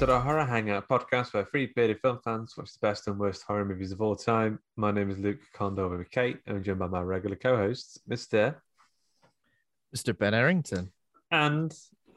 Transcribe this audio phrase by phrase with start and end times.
[0.00, 3.42] to the Horror Hangout podcast where three bearded film fans watch the best and worst
[3.42, 4.58] horror movies of all time.
[4.74, 8.54] My name is Luke Condor with Kate, and I'm joined by my regular co-hosts, Mr.
[9.94, 10.16] Mr.
[10.16, 10.90] Ben Errington.
[11.30, 11.74] and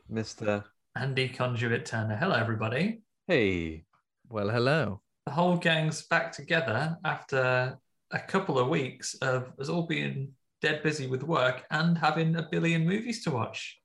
[0.09, 0.64] Mr.
[0.95, 2.16] Andy Conduit Turner.
[2.16, 3.02] Hello, everybody.
[3.28, 3.84] Hey.
[4.30, 5.02] Well, hello.
[5.25, 7.78] The whole gang's back together after
[8.12, 10.30] a couple of weeks of us all being
[10.62, 13.78] dead busy with work and having a billion movies to watch.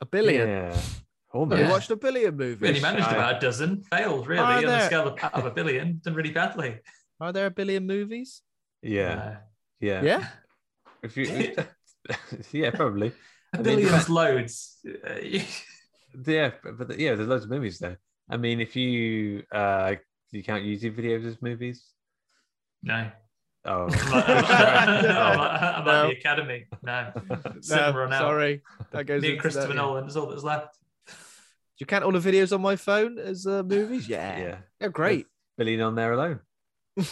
[0.00, 0.48] A billion.
[0.48, 0.76] Yeah.
[1.36, 1.60] We Almost.
[1.60, 1.70] Yeah.
[1.70, 2.60] watched a billion movies.
[2.62, 3.14] We only managed shy.
[3.14, 6.30] about a dozen, failed really Are on the scale of, of a billion, done really
[6.30, 6.78] badly.
[7.20, 8.42] Are there a billion movies?
[8.82, 9.38] Yeah.
[9.80, 10.02] Yeah.
[10.02, 10.26] Yeah.
[11.02, 11.54] If you,
[12.52, 13.12] yeah, probably.
[13.56, 14.78] Uh, billion mean, loads.
[16.26, 17.98] Yeah, but, but yeah, there's loads of movies there.
[18.28, 21.84] I mean, if you uh, do you count YouTube videos as movies?
[22.82, 23.10] no.
[23.64, 26.08] Oh, I'm at, I'm at- I'm at No.
[26.08, 26.66] the academy.
[26.82, 27.12] No.
[27.28, 28.12] No, Cinema out.
[28.20, 28.62] sorry.
[28.92, 29.80] That goes Me and Christopher that, yeah.
[29.82, 30.76] Nolan is all that's left.
[31.78, 34.08] Do you count all the videos on my phone as uh, movies?
[34.16, 34.38] Yeah.
[34.38, 35.26] yeah, They're great.
[35.58, 36.40] billion on there alone.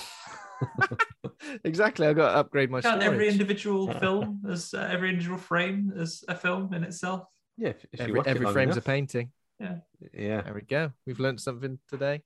[1.65, 2.07] exactly.
[2.07, 3.13] I've got to upgrade my Count storage.
[3.15, 7.27] every individual film as uh, every individual frame as a film in itself.
[7.57, 8.85] Yeah, if, if every watch every frame's enough.
[8.85, 9.31] a painting.
[9.61, 9.77] Yeah.
[10.13, 10.93] Yeah, There we go.
[11.07, 12.23] We've learned something today.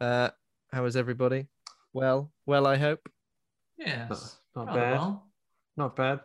[0.00, 0.30] Uh,
[0.72, 1.46] how is everybody?
[1.92, 3.08] Well, well, I hope.
[3.78, 4.36] Yes.
[4.54, 4.92] not rather bad.
[4.92, 5.26] well.
[5.76, 6.20] not bad.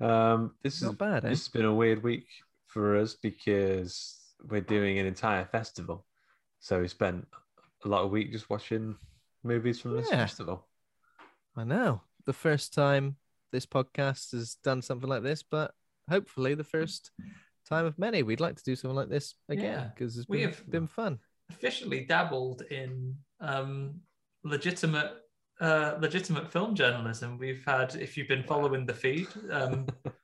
[0.00, 1.30] Um, this is bad, eh?
[1.30, 2.26] this has been a weird week
[2.66, 6.06] for us because we're doing an entire festival,
[6.58, 7.26] so we spent
[7.84, 8.96] a lot of week just watching
[9.42, 10.18] movies from this Yeah.
[10.18, 10.66] festival.
[11.56, 12.02] I know.
[12.26, 13.16] The first time
[13.52, 15.74] this podcast has done something like this, but
[16.08, 17.10] hopefully the first
[17.68, 18.22] time of many.
[18.22, 19.90] We'd like to do something like this again Yeah.
[19.94, 21.18] because it's We been, have- been fun.
[21.50, 24.00] Officially dabbled in um,
[24.44, 25.12] legitimate
[25.60, 27.36] uh, legitimate film journalism.
[27.36, 29.92] We've had, if you've been following the feed, um, Dabbled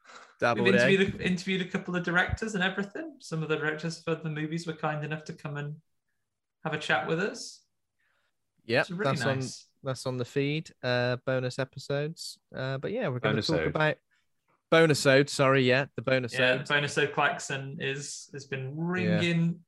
[0.41, 3.17] we've interviewed a, interviewed a couple of directors and everything.
[3.21, 5.77] Some of the directors for the movies were kind enough to come and
[6.65, 7.63] have a chat with us.
[8.67, 9.43] Yep, It's really that's on
[9.85, 10.71] that's on the feed.
[10.83, 12.39] Uh, bonus episodes.
[12.55, 13.67] Uh, but yeah, we're going to talk Bonusode.
[13.69, 13.97] about
[14.71, 15.31] bonus ode.
[15.31, 16.69] Sorry, yeah, the bonus Yeah, ode.
[16.69, 19.61] bonus O Klaxon is has been ringing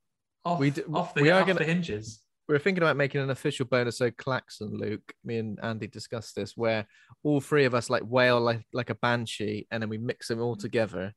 [0.45, 2.21] off, We d- off the we are off gonna- the hinges.
[2.49, 5.13] We're thinking about making an official bonus ode klaxon, Luke.
[5.23, 6.87] Me and Andy discussed this, where
[7.23, 10.41] all three of us like wail like like a banshee, and then we mix them
[10.41, 11.13] all together.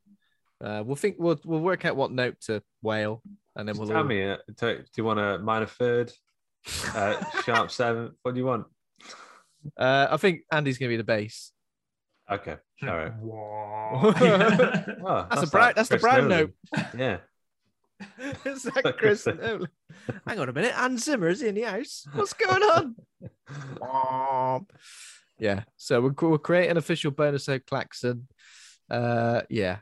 [0.61, 3.21] Uh, we'll think we'll we'll work out what note to wail,
[3.55, 4.03] and then Just we'll tell all...
[4.03, 6.11] me, uh, do do you want a minor third,
[6.93, 8.13] uh, sharp seventh?
[8.23, 8.65] What do you want?
[9.77, 11.53] Uh, I think Andy's gonna be the bass.
[12.29, 13.13] Okay, all right.
[13.93, 16.53] Oh, That's a brown- like that's the Chris brown Nolan.
[16.97, 17.17] Yeah,
[18.45, 19.25] Is that Chris?
[19.25, 19.67] Nolan?
[20.27, 22.05] Hang on a minute, Hans Zimmer's in the house.
[22.13, 22.95] What's going on?
[25.39, 28.27] Yeah, so we'll, we'll create an official bonus ode klaxon.
[28.91, 29.77] Uh, yeah,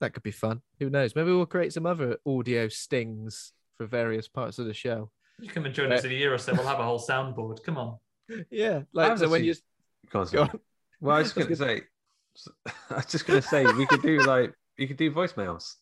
[0.00, 0.62] that could be fun.
[0.78, 1.16] Who knows?
[1.16, 5.10] Maybe we'll create some other audio stings for various parts of the show.
[5.40, 6.52] You come and join us in a year or so.
[6.54, 7.64] We'll have a whole soundboard.
[7.64, 7.98] Come on.
[8.52, 9.54] Yeah, like so when you
[10.10, 10.42] Go on, go sorry.
[10.50, 10.60] on.
[11.00, 11.82] Well, I was just gonna say,
[12.90, 15.74] I was just gonna say we could do like you could do voicemails.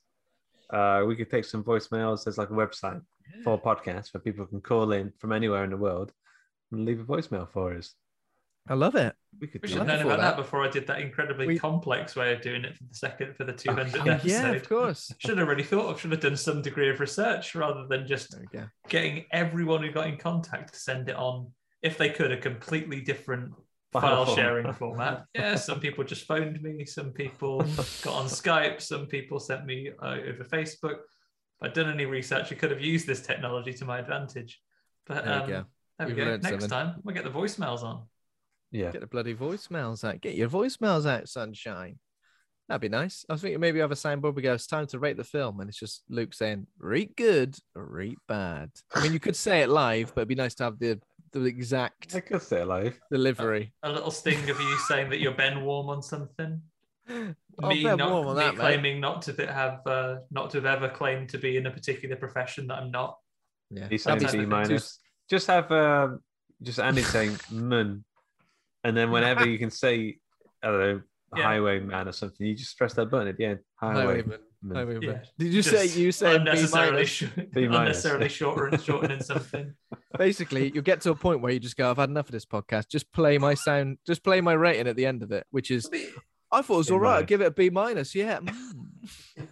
[0.72, 2.24] Uh, we could take some voicemails.
[2.24, 3.00] There's like a website
[3.44, 6.12] for podcasts where people can call in from anywhere in the world
[6.70, 7.94] and leave a voicemail for us.
[8.68, 9.12] I love it.
[9.40, 10.36] We could We should have known about that.
[10.36, 13.36] that before I did that incredibly We- complex way of doing it for the second
[13.36, 14.28] for the 200th Oh, episode.
[14.28, 15.12] Yeah, of course.
[15.18, 18.30] Should have really thought of, should have done some degree of research rather than just
[18.30, 18.66] There we go.
[18.88, 21.50] getting everyone who got in contact to send it on,
[21.82, 23.52] if they could, a completely different
[23.92, 25.24] File file sharing format.
[25.34, 27.58] Yeah, some people just phoned me, some people
[28.02, 30.94] got on Skype, some people sent me uh, over Facebook.
[30.94, 34.60] If I'd done any research, I could have used this technology to my advantage.
[35.06, 35.64] But There um, go.
[35.98, 36.24] there we go.
[36.24, 36.68] Next something.
[36.68, 38.04] time, we'll get the voicemails on.
[38.70, 38.90] Yeah.
[38.90, 40.22] Get the bloody voicemails out.
[40.22, 41.98] Get your voicemails out, sunshine.
[42.68, 43.26] That'd be nice.
[43.28, 44.34] I was thinking maybe have a signboard.
[44.34, 47.54] We go, it's time to rate the film, and it's just Luke saying, "Rate good,
[47.74, 50.78] rate bad." I mean, you could say it live, but it'd be nice to have
[50.78, 50.98] the
[51.32, 52.98] the exact I could stay alive.
[53.10, 53.72] delivery.
[53.82, 56.60] A little sting of you saying that you're Ben Warm on something.
[57.08, 58.60] I'll me not warm on me that, mate.
[58.60, 62.16] claiming not to have uh, not to have ever claimed to be in a particular
[62.16, 63.18] profession that I'm not.
[63.70, 64.98] Yeah, He's That'd saying B minus.
[65.28, 66.20] Just have um,
[66.62, 68.04] just Andy saying "mun,"
[68.84, 70.18] and then whenever you can say,
[70.62, 71.00] I don't know,
[71.36, 71.44] Yeah.
[71.44, 73.58] highwayman or something, you just press that button at the end.
[73.76, 74.38] Highwayman.
[74.72, 75.02] Highwayman.
[75.02, 77.08] Yeah, Did you say Just you say B unnecessarily, minus?
[77.08, 77.76] sh- B minus.
[77.78, 79.74] unnecessarily shorter shortening something?
[80.18, 82.44] Basically, you'll get to a point where you just go, "I've had enough of this
[82.44, 82.88] podcast.
[82.88, 83.98] Just play my sound.
[84.06, 85.90] Just play my rating at the end of it, which is."
[86.54, 87.18] I thought it was B all right.
[87.20, 88.14] I'd give it a B minus.
[88.14, 88.38] Yeah.
[88.40, 88.52] mm.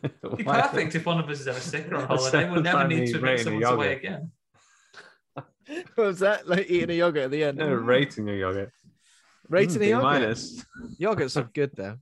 [0.05, 2.51] It'd be perfect if one of us is ever sick or on That's holiday.
[2.51, 4.31] We'll never need to admit someone's away again.
[5.35, 6.47] what was that?
[6.47, 7.59] Like eating a yogurt at the end.
[7.59, 8.71] No, rating a yogurt.
[9.51, 10.03] Rating Mm, a B yogurt.
[10.05, 10.65] minus.
[11.01, 11.97] Yogurts are good though.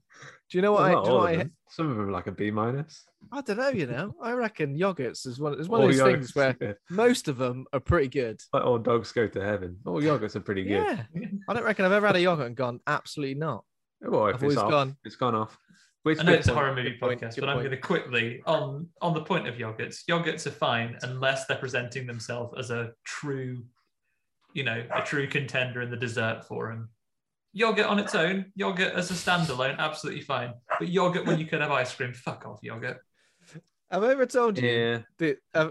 [0.49, 0.81] Do you know what?
[0.83, 1.53] Well, I, not do you know all what of I, them.
[1.69, 3.05] Some of them are like a B minus.
[3.31, 3.69] I don't know.
[3.69, 5.59] You know, I reckon yogurts is one.
[5.59, 6.77] It's one All of those things where good.
[6.89, 8.39] most of them are pretty good.
[8.53, 9.77] Like all dogs go to heaven.
[9.85, 11.05] All yogurts are pretty good.
[11.15, 13.63] Yeah, I don't reckon I've ever had a yogurt and gone absolutely not.
[14.01, 14.95] Well, if I've it's off, gone.
[15.03, 15.57] it's gone off.
[16.03, 17.77] Which I know good it's a horror movie point, podcast, good but I'm going to
[17.77, 20.05] quickly on on the point of yogurts.
[20.09, 23.63] Yogurts are fine unless they're presenting themselves as a true,
[24.53, 26.89] you know, a true contender in the dessert forum.
[27.53, 30.53] Yogurt on its own, yogurt as a standalone, absolutely fine.
[30.77, 32.99] But yogurt when you could have ice cream, fuck off yogurt.
[33.91, 34.69] Have I ever told you?
[34.69, 34.99] Yeah.
[35.17, 35.69] The, uh,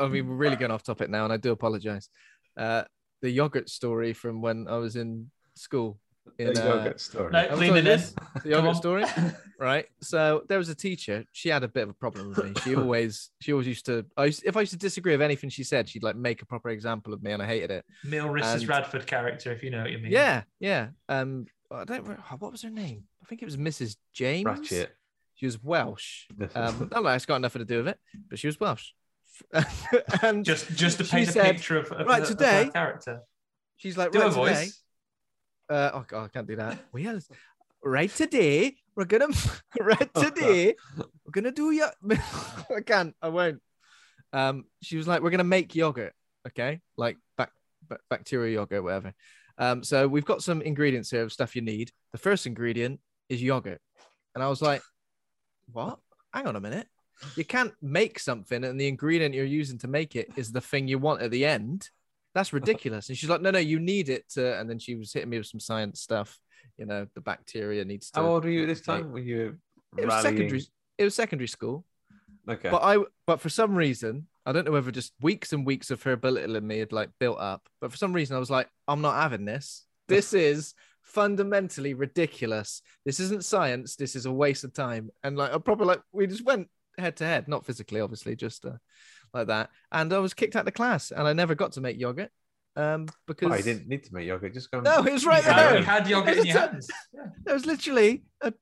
[0.00, 2.08] I mean, we're really going off topic now, and I do apologize.
[2.56, 2.84] Uh,
[3.20, 5.98] the yogurt story from when I was in school.
[6.38, 7.30] In, a uh, story.
[7.32, 7.84] No, Have I lean told it in.
[7.84, 8.14] this?
[8.34, 9.04] The Come yogurt story,
[9.58, 9.86] right?
[10.00, 11.24] So there was a teacher.
[11.32, 12.52] She had a bit of a problem with me.
[12.62, 14.04] She always, she always used to.
[14.16, 16.46] I used, if I used to disagree with anything she said, she'd like make a
[16.46, 17.84] proper example of me, and I hated it.
[18.04, 20.12] Neil Riss's Radford character, if you know what you mean.
[20.12, 20.88] Yeah, yeah.
[21.08, 22.04] Um, I don't.
[22.06, 23.04] re- What was her name?
[23.22, 23.96] I think it was Mrs.
[24.12, 24.44] James.
[24.46, 24.94] Ratchet.
[25.34, 26.26] She was Welsh.
[26.54, 27.98] Um, not like it's got nothing to do with it,
[28.28, 28.90] but she was Welsh.
[30.22, 32.70] and Just just to paint a said, picture of, of, "Right, her- of today- her
[32.70, 33.20] character.
[33.76, 34.40] she's like, Do right a today.
[34.54, 34.82] voice.
[35.68, 36.78] Uh, oh god, I can't do that.
[36.92, 37.22] We had
[37.84, 38.76] right today.
[38.96, 39.28] We're gonna
[39.80, 40.74] right today.
[40.96, 41.90] We're gonna do your.
[42.10, 43.14] I can't.
[43.20, 43.60] I won't.
[44.32, 46.14] Um, she was like, we're gonna make yogurt.
[46.46, 47.52] Okay, like bac-
[47.88, 49.14] bac- bacteria yogurt, whatever.
[49.58, 51.90] Um, so we've got some ingredients here of stuff you need.
[52.12, 53.80] The first ingredient is yogurt,
[54.34, 54.82] and I was like,
[55.72, 55.98] what?
[56.32, 56.86] Hang on a minute.
[57.36, 60.86] You can't make something and the ingredient you're using to make it is the thing
[60.86, 61.90] you want at the end.
[62.38, 63.08] That's ridiculous.
[63.08, 64.58] And she's like, no, no, you need it to.
[64.58, 66.38] And then she was hitting me with some science stuff.
[66.76, 68.20] You know, the bacteria needs to.
[68.20, 69.10] How old were you at this time?
[69.10, 69.58] Were you
[69.96, 70.62] It was secondary.
[70.96, 71.84] It was secondary school.
[72.48, 72.70] Okay.
[72.70, 76.02] But I, but for some reason, I don't know whether just weeks and weeks of
[76.04, 77.68] her belittling me had like built up.
[77.80, 79.84] But for some reason, I was like, I'm not having this.
[80.08, 82.80] This is fundamentally ridiculous.
[83.04, 83.94] This isn't science.
[83.94, 85.10] This is a waste of time.
[85.22, 88.64] And like, I probably like we just went head to head, not physically, obviously, just
[88.64, 88.78] uh,
[89.34, 89.70] like that.
[89.92, 92.30] And I was kicked out of class, and I never got to make yogurt.
[92.76, 94.54] Um, because Oh, didn't need to make yogurt.
[94.54, 94.78] Just go.
[94.78, 95.78] and- no, it was right there.
[95.78, 96.88] you had yogurt in your hands.
[97.12, 97.22] Yeah.
[97.44, 98.52] There was literally a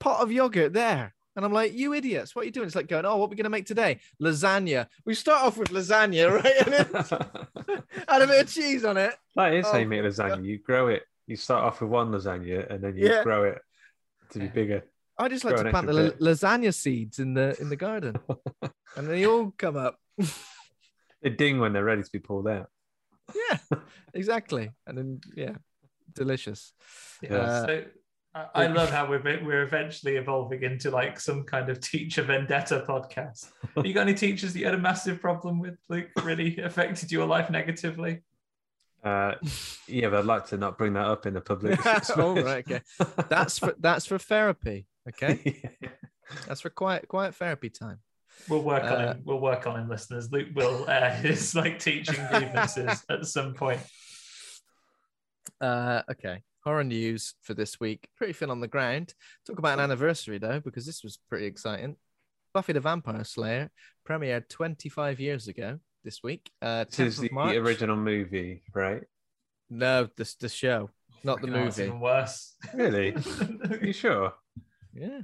[0.00, 1.14] pot of yogurt there.
[1.34, 2.66] And I'm like, you idiots, what are you doing?
[2.66, 4.00] It's like going, oh, what are we going to make today?
[4.20, 4.86] Lasagna.
[5.06, 6.66] We start off with lasagna, right?
[6.66, 6.72] And
[7.66, 9.14] then add a bit of cheese on it.
[9.36, 10.44] that is how Oh, you make lasagna.
[10.44, 11.04] You grow it.
[11.26, 13.22] You start off with one lasagna, and then you Yeah.
[13.22, 13.58] grow it
[14.32, 14.82] to be bigger.
[15.22, 17.76] I just like Grow to plant the extra la- lasagna seeds in the in the
[17.76, 18.16] garden.
[18.96, 19.96] and they all come up.
[21.22, 22.68] They ding when they're ready to be pulled out.
[23.32, 23.78] Yeah,
[24.14, 24.72] exactly.
[24.88, 25.52] And then, yeah,
[26.12, 26.72] delicious.
[27.22, 27.36] Yeah.
[27.36, 27.84] Uh, so
[28.34, 32.84] I, I love how we're we're eventually evolving into like some kind of teacher vendetta
[32.88, 33.52] podcast.
[33.84, 36.08] you got any teachers that you had a massive problem with, Luke?
[36.24, 38.22] Really affected your life negatively?
[39.04, 39.34] Uh,
[39.86, 41.78] yeah, but I'd like to not bring that up in the public.
[42.16, 42.80] oh, right, okay.
[43.28, 44.86] That's for that's for therapy.
[45.08, 45.62] Okay,
[46.46, 47.98] that's for quiet quiet therapy time.
[48.48, 49.22] We'll work on Uh, him.
[49.24, 50.30] We'll work on him, listeners.
[50.32, 53.80] Luke will air his like teaching grievances at some point.
[55.60, 56.42] Uh, okay.
[56.64, 58.06] Horror news for this week.
[58.16, 59.14] Pretty thin on the ground.
[59.46, 61.96] Talk about an anniversary though, because this was pretty exciting.
[62.54, 63.70] Buffy the Vampire Slayer
[64.08, 66.50] premiered 25 years ago this week.
[66.60, 69.02] Uh, This is 10th the original movie, right?
[69.70, 70.90] No, this the show.
[71.24, 71.82] not the Fucking movie.
[71.84, 72.54] even worse.
[72.74, 73.14] Really?
[73.70, 74.34] Are you sure?
[74.94, 75.22] Yeah.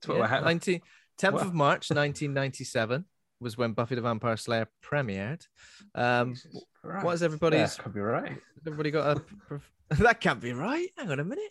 [0.00, 0.24] That's what yeah.
[0.24, 0.80] I had- 19,
[1.18, 1.42] 10th What?
[1.42, 3.04] of March, 1997
[3.40, 5.46] was when Buffy the Vampire Slayer premiered.
[5.94, 6.34] Um,
[6.82, 7.76] what is everybody's?
[7.76, 8.38] Yeah, could be right.
[8.66, 9.60] everybody got a?
[9.96, 10.88] that can't be right.
[10.96, 11.50] Hang on a minute.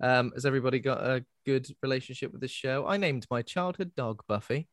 [0.00, 2.86] Um, has everybody got a good relationship with this show?
[2.86, 4.68] I named my childhood dog Buffy.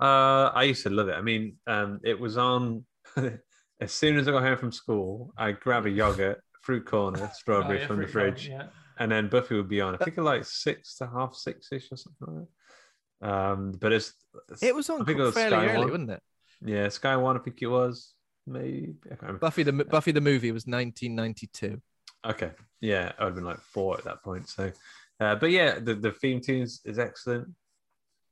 [0.00, 1.14] Uh, I used to love it.
[1.14, 2.84] I mean, um, it was on
[3.80, 5.32] as soon as I got home from school.
[5.38, 8.66] I grab a yogurt, fruit corner, Oh, strawberry yeah, from the fridge, corn, yeah.
[8.98, 9.94] And then Buffy would be on.
[9.94, 12.44] I think at like six to half six ish or something like
[13.20, 13.28] that.
[13.28, 14.12] Um, but it's,
[14.50, 15.90] it's It was on I think it was fairly Sky early, One.
[15.90, 16.22] wasn't it?
[16.64, 17.36] Yeah, Sky One.
[17.36, 18.12] I think it was
[18.46, 18.94] maybe.
[19.06, 19.38] I can't remember.
[19.40, 21.80] Buffy the Buffy the movie was 1992.
[22.26, 22.50] Okay,
[22.80, 24.48] yeah, I'd have been like four at that point.
[24.48, 24.72] So,
[25.20, 27.48] uh, but yeah, the the theme tune is, is excellent.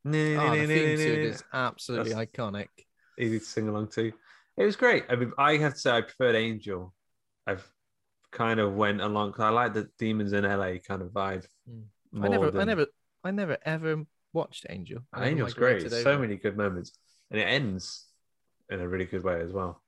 [0.07, 2.69] Oh, the theme tune is absolutely That's- iconic.
[3.19, 4.13] easy to sing along to.
[4.57, 5.05] It was great.
[5.09, 6.93] I mean, I have to say I preferred Angel.
[7.47, 7.67] I've
[8.35, 11.47] kind of went along because I like the Demons in LA kind of vibe.
[11.71, 11.85] Mm.
[12.23, 12.87] I never, I never,
[13.25, 15.01] I never ever watched Angel.
[15.13, 16.03] I Angel's migrated great.
[16.03, 16.93] So many good moments,
[17.31, 18.07] and it ends
[18.69, 19.83] in a really good way as well.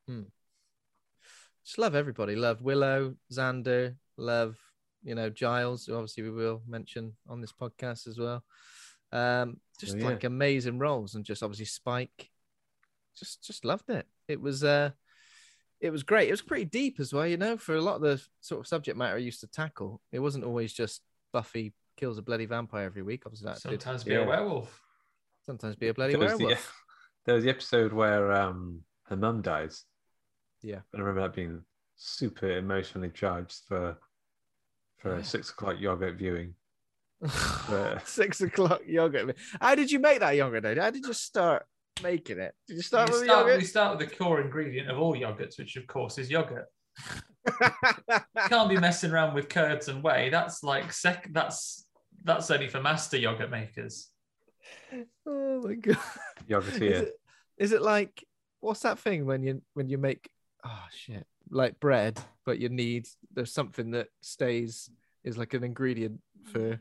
[1.65, 2.37] Just love everybody.
[2.37, 3.97] Love Willow, Xander.
[4.17, 4.57] Love
[5.03, 8.43] you know Giles, who obviously we will mention on this podcast as well.
[9.13, 10.07] Um, just Oh, yeah.
[10.07, 12.31] like amazing roles, and just obviously Spike.
[13.19, 14.07] Just, just loved it.
[14.29, 14.91] It was, uh,
[15.81, 16.29] it was great.
[16.29, 17.27] It was pretty deep as well.
[17.27, 20.01] You know, for a lot of the sort of subject matter I used to tackle,
[20.13, 21.03] it wasn't always just
[21.33, 23.23] Buffy kills a bloody vampire every week.
[23.27, 24.19] Obviously, that did Sometimes be Yeah.
[24.19, 24.81] a werewolf.
[25.45, 26.83] sometimes be a bloody There was, the, werewolf.
[27.25, 29.85] there was the episode where um, her mum dies.
[30.63, 30.81] Yeah.
[30.93, 31.63] And I remember that being
[31.97, 33.97] super emotionally charged for
[34.99, 36.55] for a six o'clock yogurt viewing.
[37.69, 39.37] But- Six o'clock yogurt.
[39.61, 40.63] How did you make that yogurt?
[40.63, 40.75] Though?
[40.81, 41.67] How did you start
[42.03, 42.55] making it?
[42.67, 43.59] Did you start You with start, yogurt?
[43.61, 46.67] we start with the core ingredient of all yogurts, which of course is yogurt.
[48.49, 50.29] Can't be messing around with curds and whey.
[50.31, 51.29] That's like sec.
[51.33, 51.87] That's
[52.25, 54.09] that's only for master yogurt makers.
[55.27, 55.99] oh my god!
[56.47, 57.13] Yogurt Is it,
[57.59, 58.25] is it like
[58.61, 60.29] what's that thing when you when you make
[60.65, 64.91] oh shit like bread, but you need there's something that stays
[65.23, 66.21] is like an ingredient
[66.53, 66.81] for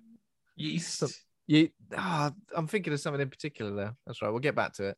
[0.56, 0.96] Yeast.
[1.00, 1.10] Some-
[1.48, 1.70] you.
[1.96, 3.92] Ah, I'm thinking of something in particular though.
[4.06, 4.30] That's right.
[4.30, 4.98] We'll get back to it.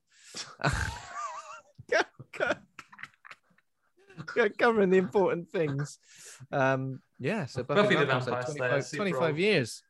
[4.57, 5.99] Covering the important things.
[6.51, 7.45] Um, yeah.
[7.45, 9.81] So Buffy the Vampire Slayer, 25, 25 years.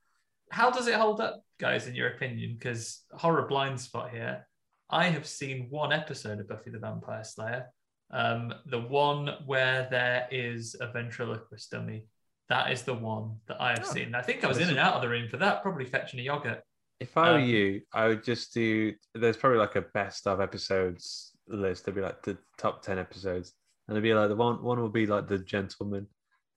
[0.50, 2.56] How does it hold up, guys, in your opinion?
[2.58, 4.48] Because horror blind spot here.
[4.90, 7.66] I have seen one episode of Buffy the Vampire Slayer.
[8.12, 12.06] Um, the one where there is a ventriloquist dummy.
[12.50, 13.92] That is the one that I have Oh.
[13.94, 14.16] seen.
[14.16, 16.24] I think I was in and out of the room for that, probably fetching a
[16.24, 16.64] yogurt.
[17.00, 18.96] If I were Um, you, I would just do.
[19.14, 21.86] There's probably like a best of episodes list.
[21.86, 23.54] There'd be like the top ten episodes,
[23.88, 24.64] and it'd be like the one.
[24.64, 26.08] One will be like the gentleman,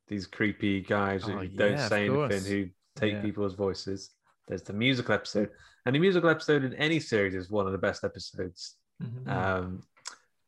[0.07, 2.47] these creepy guys who Oh, don't say anything, course.
[2.47, 3.23] who take Yeah.
[3.23, 4.11] people's voices.
[4.49, 5.51] There's the musical episode,
[5.85, 8.77] and the musical episode in any series is one of the best episodes.
[9.03, 9.29] Mhm.
[9.29, 9.83] Um,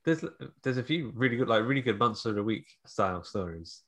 [0.05, 0.25] there's
[0.63, 3.83] there's a few really good, like really good months of the week style stories.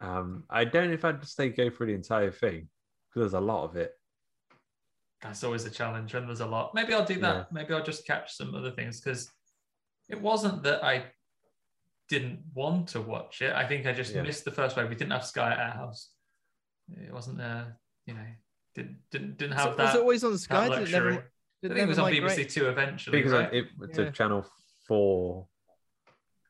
[0.00, 2.68] Um, I don't know if I'd stay go for the entire thing
[3.08, 3.92] because there's a lot of it.
[5.22, 6.74] That's always a challenge when there's a lot.
[6.74, 7.50] Maybe I'll do that.
[7.52, 9.30] Maybe I'll just catch some other things because
[10.08, 11.04] it wasn't that I
[12.08, 13.52] didn't want to watch it.
[13.54, 14.22] I think I just Yeah.
[14.22, 14.88] missed the first wave.
[14.88, 16.10] We didn't have Sky at our house.
[16.90, 18.26] It wasn't there, you know,
[18.74, 19.96] didn't didn't didn't So have was that.
[19.96, 20.68] it always on that Sky?
[20.68, 21.10] Did it never,
[21.62, 22.38] did I think it was on migrate?
[22.38, 23.18] BBC Two eventually.
[23.18, 23.52] Because right?
[23.54, 24.04] it was Yeah.
[24.04, 24.46] a channel
[24.86, 25.48] four.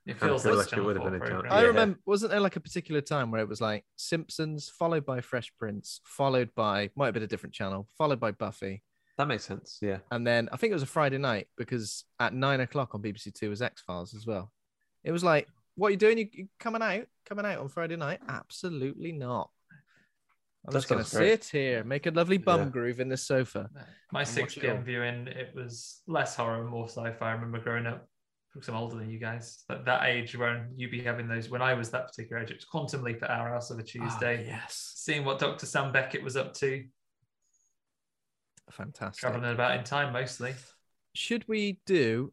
[0.07, 1.67] It I feels feel like, like it would have been a channel- I Yeah.
[1.67, 5.57] remember, wasn't there like a particular time where it was like Simpsons, followed by Fresh
[5.59, 8.83] Prince, followed by might have been a different channel, followed by Buffy,
[9.19, 9.79] That makes sense.
[9.83, 9.99] Yeah.
[10.13, 13.33] and then I think it was a Friday night because at nine o'clock on BBC
[13.35, 14.53] Two was X Files as well.
[15.03, 16.19] It was like, what are you doing?
[16.19, 17.07] You, you coming out?
[17.25, 18.21] Coming out on Friday night?
[18.29, 19.51] Absolutely not.
[20.67, 21.43] I'm That just gonna great.
[21.45, 22.69] sit here, make a lovely bum Yeah.
[22.69, 23.71] groove in the sofa.
[24.13, 24.85] My and 6 watch it p.m.
[24.85, 27.29] viewing, it was less horror more sci-fi.
[27.29, 28.09] I remember growing up,
[28.57, 31.63] because I'm older than you guys, but that age when you'd be having those, when
[31.63, 34.47] I was that particular age, it was Quantum Leap at our house of a Tuesday.
[34.49, 35.67] Ah, yes, Seeing what Dr.
[35.67, 36.85] Sam Beckett was up to,
[38.71, 39.21] fantastic.
[39.21, 40.55] traveling about in time mostly.
[41.15, 42.33] should we do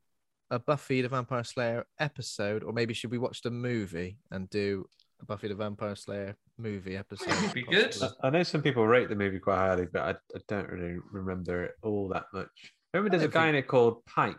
[0.52, 4.86] a Buffy the Vampire Slayer episode, or maybe should we watch the movie and do
[5.22, 7.30] a Buffy the Vampire Slayer movie episode?
[7.32, 7.96] It'd be good.
[8.22, 11.64] I know some people rate the movie quite highly, but I, I don't really remember
[11.64, 12.50] it all that much.
[12.94, 14.36] I Remember, there's a guy think- in it called Pike,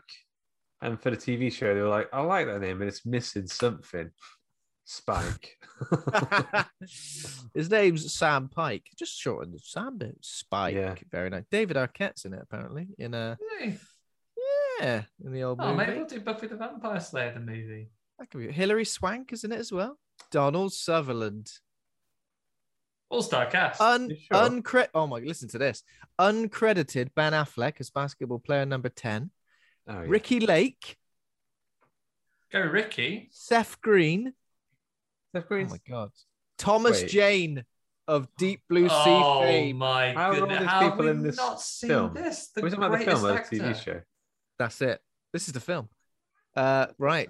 [0.85, 3.47] and for the TV show, they were like, "I like that name, but it's missing
[3.47, 4.11] something."
[4.85, 5.57] Spike.
[7.55, 8.87] His name's Sam Pike.
[8.99, 10.75] Just shortened Sam, but Spike.
[10.75, 10.95] Yeah.
[11.11, 11.45] Very nice.
[11.50, 12.88] David Arquette's in it apparently.
[12.99, 13.79] In uh, a Hey,
[14.81, 15.76] yeah, in the old Oh, movie.
[15.87, 17.91] maybe we'll do Buffy the Vampire Slayer the movie.
[18.19, 19.99] That could be Hilary Swank, is in it as well?
[20.31, 21.50] Donald Sutherland.
[23.11, 23.81] All star cast.
[23.81, 24.50] Un You sure?
[24.50, 25.19] uncre- Oh my!
[25.21, 25.83] Listen to this.
[26.21, 29.31] Uncredited Ben Affleck as basketball player number ten.
[29.88, 30.05] Oh, yeah.
[30.07, 30.97] Ricki Lake,
[32.53, 33.29] Go Ricky.
[33.33, 34.33] Seth Green.
[35.33, 35.67] Seth Green.
[35.67, 36.11] Oh my god.
[36.57, 37.11] Thomas Wait.
[37.11, 37.64] Jane
[38.07, 39.76] of Deep Blue Sea oh fame.
[39.79, 40.59] my How are all goodness!
[40.61, 42.14] these How have people we in this not seen film?
[42.14, 42.49] this?
[42.55, 43.59] The Was it about the greatest film or the.
[43.59, 44.00] TV show?
[44.59, 45.00] That's it.
[45.33, 45.88] This is the film.
[46.57, 47.29] Uh, right.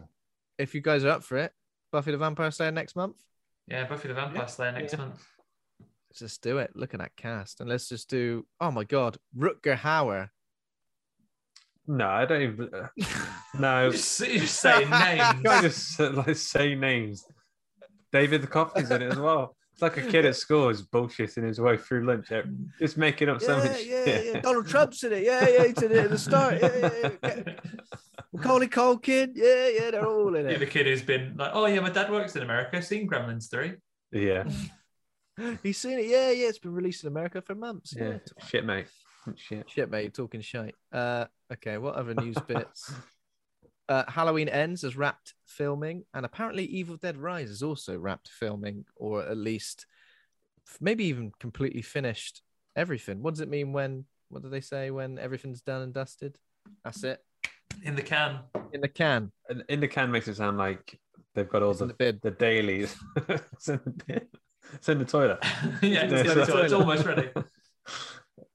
[0.58, 1.52] If you guys are up for it,
[1.90, 3.16] Buffy the Vampire Slayer next month.
[3.66, 4.98] Yeah, Buffy the Vampire Yeah, Slayer next yeah.
[4.98, 5.26] month.
[6.10, 6.72] Let's just do it.
[6.76, 8.46] Look at that cast, and let's just do.
[8.60, 10.28] Oh my god, Rutger Hauer.
[11.86, 12.70] No, I don't even.
[12.72, 12.88] uh,
[13.58, 15.20] no, You just, saying names.
[15.20, 17.24] can't just like say names.
[18.12, 19.56] David the Coffey's in it as well.
[19.72, 22.28] It's like a kid at school is bullshitting his way through lunch,
[22.78, 23.82] just making up so much.
[23.84, 24.26] Yeah, shit.
[24.34, 25.24] Yeah, Donald Trump's in it.
[25.24, 26.62] Yeah, yeah, he's in it at the start.
[26.62, 27.52] Yeah, yeah, yeah.
[28.32, 29.32] Macaulay Culkin.
[29.34, 32.08] Yeah, yeah, they're all in You're the kid who's been like, oh yeah, my dad
[32.08, 32.80] works in America.
[32.82, 33.72] Seen Gremlins three.
[34.12, 34.44] yeah,
[35.64, 36.06] He's seen it.
[36.06, 36.46] Yeah, yeah.
[36.46, 37.94] It's been released in America for months.
[37.98, 38.86] yeah, shit, mate,
[39.36, 39.68] shit.
[39.70, 40.74] Shit, mate, you're talking shite.
[40.92, 42.92] Uh, okay, what other news bits?
[43.88, 48.84] Uh, Halloween Ends has wrapped filming, and apparently Evil Dead Rise is also wrapped filming,
[48.96, 49.86] or at least
[50.80, 52.42] maybe even completely finished
[52.76, 53.22] everything.
[53.22, 54.06] What does it mean when?
[54.30, 56.36] What do they say when everything's done and dusted?
[56.82, 57.20] That's it
[57.84, 58.40] In the can.
[58.72, 59.30] in the can.
[59.48, 60.98] And in the can makes it sound like
[61.34, 62.20] they've got all It's the the bin.
[62.22, 62.96] the dailies.
[63.28, 64.20] it's in the bin.
[64.72, 65.38] It's in the toilet.
[65.82, 67.28] yeah, No, it's, it's it's, almost ready.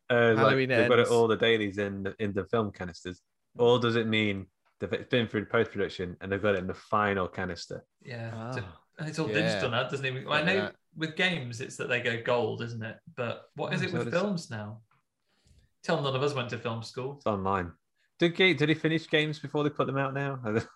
[0.10, 3.22] Uh, like, Halloween they've got it, all the dailies in the, in the film canisters.
[3.58, 4.48] Or does it mean
[4.80, 7.86] that it's been through post production and they've got it in the final canister?
[8.04, 8.32] Yeah.
[8.34, 8.64] Ah, So-
[8.98, 9.36] and it's all yeah.
[9.36, 10.10] digital now, doesn't it?
[10.10, 10.76] I Look at know that.
[10.98, 12.98] with games it's that they go gold, isn't it?
[13.16, 14.82] But what is Oh, it so with it's- films now?
[15.84, 17.16] Tell none of us went to film school.
[17.18, 17.72] It's online.
[18.20, 20.40] Did Ga- did he finish games before they put them out now?
[20.46, 20.68] I don't-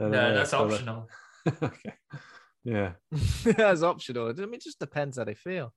[0.00, 1.10] I No, that's optional.
[1.62, 1.92] okay.
[2.64, 2.92] Yeah.
[3.44, 4.28] that's optional.
[4.30, 5.74] I mean, it just depends how they feel.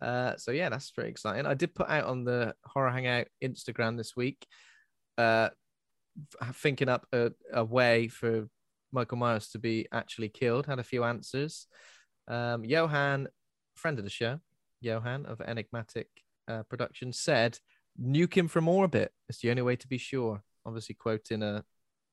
[0.00, 1.46] Uh, so yeah, that's pretty exciting.
[1.46, 4.46] I did put out on the Horror Hangout Instagram this week,
[5.16, 5.50] uh,
[6.54, 8.48] thinking up a, a way for
[8.92, 10.66] Michael Myers to be actually killed.
[10.66, 11.66] Had a few answers.
[12.28, 13.28] Um, Johan,
[13.74, 14.40] friend of the show,
[14.80, 16.08] Johan of Enigmatic
[16.48, 17.58] uh, Productions, said,
[18.00, 19.12] "Nuke him from orbit.
[19.28, 21.64] It's the only way to be sure." Obviously, quoting a,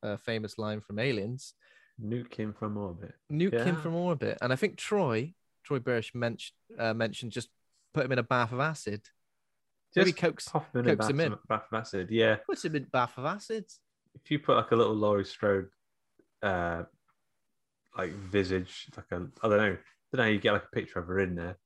[0.03, 1.53] a famous line from Aliens
[2.01, 3.13] Nuke him from orbit.
[3.31, 4.37] nuke him from orbit.
[4.41, 7.49] And I think Troy, Troy Burch mentioned uh, mentioned just
[7.93, 9.01] put him in a bath of acid.
[9.95, 11.35] Maybe Just coax, pop him in a coax him bath, in.
[11.47, 12.07] bath of acid.
[12.11, 12.35] Yeah.
[12.47, 13.65] puts him in bath of acid.
[14.15, 15.69] If you put like a little Laurie Strode,
[16.41, 16.83] uh,
[17.97, 19.77] like visage, like a I don't know, I don't
[20.15, 20.23] know.
[20.23, 21.57] how You get like a picture of her in there,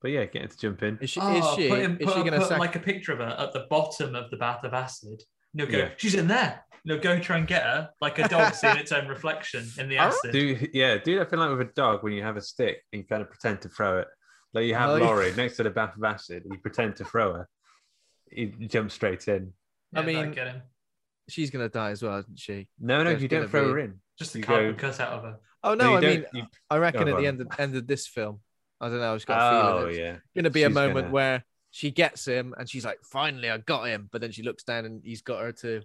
[0.00, 0.98] but yeah, get her to jump in.
[1.00, 1.20] Is she?
[1.20, 1.68] Oh, is she?
[1.68, 2.58] put, him, is put, she going to put sack?
[2.58, 5.22] like a picture of her at the bottom of the bath of acid.
[5.54, 5.78] No, go.
[5.78, 5.88] Yeah.
[5.96, 6.64] She's in there.
[6.84, 9.96] No, go try and get her like a dog seeing its own reflection in the
[9.98, 10.32] acid.
[10.32, 13.02] Do yeah, do that thing like with a dog when you have a stick and
[13.02, 14.08] you kind of pretend to throw it.
[14.56, 15.04] Like you have Oh, yeah.
[15.04, 17.48] Laurie next to the bath of acid, and you pretend to throw her.
[18.32, 19.52] You jump straight in.
[19.92, 20.62] Yeah, I mean- get him.
[21.28, 22.68] She's going to die as well, isn't she?
[22.78, 24.00] No, no, There's you don't throw be- her in.
[24.18, 25.36] Just the You carbon go- cut out of her.
[25.64, 27.86] Oh No, no, I mean, you- I reckon Go at the end of, end of
[27.86, 28.40] this film,
[28.80, 29.10] I don't know.
[29.12, 31.90] I've just got a Oh it's yeah, going to be a moment gonna- where she
[31.90, 35.02] gets him and she's like, "Finally, I got him." But then she looks down and
[35.04, 35.82] he's got her too.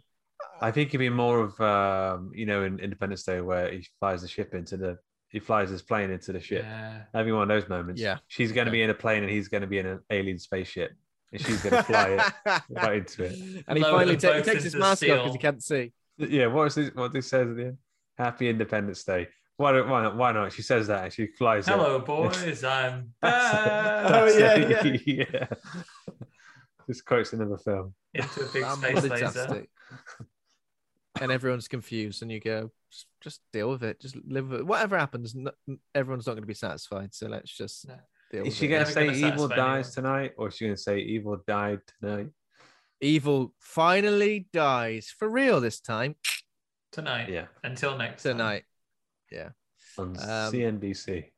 [0.61, 4.21] I think it'd be more of um, you know in Independence Day where he flies
[4.21, 4.99] the ship into the
[5.31, 6.63] he flies his plane into the ship.
[6.63, 7.03] Yeah.
[7.13, 8.01] That'd one of those moments.
[8.01, 8.17] Yeah.
[8.27, 8.79] she's going to Okay.
[8.79, 10.91] be in a plane and he's going to be in an alien spaceship,
[11.31, 13.63] and she's going to fly it right into it.
[13.67, 15.63] And he Lower finally them ta- he takes his into mask off because he can't
[15.63, 15.93] see.
[16.17, 17.77] Yeah, what was this, what this says at the end?
[18.17, 19.27] Happy Independence Day.
[19.57, 20.17] Why don't why not?
[20.17, 20.51] Why not?
[20.53, 21.67] She says that and she flies.
[21.67, 21.71] it.
[21.71, 22.63] Hello, boys.
[22.63, 24.55] I'm That's- back Oh, that's yeah,
[24.91, 25.01] it.
[25.07, 25.47] yeah.
[26.87, 27.93] Just quotes another film.
[28.13, 29.65] into a big I'm space laser.
[31.13, 31.23] Fantastic.
[31.23, 33.99] and everyone's confused, and you go, just, just deal with it.
[33.99, 34.65] Just live with it.
[34.65, 35.51] Whatever happens, no,
[35.93, 37.13] everyone's not going to be satisfied.
[37.13, 37.95] So let's just No.
[38.31, 40.65] deal Is with she going to say gonna evil satisfy dies tonight, or is she
[40.65, 42.27] going to say evil died tonight?
[43.01, 46.15] Evil finally dies for real this time
[46.91, 47.29] Tonight.
[47.29, 48.33] Yeah, Until next time.
[48.33, 48.63] tonight.
[49.31, 49.49] Yeah.
[49.97, 50.15] On Um,
[50.53, 51.31] CNBC.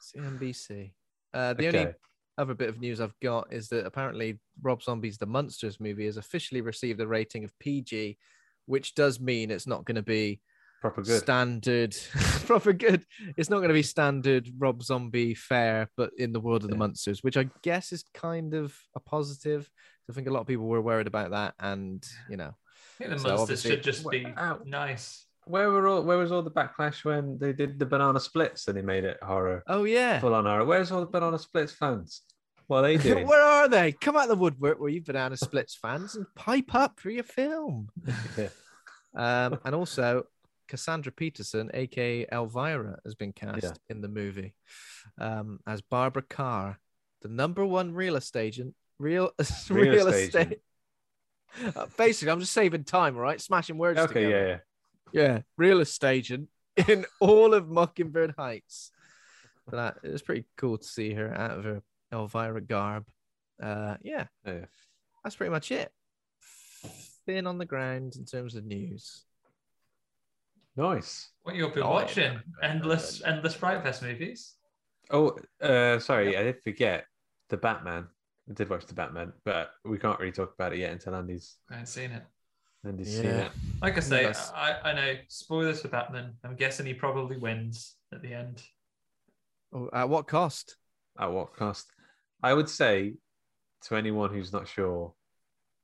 [0.00, 0.92] CNBC.
[1.34, 1.92] Uh, the only
[2.38, 6.16] other bit of news I've got is that apparently Rob Zombie's The Munsters movie has
[6.16, 8.16] officially received a rating of PG,
[8.66, 10.40] which does mean it's not going to be
[10.80, 11.20] Proper good.
[11.22, 11.96] standard,
[12.46, 13.04] proper good.
[13.36, 16.76] It's not going to be standard Rob Zombie fare, but in the world of the
[16.76, 16.80] Yeah.
[16.80, 19.70] Munsters, which I guess is kind of a positive.
[20.10, 23.10] I think a lot of people were worried about that, and you know, I think
[23.10, 24.60] the So Munsters should just be Ow.
[24.66, 25.26] nice.
[25.46, 26.02] Where were all?
[26.02, 29.18] Where was all the backlash when they did the banana splits and they made it
[29.22, 30.64] horror, oh yeah, full on horror?
[30.66, 32.22] Where's all the banana splits fans?
[32.66, 33.26] What are they doing?
[33.26, 33.92] where are they?
[33.92, 37.24] Come out of the woodwork, were you Banana Splits fans, and pipe up for your
[37.24, 37.88] film.
[38.38, 38.48] Yeah.
[39.16, 40.24] Um, and also,
[40.66, 44.56] Cassandra Peterson, aka Elvira, has been cast in the movie
[45.20, 46.80] um, as Barbara Carr,
[47.22, 48.74] the number one real estate agent.
[48.98, 49.30] Real
[49.70, 50.28] real, Real estate.
[50.34, 50.58] estate.
[51.76, 53.40] Uh, basically, I'm just saving time, right?
[53.40, 54.62] Smashing words Okay, together.
[55.12, 55.32] yeah, yeah.
[55.34, 56.48] yeah, real estate agent
[56.88, 58.90] in all of Mockingbird Heights.
[59.70, 61.82] That it was pretty cool to see her out of her
[62.14, 63.06] Elvira garb.
[63.62, 64.64] Uh, yeah, yeah.
[65.22, 65.92] that's pretty much it.
[67.26, 69.24] Thin on the ground in terms of news.
[70.76, 71.30] Nice.
[71.42, 72.40] What you've been Oh, watching?
[72.62, 74.54] Endless, endless Fright Fest movies.
[75.10, 77.06] Oh, uh, sorry, I did forget
[77.48, 78.08] the Batman.
[78.50, 81.56] I did watch the Batman, but we can't really talk about it yet until Andy's
[81.70, 82.22] I haven't seen it.
[82.84, 83.50] Andy's seen it.
[83.80, 84.52] Like I say, Yes.
[84.54, 86.34] I, I know spoilers for Batman.
[86.44, 88.62] I'm guessing he probably wins at the end.
[89.72, 90.76] Oh, at what cost?
[91.18, 91.86] At what cost?
[92.44, 93.14] I would say
[93.84, 95.14] to anyone who's not sure,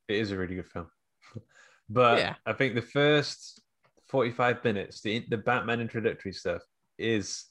[0.08, 0.88] it is a really good film.
[1.88, 2.34] but Yeah.
[2.44, 3.62] I think the first
[4.10, 6.62] 45 minutes, the the Batman introductory stuff
[6.98, 7.46] is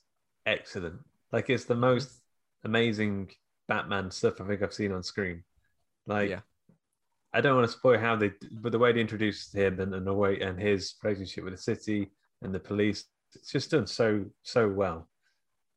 [0.45, 0.99] excellent.
[1.31, 1.81] Like it's the mm-hmm.
[1.81, 2.21] most
[2.63, 3.31] amazing
[3.67, 5.43] Batman stuff I think I've seen on screen.
[6.05, 6.41] Like Yeah.
[7.33, 10.05] I don't want to spoil how they, but the way they introduced him and, and
[10.05, 12.11] the way and his relationship with the city
[12.43, 15.09] and the police, it's just done so so well.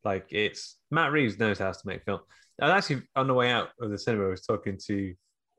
[0.05, 2.21] Like it's Matt Reeves knows how to make film.
[2.62, 4.27] I was actually on the way out of the cinema.
[4.27, 5.14] I was talking to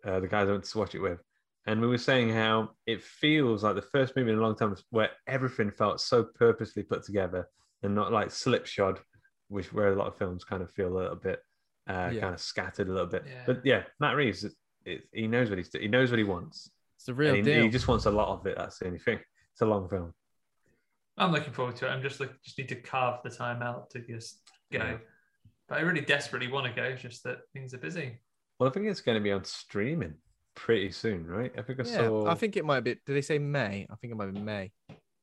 [0.06, 1.20] uh, the guys I went to watch it with,
[1.68, 4.76] and we were saying how it feels like the first movie in a long time
[4.90, 7.48] where everything felt so purposely put together
[7.84, 9.00] and not like slipshod,
[9.50, 11.40] which where a lot of films kind of feel a little bit
[11.90, 12.22] uh, Yeah.
[12.22, 13.26] kind of scattered a little bit.
[13.28, 13.44] Yeah.
[13.46, 14.54] But yeah, Matt Reeves, it,
[14.86, 16.72] it, he knows what he's he knows what he wants.
[16.96, 17.64] It's the real he, deal.
[17.64, 18.56] he just wants a lot of it.
[18.58, 19.20] That's the only thing.
[19.52, 20.14] It's a long film.
[21.18, 21.90] I'm looking forward to it.
[21.90, 24.40] I'm just like just need to carve the time out to just
[24.72, 24.80] go.
[24.80, 24.98] Yeah.
[25.74, 26.84] But I really desperately want to go.
[26.84, 28.20] It's just that things are busy.
[28.60, 30.14] Well, I think it's going to be on streaming
[30.56, 31.52] pretty soon, right?
[31.58, 32.28] I think I yeah, saw.
[32.30, 32.92] I think it might be.
[32.92, 33.88] Did they say May?
[33.90, 34.72] I think it might be May,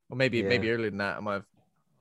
[0.09, 0.49] or maybe Yeah.
[0.49, 1.19] maybe earlier than that.
[1.19, 1.45] I might have.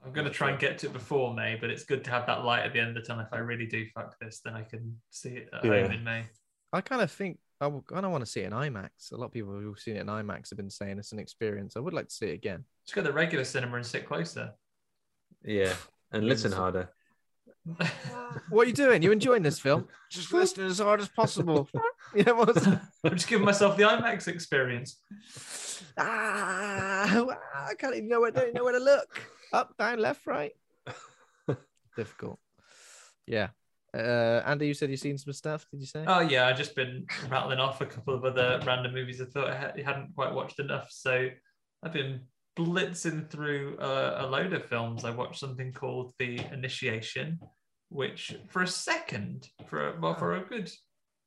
[0.03, 2.25] I'm going to try and get to it before May, but it's good to have
[2.25, 3.23] that light at the end of the tunnel.
[3.23, 5.83] If I really do fuck this, then I can see it at Yeah.
[5.83, 6.23] home in May.
[6.73, 9.11] I kind of think I kind of want to see it in IMAX.
[9.11, 11.77] A lot of people who've seen it in IMAX have been saying it's an experience.
[11.77, 12.65] I would like to see it again.
[12.83, 14.53] Just go to the regular cinema and sit closer.
[15.43, 15.75] Yeah,
[16.11, 16.89] and listen harder.
[18.49, 19.01] What are you doing?
[19.01, 19.87] You enjoying this film?
[20.09, 21.67] Just listening as hard as possible.
[22.15, 22.55] yeah, what
[23.03, 24.97] I'm just giving myself the IMAX experience.
[25.97, 27.25] ah,
[27.67, 29.21] I can't even know where don't know where to look.
[29.53, 30.51] Up, down, left, right.
[31.95, 32.39] Difficult.
[33.27, 33.49] Yeah.
[33.93, 35.65] Uh, Andy, you said you've seen some stuff.
[35.71, 36.03] Did you say?
[36.07, 39.49] Oh yeah, I've just been rattling off a couple of other random movies I thought
[39.49, 40.89] I hadn't quite watched enough.
[40.91, 41.29] So
[41.83, 42.21] I've been
[42.59, 45.05] blitzing through a, a load of films.
[45.05, 47.39] I watched something called The Initiation,
[47.89, 50.69] which for a second, for a, well, for a good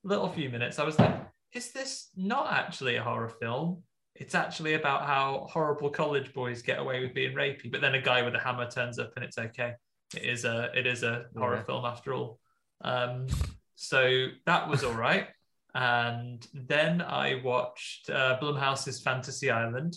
[0.05, 1.15] little few minutes, I was like,
[1.53, 3.83] "Is this not actually a horror film?
[4.15, 8.03] It's actually about how horrible college boys get away with being rapey." But then a
[8.03, 9.73] guy with a hammer turns up, and it's okay.
[10.15, 11.65] It is a it is a horror Yeah.
[11.65, 12.39] film after all.
[12.85, 13.27] Um,
[13.77, 15.29] so that was all right.
[15.75, 19.97] And then I watched uh, Blumhouse's Fantasy Island.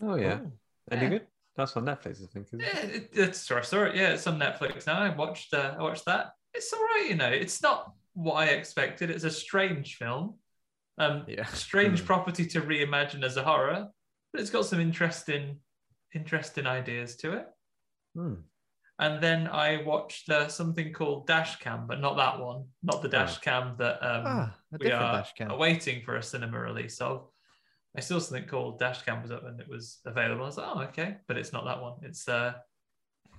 [0.00, 0.52] Oh yeah, Oh,
[0.90, 1.08] any Yeah.
[1.10, 1.26] good?
[1.56, 2.46] That's on Netflix, I think.
[2.52, 2.94] Yeah, it?
[2.94, 5.00] it, it's sorry, sorry, yeah, it's on Netflix now.
[5.00, 6.32] I watched, uh, I watched that.
[6.54, 7.28] It's all right, you know.
[7.28, 9.10] It's not what I expected.
[9.10, 10.38] It's a strange film,
[10.98, 11.44] um, Yeah.
[11.46, 12.06] strange Hmm.
[12.06, 13.88] property to reimagine as a horror,
[14.32, 15.58] but it's got some interesting,
[16.14, 17.46] interesting ideas to it.
[18.14, 18.34] Hmm.
[19.00, 23.08] And then I watched uh, something called Dash Cam, but not that one, not the
[23.08, 27.28] Dash Cam that um, Ah, we are awaiting for a cinema release of.
[27.98, 30.44] I saw something called Dash Cam was up and it was available.
[30.44, 31.94] I was like, oh, okay, but it's not that one.
[32.02, 32.52] It's uh,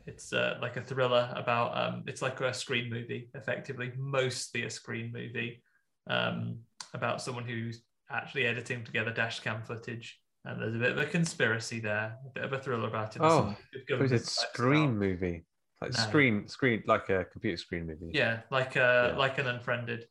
[0.05, 4.69] it's uh, like a thriller about um, it's like a screen movie, effectively, mostly a
[4.69, 5.63] screen movie,
[6.09, 6.57] um,
[6.93, 10.19] about someone who's actually editing together dash cam footage.
[10.43, 13.21] And there's a bit of a conspiracy there, a bit of a thriller about it.
[13.23, 13.55] Oh, some
[13.87, 14.99] good It was a screen stuff.
[14.99, 15.45] movie,
[15.81, 15.99] like No.
[15.99, 18.11] screen, screen, like a computer screen movie.
[18.13, 19.17] Yeah, like uh, Yeah.
[19.17, 20.05] like an unfriended.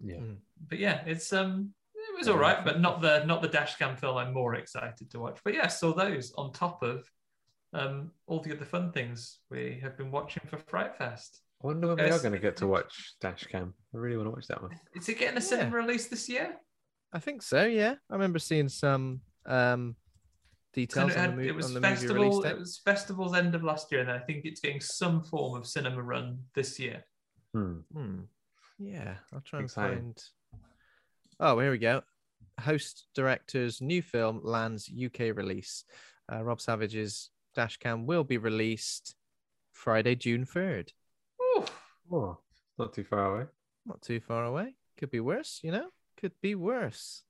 [0.00, 0.16] yeah.
[0.18, 0.36] Mm.
[0.68, 1.79] but yeah, it's um it
[2.20, 5.18] was all right, but not the not the dash cam film I'm more excited to
[5.18, 5.38] watch.
[5.44, 7.08] But yeah, saw those on top of
[7.72, 11.40] um all the other fun things we have been watching for Fright Fest.
[11.62, 13.72] I wonder when we are going to get to watch Dashcam.
[13.94, 14.72] I really want to watch that one.
[14.94, 15.46] Is it getting a Yeah.
[15.46, 16.56] cinema release this year?
[17.12, 17.64] I think so.
[17.64, 19.96] Yeah, I remember seeing some um
[20.72, 22.22] details it, on the, mo- it was on the movie festival.
[22.24, 25.56] release It was festival's end of last year, and I think it's getting some form
[25.58, 27.04] of cinema run this year.
[27.54, 27.78] Hmm.
[27.92, 28.20] Hmm.
[28.78, 29.98] Yeah, I'll try and Exciting.
[29.98, 30.22] find.
[31.40, 32.02] Oh, here we go.
[32.60, 35.84] Host director's new film lands UK release.
[36.30, 39.14] Uh, Rob Savage's Dashcam will be released
[39.72, 40.92] Friday, June third.
[41.42, 41.64] Ooh,
[42.12, 42.38] Oh,
[42.78, 43.46] not too far away.
[43.86, 44.74] Not too far away.
[44.98, 45.88] Could be worse, you know.
[46.20, 47.22] Could be worse.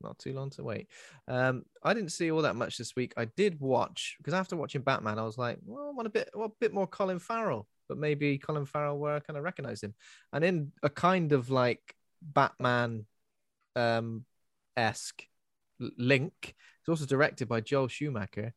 [0.00, 0.86] not too long to wait.
[1.26, 3.12] Um, I didn't see all that much this week.
[3.16, 6.30] I did watch because after watching Batman, I was like, well, I want a bit,
[6.34, 9.82] well, a bit more Colin Farrell, but maybe Colin Farrell where I kind of recognize
[9.82, 9.94] him,
[10.32, 13.06] and in a kind of like Batman,
[13.78, 14.24] um,
[14.76, 15.24] esque
[15.78, 16.32] link.
[16.80, 18.52] It's also directed by Joel Schumacher.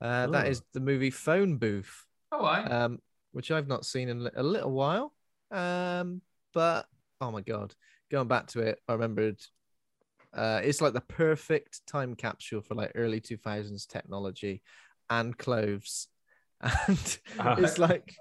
[0.00, 0.50] Uh, that Oh.
[0.72, 2.62] the movie Phone Booth Oh, I.
[2.64, 2.98] um,
[3.32, 5.14] which I've not seen in a little while.
[5.50, 6.20] Um,
[6.52, 6.86] but
[7.20, 7.74] oh my god,
[8.10, 9.40] going back to it, I remembered.
[10.32, 14.62] Uh, it's like the perfect time capsule for like early two thousands technology
[15.08, 16.08] and clothes.
[16.88, 17.56] And Ah.
[17.58, 18.14] it's like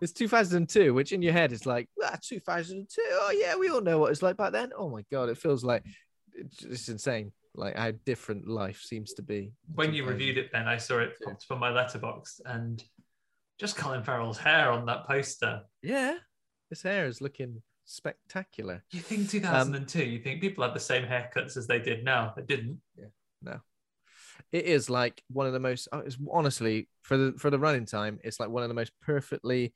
[0.00, 3.02] it's 2002, which in your head is like ah, 2002.
[3.12, 4.70] Oh yeah, we all know what it's like back then.
[4.76, 5.84] Oh my god, it feels like
[6.34, 7.32] it's, insane.
[7.54, 9.52] Like how different life seems to be.
[9.74, 12.82] when you reviewed it, Ben, I saw it popped on my letterbox and
[13.58, 15.62] just Colin Farrell's hair on that poster.
[15.82, 16.16] yeah,
[16.70, 18.82] his hair is looking spectacular.
[18.92, 22.32] You think 2002, you think people had the same haircuts as they did now.
[22.36, 22.78] They didn't.
[24.52, 27.86] It is like one of the most uh, it's honestly for the for the running
[27.86, 29.72] time it's like one of the most perfectly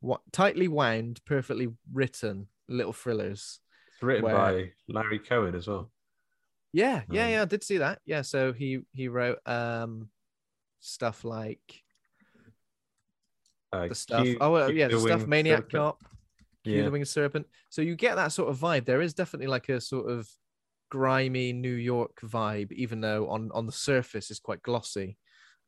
[0.00, 3.60] what tightly wound perfectly written little thrillers
[3.94, 5.90] It's written Where- by Larry Cohen as well.
[6.72, 10.10] yeah yeah Um, yeah i did see that yeah so he he wrote um
[10.80, 11.82] stuff like
[13.72, 15.72] Uh, the stuff Q- oh well, yeah the the stuff maniac Serpent.
[15.72, 16.04] cop
[16.64, 16.84] Q Yeah.
[16.84, 19.80] the winged serpent so you get that sort of vibe there is definitely like a
[19.80, 20.28] sort of
[20.90, 25.16] grimy new york vibe even though on on the surface it's quite glossy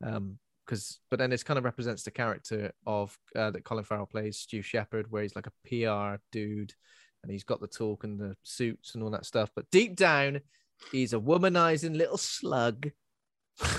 [0.05, 4.07] um because but then it kind of represents the character of uh, that colin farrell
[4.07, 6.73] plays stu shepard where he's like a pr dude
[7.23, 10.41] and he's got the talk and the suits and all that stuff but deep down
[10.93, 12.91] he's a womanizing little slug.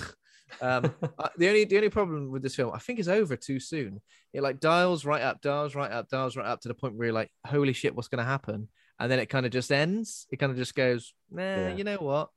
[0.60, 0.94] Um
[1.38, 4.02] the only the only problem with this film i think is over too soon.
[4.34, 7.06] It like dials right up dials right up dials right up to the point where
[7.08, 8.68] you're like holy shit what's going to happen
[9.02, 11.76] and then it kind of just ends it kind of just goes nah Yeah.
[11.76, 12.30] you know what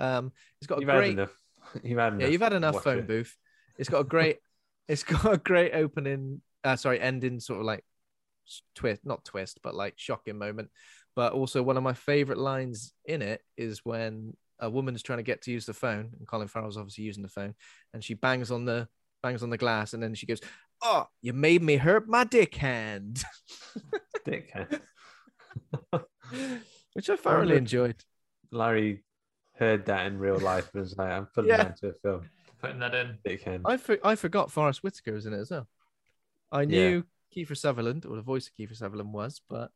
[0.00, 1.36] um it's got You've a great enough.
[1.84, 2.20] You've had enough.
[2.22, 3.06] yeah, you've had enough phone it.
[3.06, 3.36] booth.
[3.78, 4.38] It's got a great,
[4.88, 6.40] it's got a great opening.
[6.64, 7.84] Uh, sorry, ending sort of like
[8.74, 10.70] twist, not twist, but like shocking moment.
[11.14, 15.22] But also one of my favorite lines in it is when a woman's trying to
[15.22, 17.54] get to use the phone, and Colin Farrell's obviously using the phone,
[17.94, 18.88] and she bangs on the
[19.22, 20.40] bangs on the glass, and then she goes,
[20.82, 23.22] "Oh, you made me hurt my dick hand,"
[24.26, 24.80] Dickhead.
[26.94, 28.04] which I thoroughly enjoyed.
[28.50, 29.02] Larry
[29.56, 31.56] heard that in real life and was like, I'm putting Yeah.
[31.58, 32.28] that into a film.
[32.60, 33.18] Putting that in.
[33.26, 33.62] Dickhead.
[33.64, 35.68] I for, I forgot Forest Whitaker was in it as well.
[36.50, 39.70] I knew Kiefer Sutherland, or the voice of Kiefer Sutherland was, but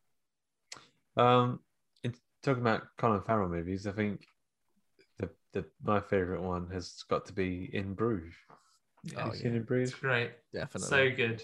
[1.16, 1.61] Um,
[2.05, 4.27] in talking about Colin Farrell movies, I think
[5.19, 8.35] the the my favorite one has got to be In Bruges.
[9.05, 9.57] Yeah, Have Oh, you seen yeah.
[9.59, 9.90] In Bruges?
[9.92, 10.31] It's great.
[10.53, 11.42] definitely So good.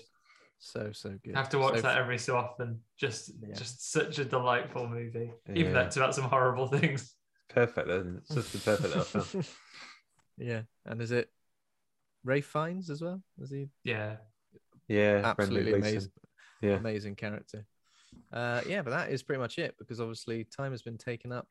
[0.64, 1.34] So so good.
[1.34, 2.80] I have to watch So that every so often.
[2.96, 3.54] Just Yeah.
[3.56, 5.32] just such a delightful movie.
[5.54, 5.72] Even Yeah.
[5.72, 7.14] though it's about some horrible things.
[7.48, 8.16] Perfect, isn't?
[8.18, 9.44] It's just the perfect little film.
[10.38, 11.30] yeah, and is it
[12.24, 13.20] Ralph Fiennes as well?
[13.40, 14.16] Is he Yeah,
[14.86, 15.20] Yeah.
[15.24, 16.12] Absolutely amazing?
[16.62, 17.66] Yeah, Amazing character.
[18.32, 21.48] Uh, yeah, but that is pretty much it because obviously time has been taken up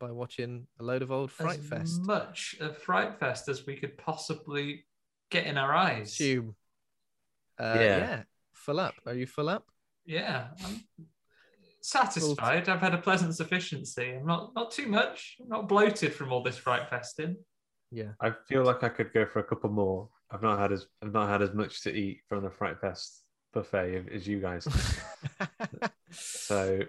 [0.00, 2.00] by watching a load of old Fright as Fest.
[2.06, 4.86] much of Fright Fest as we could possibly
[5.30, 6.12] get in our eyes.
[6.12, 6.54] Assume.
[7.58, 7.98] Uh, Yeah.
[7.98, 8.22] yeah.
[8.54, 8.94] Full up.
[9.06, 9.64] Are you full up?
[10.06, 10.48] Yeah.
[10.64, 10.80] I'm
[11.80, 12.68] satisfied.
[12.68, 14.12] I've had a pleasant sufficiency.
[14.14, 15.36] I'm not not too much.
[15.40, 17.36] I'm not bloated from all this Fright Festing.
[17.90, 18.12] Yeah.
[18.20, 20.08] I feel like I could go for a couple more.
[20.30, 23.22] I've not had as I've not had as much to eat from the Fright Fest
[23.52, 24.66] buffet as you guys.
[26.16, 26.80] So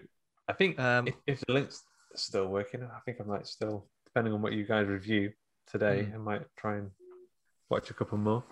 [0.48, 1.82] I think Um, if, if the link's
[2.16, 5.32] still working, I think I might still, depending on what you guys review
[5.66, 6.14] today, Mm.
[6.14, 6.92] I might try and
[7.70, 8.44] watch a couple more.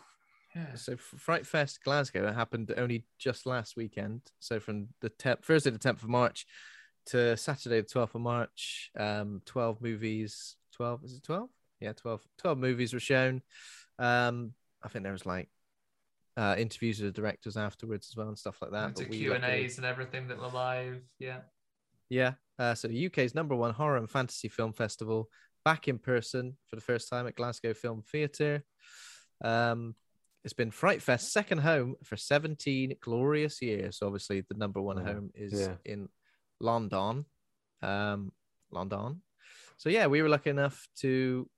[0.56, 0.76] Yeah.
[0.76, 4.22] So Fright Fest Glasgow happened only just last weekend.
[4.40, 6.46] So from the 10th, Thursday the 10th of March
[7.08, 11.50] to Saturday the 12th of March, um, 12 movies, 12, is it 12?
[11.82, 13.42] Yeah, 12, 12 movies were shown.
[14.00, 15.50] Um, I think there was like
[16.38, 18.96] uh, interviews with the directors afterwards as well and stuff like that.
[18.98, 21.02] To but Q and A's and everything that were live.
[21.20, 21.40] Yeah.
[22.10, 22.34] Yeah.
[22.60, 25.30] Uh, so the UK's number one horror and fantasy film festival
[25.66, 28.64] back in person for the first time at Glasgow Film Theatre.
[29.44, 29.96] Um,
[30.44, 33.98] it's been Fright Fest's second home for 17 glorious years.
[33.98, 35.76] So obviously the number one home is Yeah.
[35.86, 36.10] in
[36.60, 37.26] London.
[37.82, 38.32] Um,
[38.72, 39.22] London.
[39.78, 41.50] So yeah, we were lucky enough to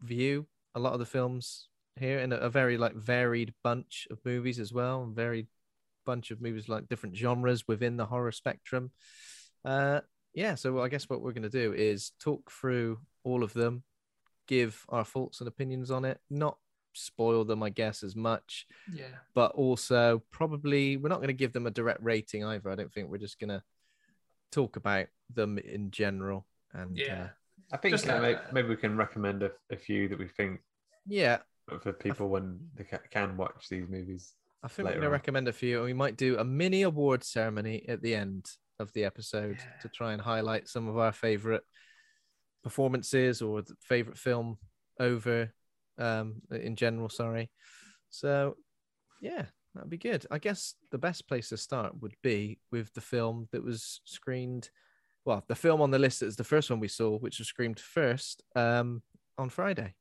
[0.00, 4.18] view a lot of the films here in a, a very like varied bunch of
[4.24, 5.46] movies as well, varied
[6.06, 8.90] bunch of movies like different genres within the horror spectrum.
[9.64, 10.00] Uh,
[10.34, 13.84] yeah, so I guess what we're going to do is talk through all of them,
[14.48, 16.56] give our thoughts and opinions on it, not
[16.94, 19.06] spoil them, I guess, as much, Yeah.
[19.34, 22.70] but also probably we're not going to give them a direct rating either.
[22.70, 23.62] I don't think we're just going to
[24.50, 26.46] talk about them in general.
[26.72, 27.22] And Yeah.
[27.24, 27.28] uh,
[27.72, 30.28] I think Just, uh, uh, may- maybe we can recommend a, a few that we
[30.28, 30.60] think
[31.06, 31.38] Yeah,
[31.80, 34.34] for people when they can watch these movies.
[34.62, 37.24] I think we're going to recommend a few, and we might do a mini award
[37.24, 41.64] ceremony at the end of the episode to try and highlight some of our favorite
[42.62, 44.58] performances or the favorite film
[45.00, 45.52] over
[45.98, 47.08] um, in general.
[47.08, 47.50] Sorry.
[48.10, 48.56] So,
[49.20, 50.26] yeah, that'd be good.
[50.30, 54.70] I guess the best place to start would be with the film that was screened.
[55.24, 57.78] Well, the film on the list is the first one we saw, which was screened
[57.80, 59.02] first um,
[59.38, 59.94] on Friday,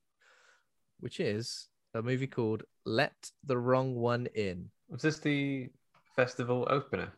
[0.99, 3.13] which is a movie called Let
[3.45, 4.71] the Wrong One In.
[4.89, 5.69] Was this the
[6.15, 7.13] festival opener?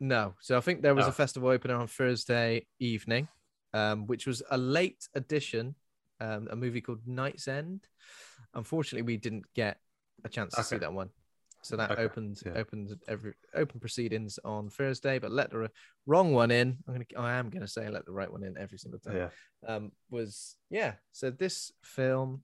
[0.00, 0.34] No.
[0.40, 1.08] So I think there was Oh.
[1.08, 3.28] a festival opener on Thursday evening,
[3.72, 5.74] um, which was a late edition,
[6.20, 7.86] um, a movie called Night's End.
[8.54, 9.78] Unfortunately, we didn't get
[10.24, 11.10] a chance to see that one.
[11.62, 12.52] So that Okay, opened yeah.
[12.56, 15.70] opened every open proceedings on Thursday, but let the
[16.06, 16.76] wrong one in.
[16.86, 19.28] I'm gonna I am gonna say let the right one in every single time Yeah.
[19.66, 20.94] um, was yeah.
[21.12, 22.42] So this film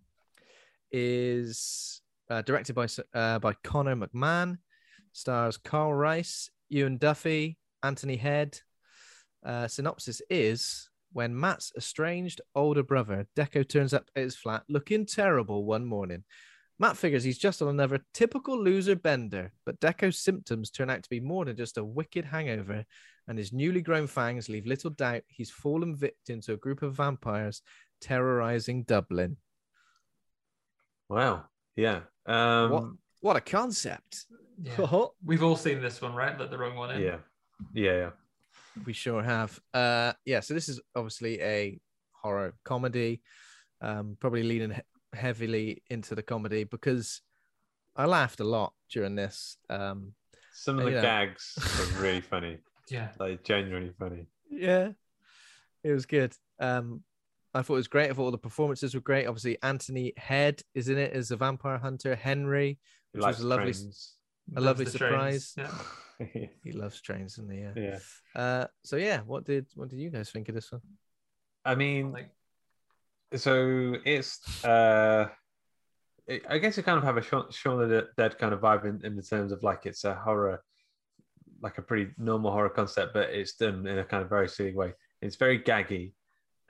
[0.91, 4.59] is uh, directed by uh, by Conor McMahon,
[5.13, 8.59] stars Karl Rice, Eoin Duffy, Anthony Head.
[9.45, 15.07] Uh, synopsis is when Matt's estranged older brother Deco turns up at his flat looking
[15.07, 16.25] terrible one morning.
[16.79, 21.11] Matt figures he's just on another typical loser bender, but Deco's symptoms turn out to
[21.11, 22.87] be more than just a wicked hangover,
[23.29, 26.95] and his newly grown fangs leave little doubt he's fallen victim to a group of
[26.95, 27.61] vampires
[28.01, 29.37] terrorizing Dublin.
[31.11, 31.45] Wow.
[31.77, 32.01] Yeah.
[32.25, 32.85] Um, what
[33.21, 34.25] what a concept!
[34.63, 34.87] Yeah.
[35.25, 36.39] We've all seen this one, right?
[36.39, 37.03] Let the wrong one in.
[37.03, 37.19] Yeah.
[37.75, 37.97] Yeah.
[37.97, 38.11] Yeah.
[38.87, 39.59] We sure have.
[39.75, 40.41] Uh, yeah.
[40.41, 41.81] So this is obviously a
[42.13, 43.23] horror comedy,
[43.81, 44.81] um, probably leaning he-
[45.19, 47.21] heavily into the comedy because
[47.97, 49.57] I laughed a lot during this.
[49.69, 50.15] Um,
[50.53, 51.01] Some of the Yeah.
[51.03, 53.11] gags were really funny, Yeah.
[53.19, 54.27] like genuinely funny.
[54.51, 54.93] yeah,
[55.83, 56.35] it was good.
[56.59, 57.03] Um,
[57.55, 58.11] I thought it was great.
[58.11, 59.27] I thought all the performances were great.
[59.27, 62.15] Obviously, Anthony Head is in it as a vampire hunter.
[62.15, 62.79] Henry,
[63.13, 64.17] which was a lovely, trains.
[64.55, 65.55] a lovely surprise.
[65.55, 65.73] trains.
[66.21, 66.47] Yeah.
[66.65, 67.73] He loves trains, and yeah.
[67.75, 67.99] yeah.
[68.35, 70.83] Uh, so yeah, what did what did you guys think of this one?
[71.65, 72.31] I mean, Like,
[73.37, 75.29] so it's uh
[76.27, 78.61] it, i guess you kind of have a Shaun, Shaun of the dead kind of
[78.61, 80.63] vibe in, in the terms of like it's a horror
[81.63, 84.75] like a pretty normal horror concept but it's done in a kind of very silly
[84.75, 86.13] way it's very gaggy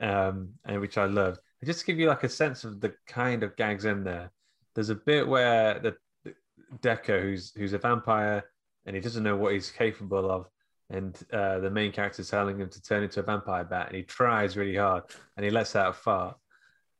[0.01, 1.37] um and which i love.
[1.63, 4.31] just to give you like a sense of the kind of gags in there
[4.75, 6.33] there's a bit where the the
[6.79, 8.43] deco who's who's a vampire
[8.85, 10.47] and he doesn't know what he's capable of
[10.89, 13.95] and uh, the main character is telling him to turn into a vampire bat and
[13.95, 15.03] he tries really hard
[15.37, 16.35] and he lets out a fart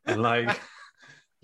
[0.05, 0.59] and like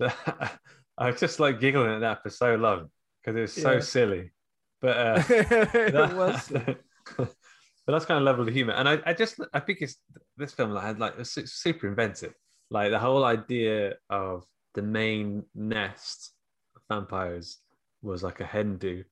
[0.00, 3.80] I was just like giggling at that for so long because it was so Yeah.
[3.80, 4.32] silly.
[4.80, 6.48] But uh, that- was.
[7.16, 9.96] but that's kind of level of humor, and I, I just I think it's
[10.36, 12.34] this film that had like was super inventive,
[12.70, 16.32] like the whole idea of the main nest
[16.76, 17.58] of vampires
[18.02, 19.02] was like a hen do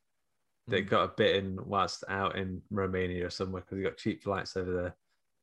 [0.69, 0.91] that Mm.
[0.91, 4.97] got bitten whilst out in Romania or somewhere because he got cheap flights over there,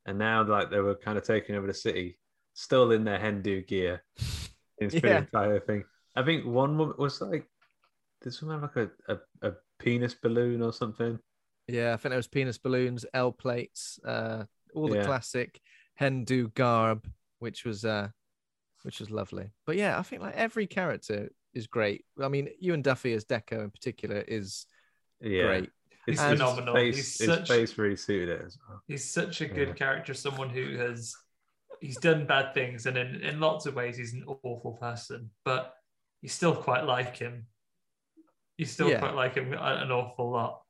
[0.06, 2.20] and now like they were kind of taking over the city,
[2.54, 4.04] still in their hen do gear,
[4.80, 5.18] the Yeah.
[5.18, 5.84] entire thing.
[6.16, 7.48] I think one woman was like,
[8.22, 11.20] did someone have like a, a, a penis balloon or something?
[11.68, 15.06] Yeah, I think there was penis balloons, L plates, uh, all the Yeah.
[15.06, 15.62] classic
[15.96, 17.08] Hindu garb,
[17.40, 18.10] which was uh,
[18.84, 19.54] which was lovely.
[19.66, 22.06] But yeah, I think like every character is great.
[22.22, 24.66] I mean, Eoin Duffy as Deco in particular is
[25.24, 25.70] Yeah, great.
[26.06, 26.76] He's His- his phenomenal.
[26.76, 28.84] Face, He's his such- face really suited it as well.
[28.88, 29.74] he's such a good Yeah.
[29.74, 31.16] character, someone who has
[31.82, 35.76] he's done bad things, and in, in lots of ways he's an awful person, but
[36.22, 37.48] you still quite like him.
[38.58, 39.00] You still Yeah.
[39.00, 40.64] quite like him an awful lot.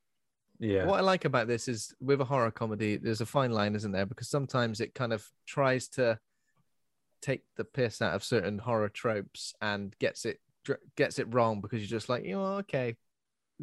[0.59, 3.75] Yeah, What I like about this is with a horror comedy, there's a fine line,
[3.75, 4.05] isn't there?
[4.05, 6.19] Because sometimes it kind of tries to
[7.21, 10.41] take the piss out of certain horror tropes and gets it
[10.95, 12.95] gets it wrong because you're just like, you know, okay,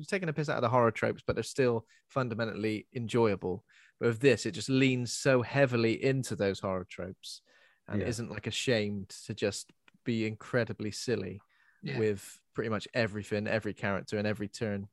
[0.00, 3.64] you're taking a piss out of the horror tropes, but they're still fundamentally enjoyable.
[4.00, 7.42] But with this, it just leans so heavily into those horror tropes
[7.86, 8.06] and Yeah.
[8.08, 9.70] isn't like ashamed to just
[10.04, 11.40] be incredibly silly
[11.82, 11.98] Yeah.
[11.98, 14.88] with pretty much everything, every character, and every turn.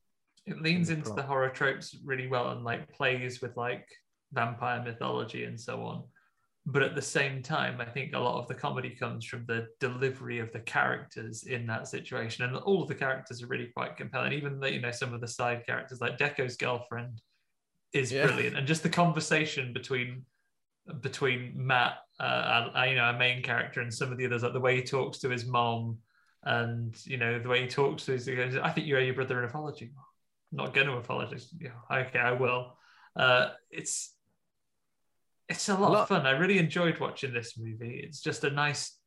[0.45, 3.85] it leans the into the horror tropes really well and like plays with like
[4.31, 6.03] vampire mythology and so on
[6.69, 9.65] but at the same time i think a lot of the comedy comes from the
[9.79, 13.95] delivery of the characters in that situation and all of the characters are really quite
[13.95, 17.21] compelling even the, you know some of the side characters like deco's girlfriend
[17.93, 18.27] is Yeah.
[18.27, 20.25] brilliant and just the conversation between
[21.01, 24.53] between matt uh, uh, you know our main character and some of the others like
[24.53, 25.97] the way he talks to his mom
[26.43, 28.27] and you know the way he talks to his
[28.61, 29.91] i think you owe your brother an apology
[30.51, 31.53] I'm not going to apologize.
[31.59, 32.77] Yeah, okay, I will.
[33.17, 34.13] Uh, it's
[35.49, 36.25] It's a lot, lot- of fun.
[36.25, 38.01] I really enjoyed watching this movie.
[38.03, 38.97] It's just a nice,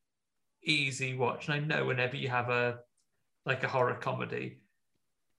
[0.65, 1.49] easy watch.
[1.49, 2.79] And I know whenever you have a
[3.47, 4.61] like a horror comedy,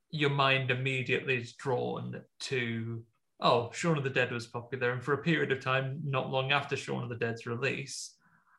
[0.10, 3.04] your mind immediately is drawn to
[3.44, 6.52] oh, Shaun of the Dead was popular, and for a period of time, not long
[6.52, 8.14] after Shaun of the Dead's release,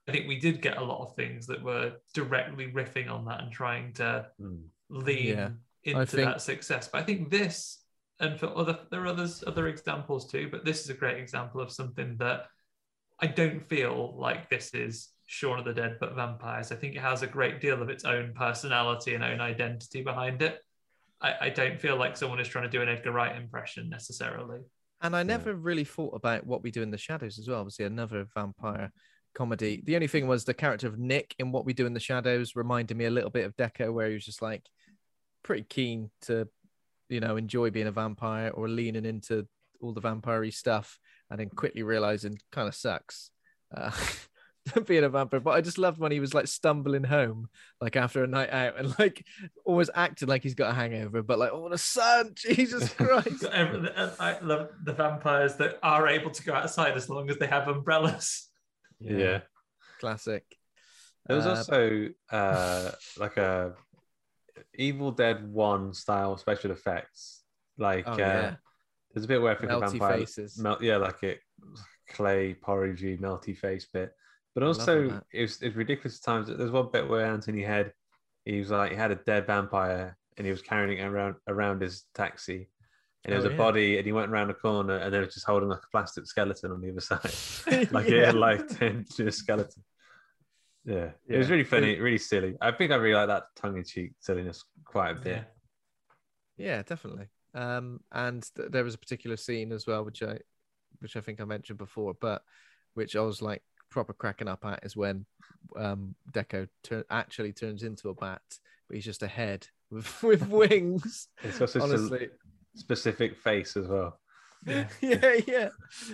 [0.09, 3.41] I think we did get a lot of things that were directly riffing on that
[3.43, 4.57] and trying to Hmm.
[4.91, 5.51] lean Yeah,
[5.85, 6.89] into think- that success.
[6.89, 7.82] But I think this,
[8.21, 10.49] and for other, there are others, other examples too.
[10.51, 12.47] But this is a great example of something that
[13.21, 16.73] I don't feel like this is Shaun of the Dead, but vampires.
[16.73, 20.43] I think it has a great deal of its own personality and own identity behind
[20.43, 20.59] it.
[21.21, 24.61] I, I don't feel like someone is trying to do an Edgar Wright impression necessarily.
[25.01, 27.59] And I never really thought about what we do in the shadows as well.
[27.59, 28.93] Obviously, another vampire
[29.35, 29.83] comedy.
[29.85, 32.55] The only thing was the character of Nick in What We Do in the Shadows
[32.55, 34.69] reminded me a little bit of Deco, where he was just like
[35.43, 36.49] pretty keen to,
[37.13, 39.47] you know, enjoy being a vampire or leaning into
[39.81, 40.99] all the vampire stuff,
[41.31, 43.31] and then quickly realizing kind of sucks.
[43.75, 43.91] Uh,
[44.87, 47.49] being a vampire, but I just loved when he was like stumbling home,
[47.81, 49.25] like after a night out, and like
[49.65, 53.45] always acting like he's got a hangover, but like, oh, the sun, Jesus Christ!
[53.53, 57.69] I love the vampires that are able to go outside as long as they have
[57.69, 58.49] umbrellas.
[59.01, 59.41] Yeah.
[60.01, 60.45] classic.
[61.27, 63.75] There was Uh, also uh, like a
[64.75, 67.43] Evil Dead One style special effects.
[67.79, 68.55] Like Oh, uh, yeah.
[69.13, 70.59] there's a bit where I think a Melty vampire faces.
[70.59, 71.41] melt, yeah, like it
[72.11, 74.13] clay porridgey melty face bit.
[74.55, 75.25] But also that.
[75.33, 76.49] it was, it's ridiculous at times.
[76.49, 77.93] There's one bit where Anthony Head
[78.45, 81.81] he was like he had a dead vampire and he was carrying it around around
[81.81, 82.69] his taxi.
[83.25, 85.27] And there was Oh, a body, and he went around the corner, and then it
[85.27, 88.27] was just holding like a plastic skeleton on the other side, like it Yeah.
[88.27, 89.85] had like turned to a skeleton.
[90.85, 92.57] Yeah, it was really funny, really silly.
[92.61, 95.27] I think I really like that tongue-in-cheek silliness quite a bit.
[95.27, 95.45] Yeah.
[96.57, 97.27] Yeah, definitely.
[97.55, 100.39] Um, and th- there was a particular scene as well, which I,
[101.01, 102.43] which I think I mentioned before, but
[102.95, 105.27] which I was like proper cracking up at is when
[105.77, 108.43] um, Deco tur- actually turns into a bat,
[108.89, 111.29] but he's just a head with with wings.
[111.43, 114.19] It's got such Honestly, a specific face as well.
[114.67, 115.69] yeah, yeah.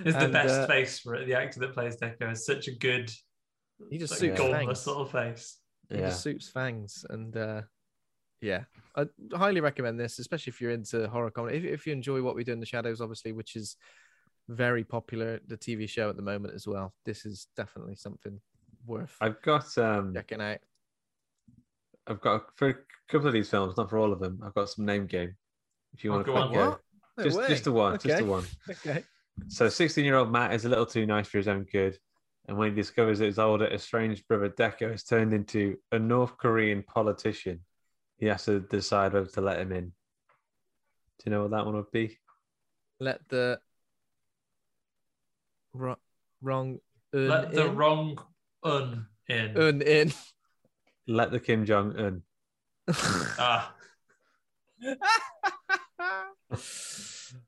[0.04, 1.26] It's the best uh, face for it.
[1.26, 3.10] The actor that plays Deco is such a good,
[3.90, 4.86] He just like, suits gormless fangs.
[4.86, 5.56] little face.
[5.90, 7.62] He Yeah, just suits fangs, and uh,
[8.40, 8.64] yeah,
[8.96, 11.58] I highly recommend this, especially if you're into horror comedy.
[11.58, 13.76] If, if you enjoy what we do in the shadows, obviously, which is
[14.48, 16.94] very popular, the TV show at the moment as well.
[17.04, 18.40] This is definitely something
[18.86, 20.58] worth I've got um, checking out.
[22.06, 22.74] I've got for a
[23.08, 24.40] couple of these films, not for all of them.
[24.44, 25.34] I've got some name game.
[25.94, 26.52] If you Oh, want to go on.
[26.52, 26.78] go,
[27.18, 27.48] No just way.
[27.48, 28.18] just the one, just Okay.
[28.18, 28.44] the one.
[28.86, 29.04] Okay.
[29.48, 31.98] So, 16 year old Matt is a little too nice for his own good.
[32.48, 36.38] And when he discovers that his older, estranged brother Deco has turned into a North
[36.38, 37.60] Korean politician,
[38.16, 39.84] he has to decide whether to let him in.
[41.18, 42.18] Do you know what that one would be?
[43.00, 43.60] Let the
[45.74, 45.96] wrong,
[46.40, 46.78] wrong
[47.12, 47.76] un Let the in.
[47.76, 48.18] wrong
[48.64, 49.56] un in.
[49.58, 50.12] un in.
[51.06, 52.22] Let the Kim Jong Un.
[53.38, 53.74] Ah,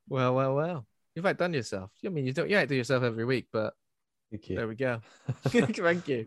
[0.09, 0.87] well, well, well.
[1.15, 1.91] You've outdone yourself.
[2.05, 2.51] I mean, you don't.
[2.51, 3.73] You outdo yourself every week, but
[4.31, 4.57] Thank you.
[4.57, 5.01] there we go.
[5.49, 6.27] Thank you.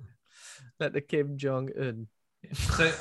[0.80, 2.08] Let the Kim Jong Un.
[2.54, 2.92] so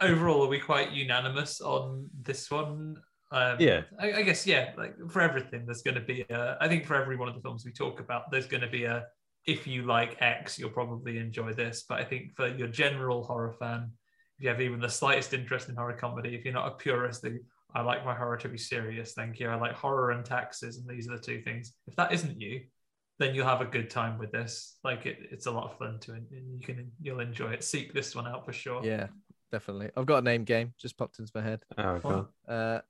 [0.00, 2.96] overall, are we quite unanimous on this one?
[3.32, 3.82] Um, Yeah.
[3.98, 4.72] I, I guess yeah.
[4.76, 6.24] Like for everything, there's going to be.
[6.30, 8.68] A, I think for every one of the films we talk about, there's going to
[8.70, 9.06] be a.
[9.46, 11.84] If you like X, you'll probably enjoy this.
[11.88, 13.90] But I think for your general horror fan,
[14.36, 17.24] if you have even the slightest interest in horror comedy, if you're not a purist,
[17.24, 17.38] who
[17.74, 19.48] I like my horror to be serious, thank you.
[19.48, 21.72] I like horror and taxes, and these are the two things.
[21.86, 22.60] If that isn't you,
[23.20, 24.78] then you'll have a good time with this.
[24.82, 27.62] Like it, it's a lot of fun to, and you can you'll enjoy it.
[27.62, 28.80] Seek this one out for sure.
[28.84, 29.06] Yeah,
[29.52, 29.90] definitely.
[29.96, 30.72] I've got a name game.
[30.80, 31.62] Just popped into my head.
[31.78, 32.26] Oh, God.
[32.48, 32.80] Uh,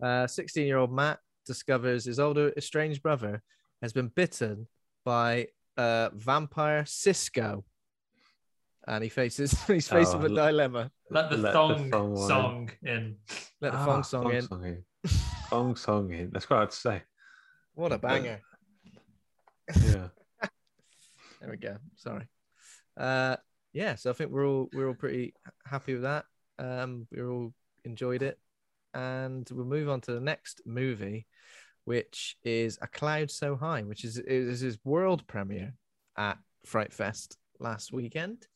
[0.02, 3.42] uh, 16 year old Matt discovers his older estranged brother
[3.82, 4.66] has been bitten
[5.04, 7.64] by uh, vampire Cisco.
[8.86, 10.90] And he faces he's faced Oh, with a l- dilemma.
[11.10, 12.28] Let the Let the thong, thong one in.
[12.28, 13.16] song in.
[13.60, 14.42] Let the Ah, thong song in.
[14.42, 14.84] Song in.
[15.50, 16.30] Thong song in.
[16.30, 17.02] That's quite hard to say.
[17.74, 18.40] What a banger.
[19.76, 20.08] Yeah.
[21.40, 21.76] There we go.
[21.94, 22.26] Sorry.
[22.96, 23.36] Uh,
[23.72, 26.24] yeah, so I think we're all we're all pretty happy with that.
[26.58, 27.54] Um, we all
[27.84, 28.40] enjoyed it,
[28.92, 31.26] and we'll move on to the next movie,
[31.84, 35.74] which is A Cloud So High, which is is his world premiere
[36.16, 38.46] at Fright Fest last weekend.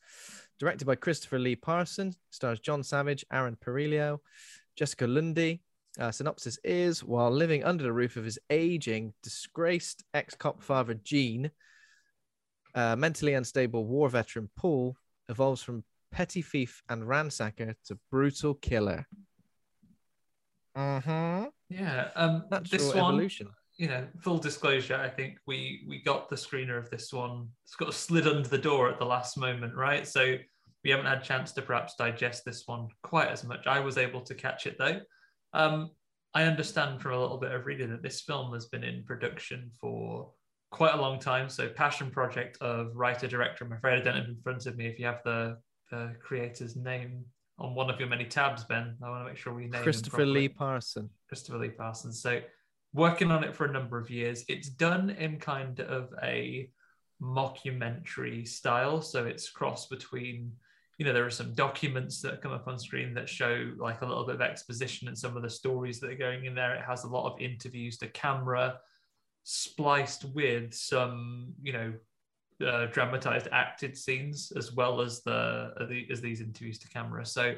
[0.59, 4.19] Directed by Christopher Lee Parson, stars John Savage, Aaron Perillo,
[4.75, 5.61] Jessica Lundy.
[5.99, 10.95] Uh, synopsis is while living under the roof of his aging, disgraced ex cop father
[10.95, 11.51] Gene,
[12.73, 14.95] uh, mentally unstable war veteran Paul
[15.29, 19.05] evolves from petty thief and ransacker to brutal killer.
[20.75, 21.45] Mm-hmm.
[21.69, 22.09] Yeah.
[22.15, 22.45] Um.
[22.49, 22.97] Natural this one.
[22.97, 23.49] evolution.
[23.77, 27.49] you know, full disclosure, I think we we got the screener of this one.
[27.65, 30.07] It's got slid under the door at the last moment, right?
[30.07, 30.37] So
[30.83, 33.67] we haven't had a chance to perhaps digest this one quite as much.
[33.67, 34.99] I was able to catch it though.
[35.53, 35.91] Um,
[36.33, 39.69] I understand from a little bit of reading that this film has been in production
[39.79, 40.31] for
[40.71, 41.47] quite a long time.
[41.49, 43.63] So passion project of writer director.
[43.63, 44.87] I'm afraid I don't have in front of me.
[44.87, 45.57] If you have the,
[45.91, 47.23] the creator's name
[47.59, 50.25] on one of your many tabs, Ben, I want to make sure we name Christopher
[50.25, 50.49] Lee.
[50.49, 51.09] Parson.
[51.27, 52.11] Christopher Lee Parson.
[52.11, 52.41] So
[52.93, 54.43] working on it for a number of years.
[54.47, 56.69] It's done in kind of a
[57.21, 59.01] mockumentary style.
[59.01, 60.51] So it's cross between,
[60.97, 64.05] you know, there are some documents that come up on screen that show like a
[64.05, 66.75] little bit of exposition and some of the stories that are going in there.
[66.75, 68.79] It has a lot of interviews to camera
[69.43, 71.93] spliced with some, you know,
[72.65, 77.25] uh, dramatized acted scenes as well as the, uh, as these interviews to camera.
[77.25, 77.55] So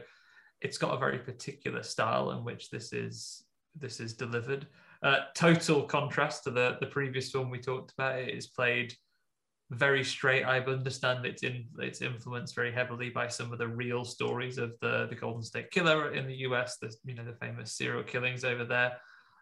[0.61, 3.43] it's got a very particular style in which this is
[3.77, 4.67] this is delivered.
[5.03, 8.19] Uh, total contrast to the the previous film we talked about.
[8.19, 8.95] It is played
[9.71, 10.43] very straight.
[10.43, 14.73] I understand it's in it's influenced very heavily by some of the real stories of
[14.81, 16.77] the the Golden State Killer in the US.
[16.77, 18.97] The you know the famous serial killings over there.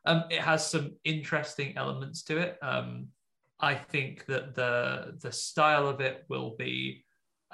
[0.06, 2.58] Um, it has some interesting elements to it.
[2.62, 3.08] Um,
[3.60, 7.06] I think that the the style of it will be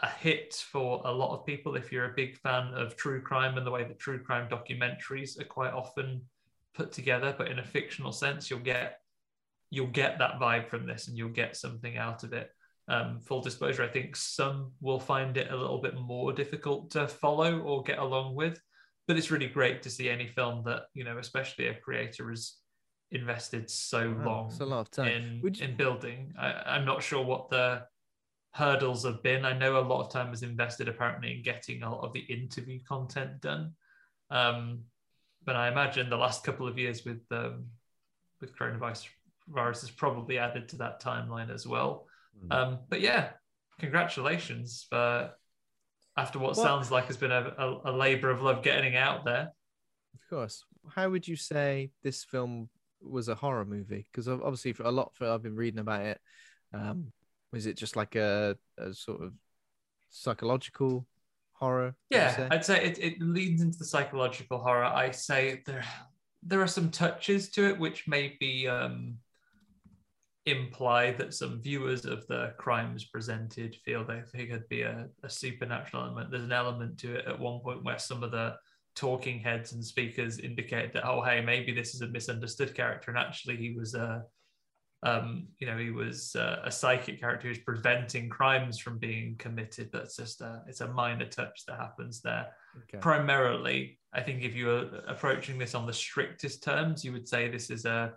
[0.01, 3.57] a hit for a lot of people if you're a big fan of true crime
[3.57, 6.22] and the way that true crime documentaries are quite often
[6.74, 8.99] put together but in a fictional sense you'll get
[9.70, 12.49] you'll get that vibe from this and you'll get something out of it
[12.89, 17.07] um, full disclosure i think some will find it a little bit more difficult to
[17.07, 18.59] follow or get along with
[19.07, 22.55] but it's really great to see any film that you know especially a creator has
[23.11, 25.07] invested so Wow, long it's a lot of time.
[25.07, 27.83] in, you- in building I, i'm not sure what the
[28.53, 31.91] hurdles have been i know a lot of time was invested apparently in getting a
[31.91, 33.73] lot of the interview content done
[34.31, 34.79] um,
[35.45, 37.65] but i imagine the last couple of years with um,
[38.41, 39.07] with coronavirus
[39.47, 42.05] virus has probably added to that timeline as well.
[42.51, 43.30] Um, but yeah
[43.80, 45.32] congratulations for
[46.17, 49.51] after what sounds like has been a, a, a labor of love getting out there
[50.13, 50.63] Of course.
[50.95, 52.69] How would you say this film
[53.01, 54.05] was a horror movie?
[54.11, 56.19] Because obviously, for a lot for I've been reading about it.
[56.73, 57.11] Um,
[57.51, 59.34] was it just like a, a sort of
[60.09, 61.05] psychological
[61.53, 61.95] horror?
[62.09, 62.47] Yeah, say?
[62.51, 64.86] I'd say it, it leads into the psychological horror.
[64.86, 65.84] I say there
[66.43, 69.17] there are some touches to it which maybe um,
[70.45, 75.29] imply that some viewers of the crimes presented feel they think it'd be a, a
[75.29, 76.31] supernatural element.
[76.31, 78.55] There's an element to it at one point where some of the
[78.95, 83.17] talking heads and speakers indicate that oh hey maybe this is a misunderstood character and
[83.17, 84.23] actually he was a
[85.03, 89.89] um, you know he was uh, a psychic character who's preventing crimes from being committed
[89.93, 92.47] that's just a, it's a minor touch that happens there
[92.83, 92.97] Okay.
[92.99, 97.47] primarily i think if you were approaching this on the strictest terms you would say
[97.47, 98.13] this is a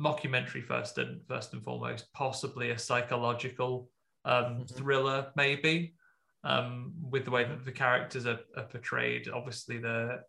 [0.00, 3.90] mockumentary first and first and foremost possibly a psychological
[4.24, 5.94] um, thriller maybe
[6.44, 9.28] um, with the way that the characters are, are portrayed.
[9.28, 10.20] Obviously the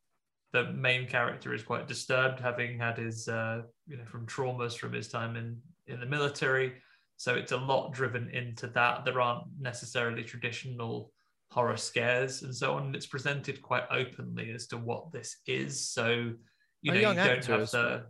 [0.54, 4.92] the main character is quite disturbed having had his uh, you know from traumas from
[4.92, 5.58] his time in
[5.88, 6.74] in the military.
[7.18, 9.06] So it's a lot driven into that.
[9.06, 11.12] There aren't necessarily traditional
[11.52, 12.88] horror scares and so on.
[12.88, 15.88] And it's presented quite openly as to what this is.
[15.88, 16.34] So
[16.82, 18.04] you A know you don't have the well.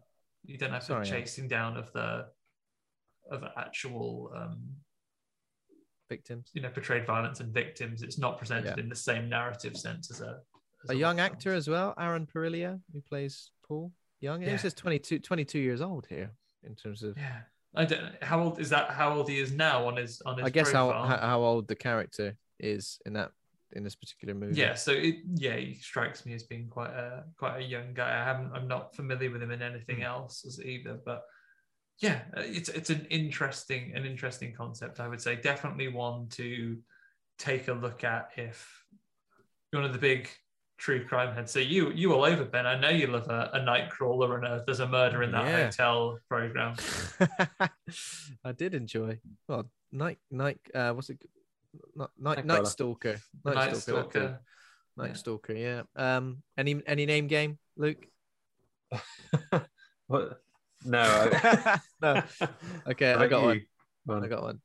[0.46, 1.20] You don't have Sorry, the yeah.
[1.20, 2.26] chasing down of the
[3.32, 4.60] of actual um
[6.10, 6.50] Victims.
[6.54, 8.84] you know portrayed violence and victims it's not presented Yeah.
[8.84, 10.42] in the same narrative sense as a
[10.84, 11.68] as A young actor films.
[11.68, 13.94] as well, Aaron Perillia, who plays Paul.
[14.20, 14.42] Young.
[14.42, 14.58] He Yeah.
[14.58, 16.32] says 22, 22 years old here
[16.64, 17.18] in terms of.
[17.18, 17.42] yeah
[17.74, 20.46] i don't how old is that how old he is now on his on his
[20.46, 21.06] I guess profile?
[21.08, 23.32] how how old the character is in that
[23.74, 24.56] in this particular movie.
[24.60, 28.10] Yeah, so it, yeah, he strikes me as being quite a quite a young guy.
[28.20, 30.04] I haven't, I'm not familiar with him in anything Hmm.
[30.04, 31.24] else as either, but
[32.00, 35.00] yeah, uh, it's it's an interesting an interesting concept.
[35.00, 36.78] I would say definitely one to
[37.38, 38.86] take a look at if
[39.72, 40.30] you're one of the big
[40.78, 41.52] true crime heads.
[41.52, 42.66] So you you all over Ben.
[42.66, 45.46] I know you love a, a night crawler and a there's a murder in that
[45.48, 45.66] Yeah.
[45.66, 46.76] hotel program.
[48.44, 49.20] I did enjoy.
[49.48, 50.60] Well, night night.
[50.74, 51.22] Uh, what's it?
[51.96, 53.20] Night night, Night night stalker.
[53.46, 53.80] Night Stalker.
[53.80, 54.40] Stalker.
[54.98, 55.14] Night Yeah.
[55.14, 55.54] stalker.
[55.54, 55.82] Yeah.
[55.96, 56.44] Um.
[56.58, 58.06] Any any name game, Luke?
[60.08, 60.42] What?
[60.84, 61.00] No.
[61.02, 62.24] I- no.
[62.88, 63.56] Okay, I got one.
[63.56, 63.62] you?
[64.08, 64.24] Go on.
[64.26, 64.62] I got one.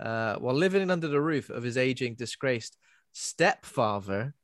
[0.00, 2.76] Uh, while living under the roof of his aging, disgraced
[3.12, 4.34] stepfather,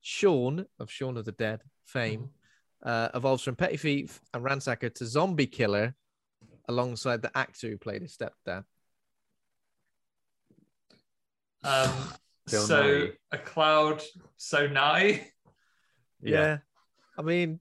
[0.00, 2.28] Sean of Shaun of the Dead fame,
[2.84, 5.96] uh, evolves from petty thief and ransacker to zombie killer,
[6.68, 8.62] alongside the actor who played his stepdad.
[11.64, 11.90] Um,
[12.46, 13.12] so Nye.
[13.32, 14.02] a cloud
[14.36, 15.28] so nigh.
[16.22, 16.58] Yeah.
[17.18, 17.60] I mean,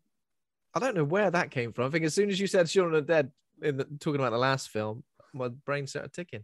[0.74, 1.88] I don't know where that came from.
[1.88, 3.32] I think as soon as you said Shaun of the Dead
[3.62, 6.44] in the, talking about the last film, my brain started ticking.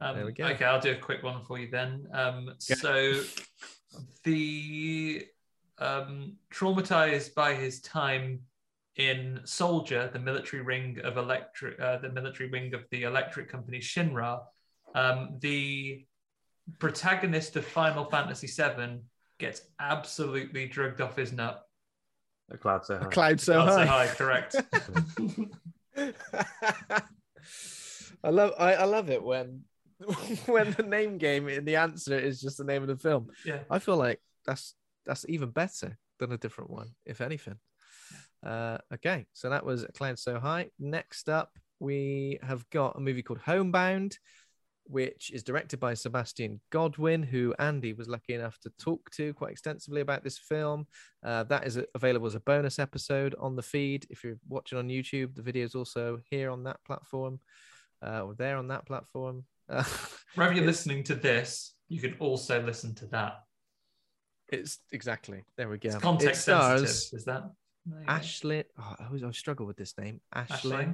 [0.00, 0.46] Um, There we go.
[0.46, 2.06] Okay, I'll do a quick one for you then.
[2.12, 3.20] Um, so,
[4.24, 5.26] the
[5.78, 8.40] um, traumatized by his time
[8.96, 13.78] in Soldier, the military wing of electric, uh, the military wing of the electric company
[13.78, 14.40] Shinra,
[14.94, 16.06] um, the
[16.78, 19.00] protagonist of Final Fantasy VII
[19.38, 21.62] gets absolutely drugged off his nut.
[22.50, 23.08] A cloud so high.
[23.08, 24.06] Cloud so Cloud so high.
[24.06, 24.56] high, correct.
[28.24, 29.62] I love I, I love it when
[30.46, 33.28] when the name game in the answer is just the name of the film.
[33.44, 33.60] Yeah.
[33.70, 34.74] I feel like that's
[35.06, 37.56] that's even better than a different one, if anything.
[38.44, 40.70] Uh, okay, so that was A Cloud So High.
[40.78, 41.50] Next up,
[41.80, 44.18] we have got a movie called Homebound,
[44.86, 49.52] which is directed by Sebastian Godwin, who Andy was lucky enough to talk to quite
[49.52, 50.86] extensively about this film.
[51.24, 54.06] Uh, that is available as a bonus episode on the feed.
[54.10, 57.40] If you're watching on YouTube, the video is also here on that platform
[58.04, 59.44] uh, or there on that platform.
[59.68, 59.84] Uh,
[60.34, 63.40] Wherever you're listening to this, you can also listen to that.
[64.48, 65.88] It's exactly there we go.
[65.88, 67.50] It's it context stars sensitive, is that?
[68.06, 68.64] Ashley.
[68.78, 70.20] Oh, I always I struggle with this name.
[70.32, 70.88] Ashley.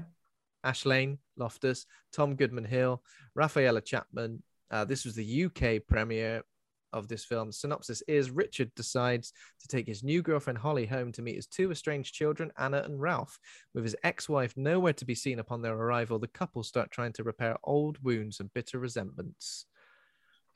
[0.64, 0.90] Ashley.
[0.90, 3.02] Ashlane Loftus, Tom Goodman Hill,
[3.38, 4.42] Raffiella Chapman.
[4.70, 6.42] Uh, this was the UK premiere
[6.92, 7.52] of this film.
[7.52, 11.70] Synopsis is Richard decides to take his new girlfriend Holly home to meet his two
[11.70, 13.38] estranged children, Anna and Ralph.
[13.74, 17.12] With his ex wife nowhere to be seen upon their arrival, the couple start trying
[17.14, 19.66] to repair old wounds and bitter resentments.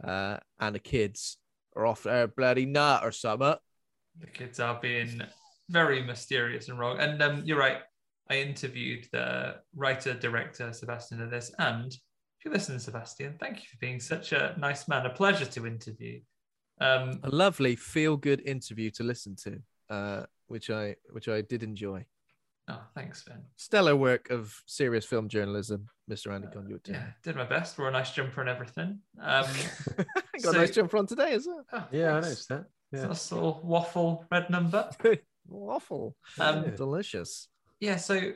[0.03, 1.39] Uh, and the kids
[1.77, 3.55] are off their bloody nut or something.
[4.21, 5.23] The kids are being
[5.69, 6.99] very mysterious and wrong.
[6.99, 7.79] And um, you're right.
[8.31, 13.65] I interviewed the writer director Sebastian of this, and if you listen, Sebastian, thank you
[13.71, 15.05] for being such a nice man.
[15.07, 16.21] A pleasure to interview.
[16.81, 19.61] Um, A lovely feel good interview to listen to,
[19.91, 22.05] uh, which I which I did enjoy.
[22.69, 23.43] oh, thanks, Ben.
[23.57, 26.33] stellar work of serious film journalism, Mr.
[26.35, 26.89] Andy Conduit.
[26.89, 27.79] Yeah, did my best.
[27.79, 29.01] Wore a nice jumper and everything.
[29.21, 29.47] Um,
[29.97, 30.07] got
[30.41, 31.65] so- a nice jumper on today as well.
[31.75, 32.27] oh, Yeah, I thanks.
[32.29, 32.65] noticed that.
[32.93, 33.07] Yeah.
[33.07, 34.89] Nice little waffle red number.
[35.47, 36.17] Waffle.
[36.39, 37.49] Um, Delicious.
[37.85, 38.33] Yeah so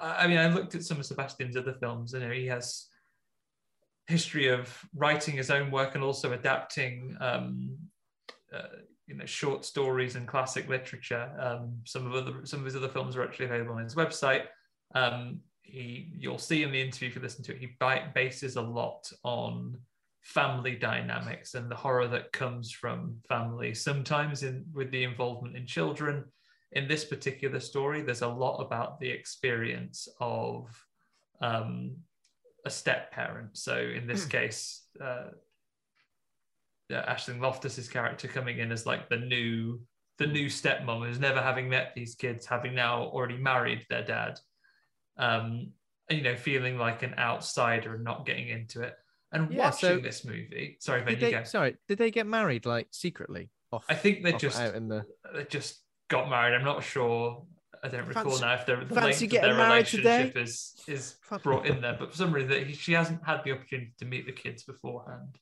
[0.00, 2.86] i mean i looked at some of sebastian's other films and he has
[4.06, 7.76] history of writing his own work and also adapting um,
[8.52, 11.30] uh, you know short stories and classic literature.
[11.38, 14.44] Um, some of other some of his other films are actually available on his website.
[14.94, 17.76] Um, he you'll see in the interview if you listen to it he
[18.14, 19.76] bases a lot on
[20.22, 25.66] family dynamics and the horror that comes from family sometimes in with the involvement in
[25.66, 26.24] children
[26.72, 30.68] in this particular story, there's a lot about the experience of
[31.40, 31.96] um,
[32.64, 33.56] a step parent.
[33.56, 35.28] So in this case, uh,
[36.88, 39.80] yeah, Aisling Loftus's character coming in as like the new
[40.18, 44.36] the new stepmom who's never having met these kids, having now already married their dad,
[45.16, 45.70] um,
[46.10, 48.94] you know, feeling like an outsider and not getting into it.
[49.30, 51.44] And Yeah, watching so- this movie, sorry, Ben, Did you they, go.
[51.44, 53.50] sorry, did they get married like secretly?
[53.70, 55.04] Off, I think they off just out in the.
[55.34, 56.54] they just got married.
[56.54, 57.44] I'm not sure.
[57.82, 60.40] I don't recall Fancy- now if the, the fancy length of their relationship today?
[60.40, 61.42] is is Fuck.
[61.42, 61.96] brought in there.
[61.98, 65.38] But for some reason, he, she hasn't had the opportunity to meet the kids beforehand.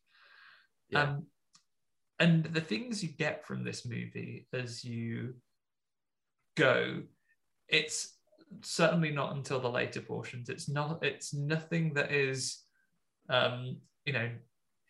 [0.91, 1.03] Yeah.
[1.03, 1.27] Um,
[2.19, 5.35] and the things you get from this movie as you
[6.57, 7.03] go,
[7.69, 8.14] it's
[8.62, 10.49] certainly not until the later portions.
[10.49, 11.03] It's not.
[11.05, 12.62] It's nothing that is,
[13.29, 14.31] um, you know,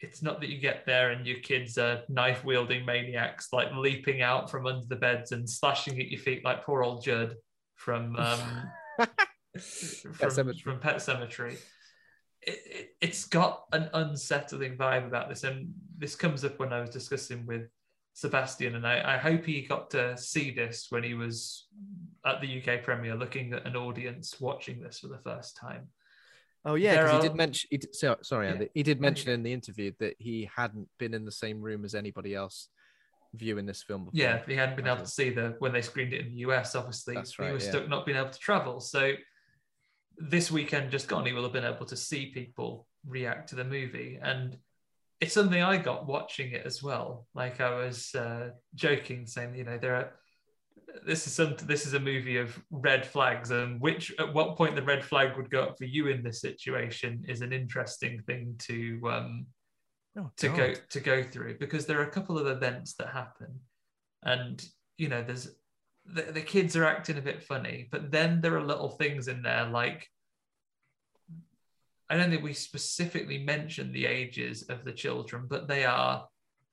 [0.00, 4.20] it's not that you get there and your kids are knife wielding maniacs like leaping
[4.20, 7.34] out from under the beds and slashing at your feet like poor old Judd
[7.76, 8.70] from um,
[9.58, 10.60] from, Sematary.
[10.60, 11.58] from Pet Sematary.
[12.42, 16.80] It, it, it's got an unsettling vibe about this, and this comes up when I
[16.80, 17.68] was discussing with
[18.14, 21.66] Sebastian, and I, I hope he got to see this when he was
[22.24, 25.88] at the UK premiere, looking at an audience watching this for the first time.
[26.66, 27.68] Oh yeah, because he did mention.
[27.70, 28.52] He did, so, sorry, Yeah.
[28.54, 28.68] Andy.
[28.74, 31.94] He did mention in the interview that he hadn't been in the same room as
[31.94, 32.68] anybody else
[33.34, 34.18] viewing this film before.
[34.18, 36.74] Yeah, he hadn't been able to see the when they screened it in the US.
[36.74, 37.70] Obviously, That's he right, was yeah.
[37.70, 38.80] stuck not being able to travel.
[38.80, 39.12] So
[40.18, 43.64] this weekend just gone, he will have been able to see people react to the
[43.64, 44.58] movie, and
[45.20, 47.28] it's something I got watching it as well.
[47.32, 50.10] Like I was uh, joking, saying, you know, there are.
[51.06, 51.54] This is some.
[51.62, 55.36] This is a movie of red flags, and which at what point the red flag
[55.36, 59.46] would go up for you in this situation is an interesting thing to um,
[60.18, 60.56] Oh, to God.
[60.56, 63.60] go to go through because there are a couple of events that happen
[64.22, 64.64] and
[64.96, 65.50] you know there's
[66.06, 69.42] the, the kids are acting a bit funny but then there are little things in
[69.42, 70.08] there like
[72.08, 76.26] i don't think we specifically mention the ages of the children but they are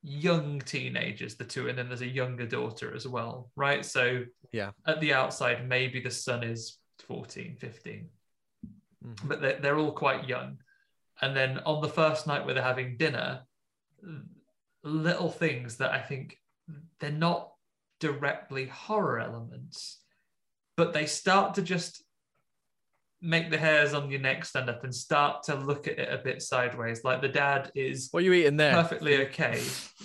[0.06, 3.84] young teenagers, the two, and then there's a younger daughter as well, right?
[3.84, 4.72] So Yeah.
[4.86, 8.10] at the outside, maybe the son is 14, 15,
[9.02, 9.28] Mhm.
[9.28, 10.58] but they're, they're all quite young.
[11.22, 13.46] And then on the first night where they're having dinner,
[14.82, 16.38] little things that I think
[16.98, 17.54] they're not
[17.98, 20.02] directly horror elements,
[20.76, 22.03] but they start to just
[23.24, 26.22] make the hairs on your neck stand up and start to look at it a
[26.22, 27.02] bit sideways.
[27.04, 28.74] Like the dad is What are you eating there?
[28.74, 29.62] perfectly okay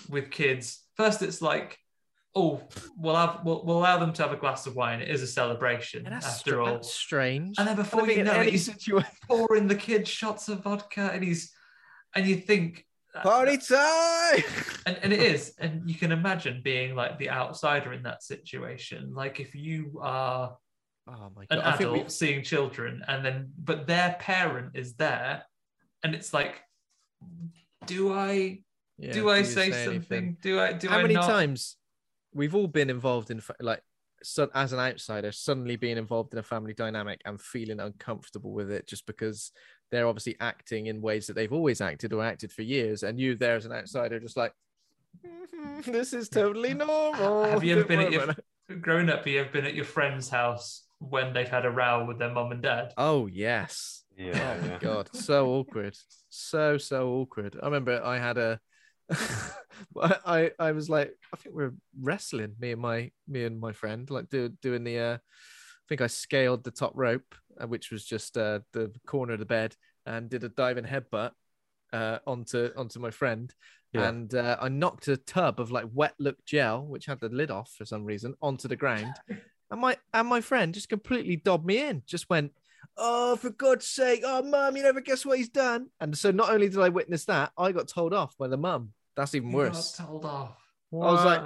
[0.09, 0.84] with kids.
[0.95, 1.78] First, it's like,
[2.36, 2.61] oh,
[2.97, 5.01] we'll have we'll, we'll allow them to have a glass of wine.
[5.01, 6.65] It is a celebration And that's, after str- all.
[6.74, 7.55] that's strange.
[7.59, 11.24] And then before you know it, he's situation- pouring the kid shots of vodka, and
[11.24, 11.51] he's
[12.15, 14.43] and you think uh, Party time!
[14.86, 19.11] and, and it is and you can imagine being like the outsider in that situation
[19.15, 20.55] like if you are
[21.10, 21.66] Oh my an god!
[21.66, 25.43] I think adult we, seeing children and then but their parent is there
[26.03, 26.62] and it's like
[27.86, 28.60] do i
[28.97, 31.26] yeah, do i you say, something do i do How i many not?
[31.28, 31.78] times
[32.34, 33.82] we've all been involved in like
[34.22, 38.70] so, as an outsider suddenly being involved in a family dynamic and feeling uncomfortable with
[38.70, 39.51] it just because
[39.91, 43.36] they're obviously acting in ways that they've always acted or acted for years and you
[43.36, 44.53] there as an outsider just like
[45.26, 49.20] "Mhm, this is totally normal have you ever been at your about it." growing up
[49.20, 52.32] have you ever been at your friend's house when they've had a row with their
[52.32, 52.93] mum and dad.
[52.97, 54.04] Oh yes.
[54.18, 54.80] Yeah, oh my yeah.
[54.80, 55.10] god.
[55.14, 55.97] So awkward.
[56.30, 57.58] So so awkward.
[57.62, 58.60] I remember i had a
[60.00, 63.72] I, I was like i think we are wrestling me and my me and my
[63.72, 67.91] friend like do, doing the uh i think i scaled the top rope uh, which
[67.91, 69.76] was just uh the corner of the bed
[70.06, 71.32] and did a diving headbutt
[71.93, 73.54] uh onto onto my friend.
[73.91, 74.10] Yeah.
[74.10, 77.50] and uh, i knocked a tub of like wet look gel which had the lid
[77.50, 79.16] off for some reason onto the ground
[79.72, 82.51] and my and my friend just completely dobbed me in just went
[82.99, 85.88] oh, for God's sake, oh, mum, you never guess what he's done.
[86.01, 88.91] And so not only did I witness that, I got told off by the mum.
[89.15, 89.95] That's even worse.
[89.97, 90.57] got told off
[90.93, 91.41] I was like,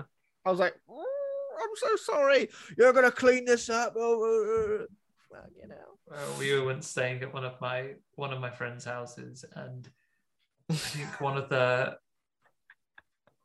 [0.46, 2.50] I was like, "Oh, I'm so sorry.
[2.78, 3.94] You're gonna clean this up.
[3.96, 4.86] Oh, uh, uh."
[5.30, 5.76] Well, you know.
[6.10, 9.90] Well, we were once staying at one of my one of my friends' houses, and
[10.70, 11.98] I think one of the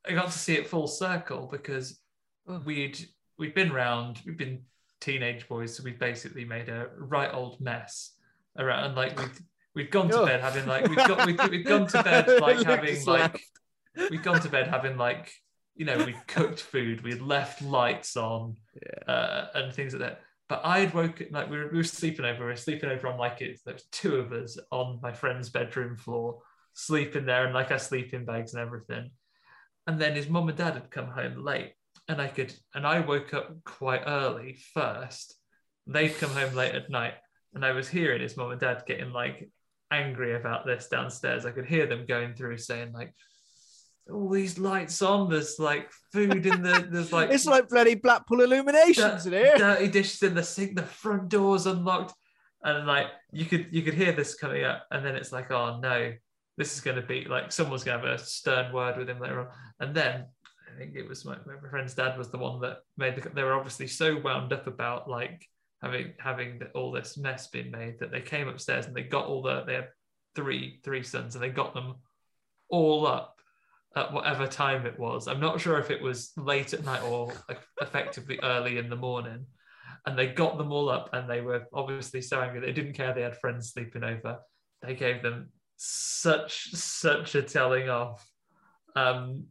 [0.07, 2.01] I got to see it full circle because
[2.51, 2.63] Oh.
[2.65, 2.99] we'd
[3.39, 4.63] we'd been round, we've been
[5.01, 8.13] teenage boys, so we've basically made a right old mess
[8.59, 9.41] around, and like we've
[9.75, 10.27] we'd gone to Oh.
[10.27, 13.41] bed having like we've got we'd, we'd gone to bed like having like
[14.11, 15.33] we've gone to bed having like
[15.77, 19.13] you know we'd cooked food, we'd left lights on, Yeah.
[19.13, 20.21] uh, and things like that.
[20.49, 22.41] But I had woken like we were, we were sleeping over.
[22.41, 23.61] We were sleeping over on like it.
[23.65, 26.41] There was two of us on my friend's bedroom floor,
[26.73, 29.11] sleeping there, and like our sleeping bags and everything.
[29.87, 31.75] And then his mum and dad had come home late,
[32.09, 35.35] and I could and I woke up quite early first.
[35.87, 37.15] They'd come home late at night,
[37.55, 39.51] and I was hearing his mom and dad getting like
[39.91, 41.47] angry about this downstairs.
[41.47, 43.15] I could hear them going through saying like,
[44.11, 45.31] "All these lights on.
[45.31, 46.89] There's like food in the.
[46.91, 49.57] There's like It's like bloody Blackpool Illuminations in here.
[49.57, 52.15] dirty dishes in the sink, the front door's unlocked,
[52.63, 55.79] and like you could you could hear this coming up, and then it's like, oh
[55.81, 56.13] no,
[56.57, 59.21] this is going to be like someone's going to have a stern word with him
[59.21, 59.49] later on,
[59.81, 60.27] and then
[60.79, 63.29] think it was my, my friend's dad was the one that made the.
[63.29, 65.47] They were obviously so wound up about like
[65.83, 69.27] having having the, all this mess being made that they came upstairs and they got
[69.27, 69.89] all the they had
[70.35, 71.97] three three sons and they got them
[72.69, 73.39] all up
[73.97, 75.29] at whatever time it was.
[75.29, 77.33] I'm not sure if it was late at night or
[77.81, 79.47] effectively early in the morning.
[80.07, 82.61] And they got them all up, and they were obviously so angry.
[82.61, 84.39] They didn't care they had friends sleeping over.
[84.81, 88.27] They gave them such such a telling off.
[88.95, 89.47] Um,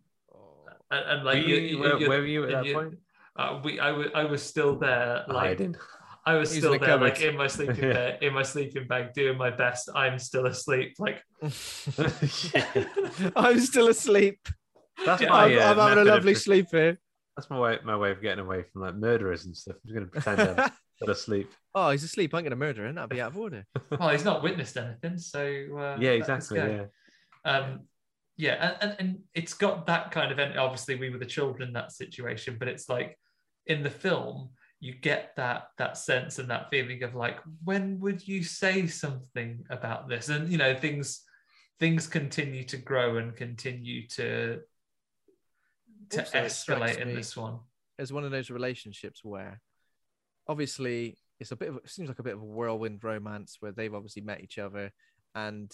[0.91, 2.97] and, and like Were you- you- you- where- where were you at that you- point?
[3.35, 3.91] Uh, we, I
[4.23, 5.75] was, still there, like Hiding.
[6.25, 7.93] I was He's still in the there, like in my sleeping Yeah.
[7.93, 9.89] bag, in my sleeping bag, doing my best.
[9.93, 10.95] I'm still asleep.
[10.97, 11.21] Like
[13.35, 14.39] I'm still asleep.
[15.05, 15.45] That's Yeah, my.
[15.45, 16.97] I'm, uh, I'm having a method of lovely sleep here.
[17.35, 17.77] That's my way.
[17.85, 19.75] My way of getting away from like murderers and stuff.
[19.75, 21.51] I'm just gonna pretend I'm still asleep.
[21.75, 22.33] oh, he's asleep.
[22.33, 22.95] I'm going to murder him.
[22.95, 23.65] That'd be out of order.
[23.99, 25.39] well, he's not witnessed anything, so
[25.77, 26.57] uh, Yeah, exactly.
[26.59, 26.85] Yeah.
[27.45, 27.81] um
[28.37, 31.73] yeah and, and, and it's got that kind of obviously we were the children in
[31.73, 33.17] that situation but it's like
[33.65, 38.27] in the film you get that that sense and that feeling of like when would
[38.27, 40.29] you say something about this?
[40.29, 41.23] And you know things
[41.79, 44.59] things continue to grow and continue to
[46.11, 47.59] to Also, escalate in this one.
[47.97, 49.61] It's one of those relationships where
[50.47, 53.71] obviously it's a bit of it seems like a bit of a whirlwind romance where
[53.71, 54.91] they've obviously met each other
[55.33, 55.71] and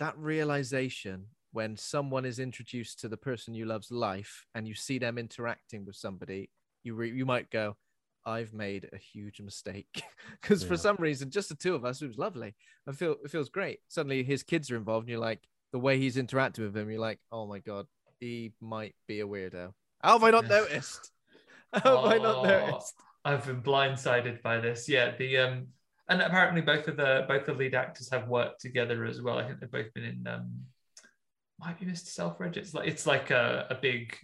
[0.00, 4.98] that realization when someone is introduced to the person you love's life and you see
[4.98, 6.50] them interacting with somebody
[6.82, 7.76] you re- you might go
[8.26, 10.02] I've made a huge mistake
[10.40, 12.54] because for some reason just the two of us it was lovely
[12.86, 15.40] I feel it feels great suddenly his kids are involved and you're like
[15.72, 17.86] the way he's interacting with them you're like oh my god
[18.20, 19.72] he might be a weirdo.
[20.02, 21.10] How have I not noticed?
[21.72, 22.94] How have I not Oh, noticed?
[23.24, 24.88] I've been blindsided by this.
[24.88, 25.66] Yeah, the um,
[26.08, 29.38] and apparently both of the both the lead actors have worked together as well.
[29.38, 30.52] I think they've both been in um,
[31.64, 32.06] might be Mr.
[32.06, 32.56] Selfridge.
[32.56, 34.16] It's like it's like a, a big,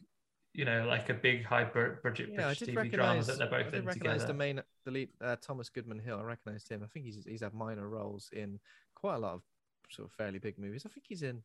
[0.52, 3.26] you know, like a big high budget British did TV recognize.
[3.26, 4.32] that they're I both did in recognize together.
[4.32, 6.18] the main, the lead, uh, Thomas Goodman Hill.
[6.18, 6.82] I recognized him.
[6.84, 8.58] I think he's he's had minor roles in
[8.94, 9.42] quite a lot of
[9.90, 10.84] sort of fairly big movies.
[10.86, 11.42] I think he's in.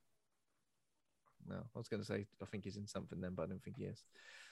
[1.48, 3.64] No, I was going to say I think he's in something then, but I don't
[3.64, 4.04] think he is.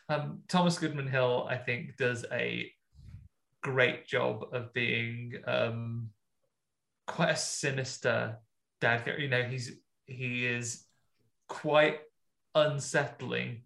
[0.10, 2.72] Um, Thomas Goodman Hill, I think, does a
[3.62, 6.10] great job of being um,
[7.08, 8.38] quite a sinister
[8.80, 9.12] dad.
[9.18, 9.72] You know, he's
[10.06, 10.86] he is
[11.54, 11.99] quite
[12.56, 13.62] unsettling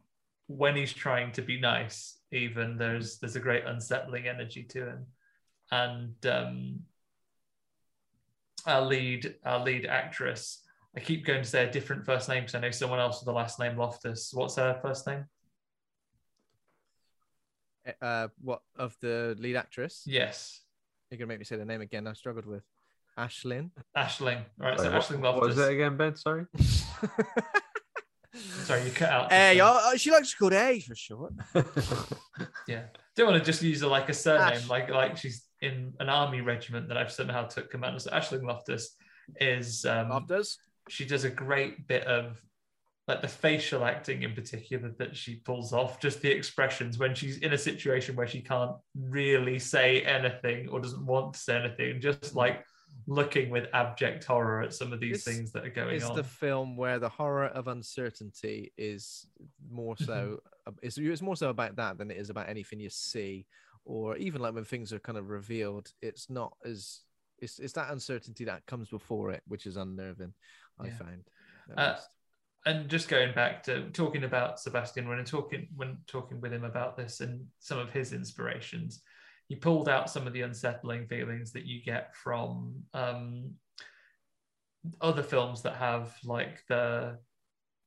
[0.47, 2.19] when he's trying to be nice.
[2.31, 5.05] Even there's there's a great unsettling energy to him,
[5.71, 6.79] and um,
[8.65, 10.63] our lead our lead actress.
[10.95, 13.27] I keep going to say a different first name because I know someone else with
[13.27, 14.31] the last name Loftus.
[14.33, 15.25] What's her first name?
[18.01, 20.03] Uh, what of the lead actress?
[20.05, 20.61] Yes,
[21.09, 22.05] You're gonna make me say the name again.
[22.07, 22.63] I struggled with
[23.17, 23.69] Ashlyn.
[23.95, 24.43] Aisling.
[24.59, 26.15] All right, so Sorry, what- Aisling what was that again, Ben?
[26.17, 26.45] Sorry.
[28.67, 29.31] Sorry, you cut out.
[29.31, 31.33] Hey, oh, she likes to be called A for short.
[32.67, 32.83] Yeah,
[33.15, 34.69] don't want to just use her like a surname, Ash.
[34.69, 38.01] like like she's in an army regiment that I've somehow took command of.
[38.01, 38.97] So Aisling Loftus
[39.39, 40.57] is um, Loftus.
[40.89, 42.41] she does a great bit of
[43.07, 47.37] like the facial acting in particular that she pulls off, just the expressions when she's
[47.37, 52.01] in a situation where she can't really say anything or doesn't want to say anything,
[52.01, 52.65] just like
[53.05, 56.11] looking with abject horror at some of these It's- things that are going It's on.
[56.11, 59.27] It's the film where the horror of uncertainty is
[59.69, 60.41] more so.
[60.81, 63.45] It's, it's more so about that than it is about anything you see,
[63.85, 65.91] or even like when things are kind of revealed.
[66.01, 67.01] It's not as
[67.39, 70.33] it's it's that uncertainty that comes before it, which is unnerving.
[70.79, 70.93] I Yeah.
[71.77, 71.99] at Uh,
[72.65, 76.97] and just going back to talking about Sebastian when talking when talking with him about
[76.97, 79.03] this and some of his inspirations,
[79.47, 83.51] he pulled out some of the unsettling feelings that you get from um,
[85.01, 87.17] other films that have like the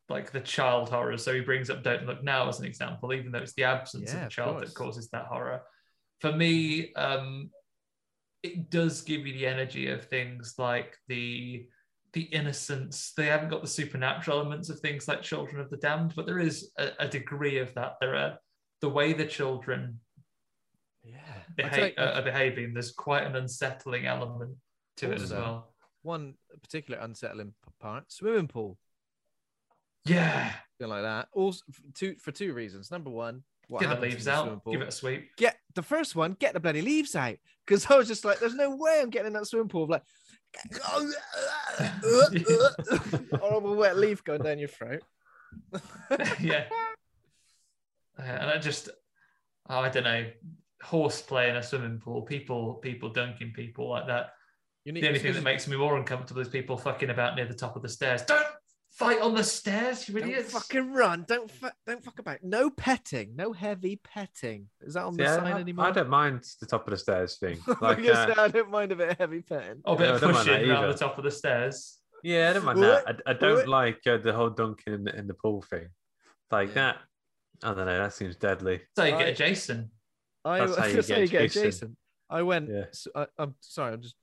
[0.09, 1.17] like the child horror.
[1.17, 4.13] So he brings up Don't Look Now as an example, even though it's the absence
[4.13, 4.69] Yeah, of a child course.
[4.69, 5.63] that causes that horror.
[6.21, 7.51] For me, um,
[8.43, 11.67] it does give you the energy of things like the
[12.13, 13.13] the innocence.
[13.17, 16.41] They haven't got the supernatural elements of things like Children of the Damned, but there
[16.41, 17.97] is a, a degree of that.
[18.01, 18.37] There are
[18.81, 20.01] the way the children
[21.05, 22.75] yeah, you- uh, behaving.
[22.75, 24.57] There's quite an unsettling element
[24.99, 25.73] to it as well.
[26.03, 28.79] one particular unsettling part: swimming pool.
[30.07, 31.29] Yeah, Something like that.
[31.33, 31.63] Also,
[31.95, 32.91] two for two reasons.
[32.91, 35.37] Number one, what get the leaves the out, give it a sweep.
[35.37, 37.37] get the first one, get the bloody leaves out.
[37.67, 39.87] Because I was just like, there's no way I'm getting in that swimming pool.
[39.87, 40.03] Like,
[43.39, 45.03] horrible wet leaf going down your throat.
[46.41, 46.65] yeah.
[48.19, 48.91] Uh, and I just,
[49.71, 50.27] oh, I don't know,
[50.83, 54.31] horseplay in a swimming pool, people, people dunking people like that.
[54.85, 57.47] You need The only thing that makes me more uncomfortable is people fucking about near
[57.47, 58.23] the top of the stairs.
[58.23, 58.47] Don't
[58.93, 60.53] fight on the stairs, you don't idiots.
[60.53, 61.25] fucking run.
[61.29, 62.39] Don't fu- don't fuck about.
[62.43, 63.37] No petting.
[63.37, 64.69] No heavy petting.
[64.81, 65.87] Is that on the Yeah, sign I, anymore?
[65.87, 67.59] I don't mind the top of the stairs thing.
[67.67, 69.83] Like, Like, uh, I don't mind a bit of heavy petting.
[69.85, 71.99] Or a bit Yeah, I of don't mind pushing around the top of the stairs.
[72.25, 73.05] yeah, I don't mind What?
[73.07, 73.21] that.
[73.27, 73.69] I, I don't What?
[73.69, 75.89] like uh, the whole dunking in the, in the pool thing.
[76.51, 76.75] Like Yeah.
[76.75, 76.97] that.
[77.63, 77.99] I don't know.
[77.99, 78.81] That seems deadly.
[78.97, 79.91] So you I- get a Jason.
[80.45, 81.63] I That's how you get you get Jason.
[81.63, 81.97] Jason.
[82.29, 82.69] I went.
[82.71, 82.85] Yeah.
[82.89, 83.93] s- I, am sorry.
[83.95, 84.15] I'm just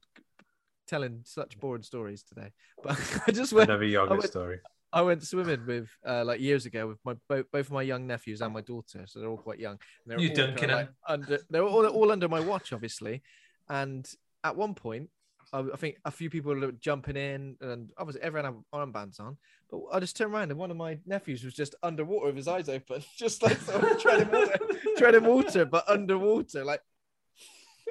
[0.88, 2.52] telling such boring stories today,
[2.84, 2.98] but
[3.28, 3.70] I just went.
[3.70, 4.60] Another yoga went- story.
[4.94, 8.08] I went swimming with uh, like years ago with my both, both of my young
[8.08, 9.78] nephews and my daughter, so they're all quite young.
[10.06, 11.40] They're You all dunking kinda, like, under.
[11.50, 13.22] They're all, all under my watch, obviously.
[13.70, 14.10] And
[14.46, 15.10] at one point,
[15.54, 19.38] I, I think a few people were jumping in, and obviously everyone had armbands on.
[19.70, 22.48] But I just turned around, and one of my nephews was just underwater with his
[22.48, 24.58] eyes open, just like sort of treading water,
[24.98, 26.82] treading water, but underwater, like.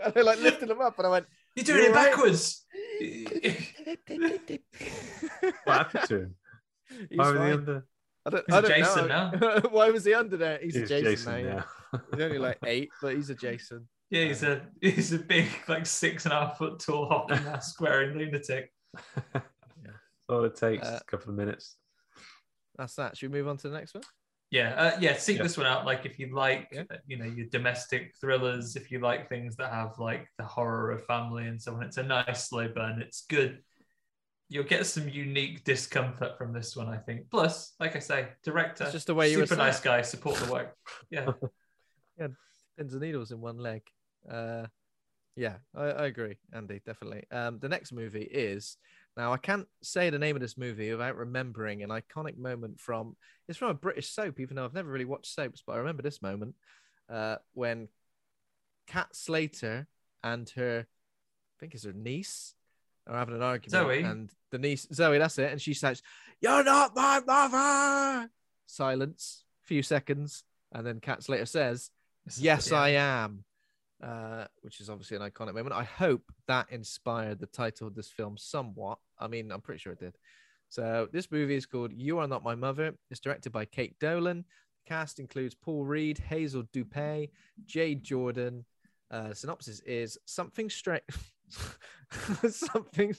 [0.05, 1.27] And I like lifted him up, and I went.
[1.55, 2.11] You're doing You it all right?
[2.11, 2.65] backwards.
[5.65, 6.35] What happened to him?
[7.09, 7.87] He's Why was he under?
[8.27, 9.61] I don't, He's I a don't Jason know.
[9.71, 10.59] Why was he under there?
[10.63, 11.65] He's, He's a Jason, Jason now.
[11.93, 12.01] yeah.
[12.13, 13.89] He's only like eight, but he's a Jason.
[14.11, 17.81] Yeah, he's a he's a big, like six and a half foot tall hockey mask
[17.81, 18.73] wearing lunatic.
[19.33, 19.45] That's
[20.29, 20.87] all it takes.
[20.87, 21.77] Uh, a couple of minutes.
[22.77, 23.17] That's that.
[23.17, 24.03] Should we move on to the next one?
[24.51, 25.17] Yeah, uh, yeah.
[25.17, 25.43] Seek Yeah.
[25.43, 25.85] this one out.
[25.85, 26.85] Like if you like, Yeah.
[26.91, 28.77] uh, you know, your domestic thrillers.
[28.77, 31.97] If you like things that have like the horror of family and so on, it's
[31.97, 33.01] a nice slow burn.
[33.01, 33.63] It's good.
[34.49, 37.29] You'll get some unique discomfort from this one, I think.
[37.31, 40.53] Plus, like I say, director, It's just the way you super nice guy, support the
[40.53, 40.77] work.
[41.11, 41.33] Yeah,
[42.21, 42.29] yeah,
[42.79, 43.83] Pins and needles in one leg.
[44.31, 44.67] Uh,
[45.37, 46.81] yeah, I, I agree, Andy.
[46.85, 47.25] Definitely.
[47.31, 48.77] Um, the next movie is
[49.17, 53.17] Now I can't say the name of this movie without remembering an iconic moment from.
[53.49, 56.03] It's from a British soap, even though I've never really watched soaps, but I remember
[56.03, 56.55] this moment
[57.09, 57.89] uh, when
[58.87, 59.87] Kat Slater
[60.23, 62.55] and her, I think it's her niece,
[63.07, 63.71] are having an argument.
[63.71, 64.03] Zoe.
[64.03, 65.53] And the niece, Zoe, that's it.
[65.53, 66.03] And she says,
[66.41, 68.31] You're not my mother.
[68.67, 70.45] Silence, few seconds.
[70.73, 71.91] And then Kat Slater says,
[72.39, 73.45] Yes, I am.
[74.03, 75.75] Uh, which is obviously an iconic moment.
[75.75, 78.99] I hope that inspired the title of this film somewhat.
[79.19, 80.19] I mean, I'm pretty sure it did.
[80.69, 82.95] So this movie is called You Are Not My Mother.
[83.11, 84.45] It's directed by Kate Dolan.
[84.85, 87.31] The cast includes Paul Reid, Hazel Doupe,
[87.65, 88.67] Jade Jordan.
[89.11, 91.03] Uh, synopsis is something strange.
[92.51, 93.15] something.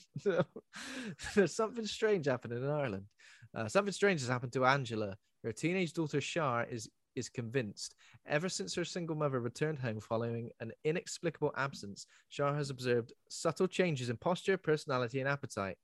[1.34, 3.06] There's something strange happening in Ireland.
[3.54, 5.16] Uh, something strange has happened to Angela.
[5.42, 6.88] Her teenage daughter Shar is
[7.18, 7.94] is convinced.
[8.26, 13.66] Ever since her single mother returned home following an inexplicable absence, Shar has observed subtle
[13.66, 15.76] changes in posture, personality, and appetite.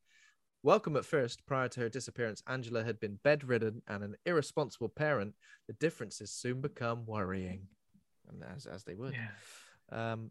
[0.63, 5.35] Welcome at first, prior to her disappearance, Angela had been bedridden and an irresponsible parent.
[5.67, 7.67] The differences soon become worrying,
[8.31, 9.13] and as as they would.
[9.13, 10.13] Yeah.
[10.13, 10.31] Um,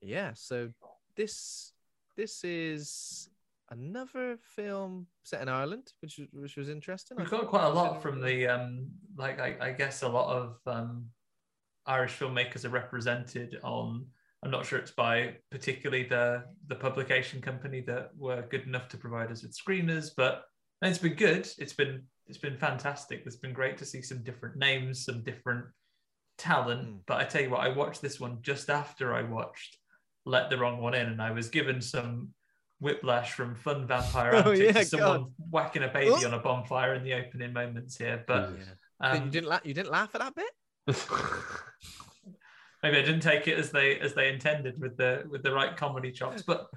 [0.00, 0.30] yeah.
[0.34, 0.70] So
[1.16, 1.72] this
[2.16, 3.28] this is
[3.70, 7.18] another film set in Ireland, which was- which was interesting.
[7.18, 10.36] I We've got quite a lot from the um, like I, I guess a lot
[10.36, 11.06] of um,
[11.86, 14.06] Irish filmmakers are represented on.
[14.42, 18.96] I'm not sure it's by particularly the the publication company that were good enough to
[18.96, 20.44] provide us with screeners, but
[20.82, 21.48] it's been good.
[21.58, 23.22] It's been it's been fantastic.
[23.24, 25.64] It's been great to see some different names, some different
[26.38, 26.88] talent.
[26.88, 26.98] Mm.
[27.06, 29.78] But I tell you what, I watched this one just after I watched
[30.24, 32.30] Let the Wrong One In, and I was given some
[32.80, 35.32] whiplash from fun vampire Oh, antics, yeah, to someone God.
[35.50, 36.26] whacking a baby Oh.
[36.26, 38.22] on a bonfire in the opening moments here.
[38.26, 38.68] But Jesus.
[38.98, 39.60] But um, you didn't laugh.
[39.64, 40.52] You didn't laugh at that bit.
[42.82, 45.76] maybe I didn't take it as they as they intended with the with the right
[45.76, 46.42] comedy chops.
[46.42, 46.68] But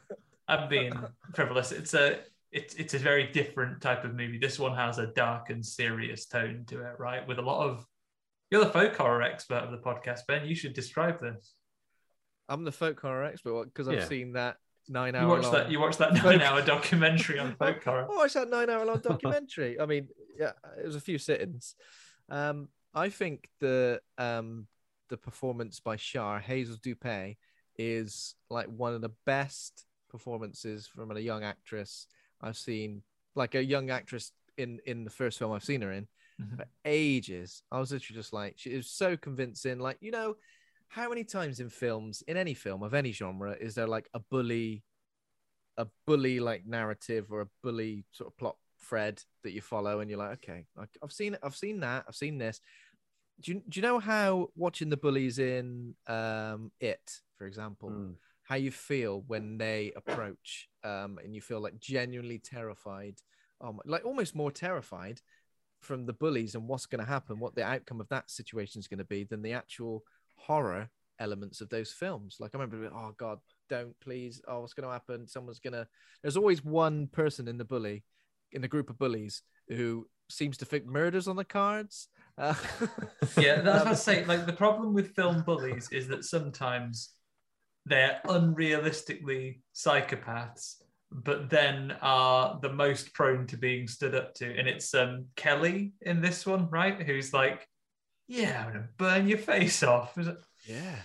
[0.47, 0.93] I'm being
[1.35, 1.71] frivolous.
[1.71, 2.19] It's a
[2.51, 4.37] it's it's a very different type of movie.
[4.39, 7.27] This one has a dark and serious tone to it, right?
[7.27, 7.85] With a lot of
[8.51, 10.45] you're the folk horror expert of the podcast, Ben.
[10.47, 11.53] You should describe this.
[12.47, 14.05] I'm the folk horror expert because I've Yeah.
[14.07, 14.57] seen that
[14.89, 15.23] nine hour.
[15.23, 15.53] You watched long...
[15.53, 18.07] that you watched that nine hour documentary on folk horror.
[18.11, 19.79] I watched that nine hour long documentary.
[19.79, 21.75] I mean, yeah, it was a few sittings.
[22.29, 24.67] Um, I think the um
[25.09, 27.37] the performance by Shar Hazel Doupe
[27.77, 32.07] is like one of the best performances from a young actress
[32.41, 33.03] I've seen.
[33.35, 36.07] Like a young actress in in the first film I've seen her in
[36.41, 36.55] Mhm.
[36.57, 37.63] for ages.
[37.71, 39.77] I was literally just like, she is so convincing.
[39.79, 40.35] Like, you know,
[40.89, 44.19] how many times in films, in any film of any genre, is there like a
[44.19, 44.83] bully,
[45.77, 50.09] a bully like narrative or a bully sort of plot thread that you follow, and
[50.09, 52.59] you're like, okay, like, I've seen it, I've seen that, I've seen this.
[53.41, 58.15] Do you, do you know how watching the bullies in um, It, for example, Mm.
[58.43, 63.21] how you feel when they approach um, and you feel like genuinely terrified,
[63.61, 65.21] um, like almost more terrified
[65.81, 68.87] from the bullies and what's going to happen, what the outcome of that situation is
[68.87, 70.03] going to be, than the actual
[70.39, 72.37] horror elements of those films.
[72.39, 74.41] Like I remember, being, oh God, don't please.
[74.47, 75.27] Oh, what's going to happen?
[75.27, 75.87] Someone's going to.
[76.21, 78.03] There's always one person in the bully,
[78.51, 82.07] in the group of bullies, who seems to think murders on the cards.
[82.37, 82.53] Uh,
[83.37, 84.25] yeah, that's what I um, say.
[84.25, 87.09] Like the problem with film bullies is that sometimes
[87.85, 90.75] they're unrealistically psychopaths,
[91.11, 94.57] but then are the most prone to being stood up to.
[94.57, 97.01] And it's um Kelly in this one, right?
[97.01, 97.67] Who's like,
[98.30, 100.17] yeah, I'm gonna burn your face off.
[100.17, 100.95] Is it- Yeah.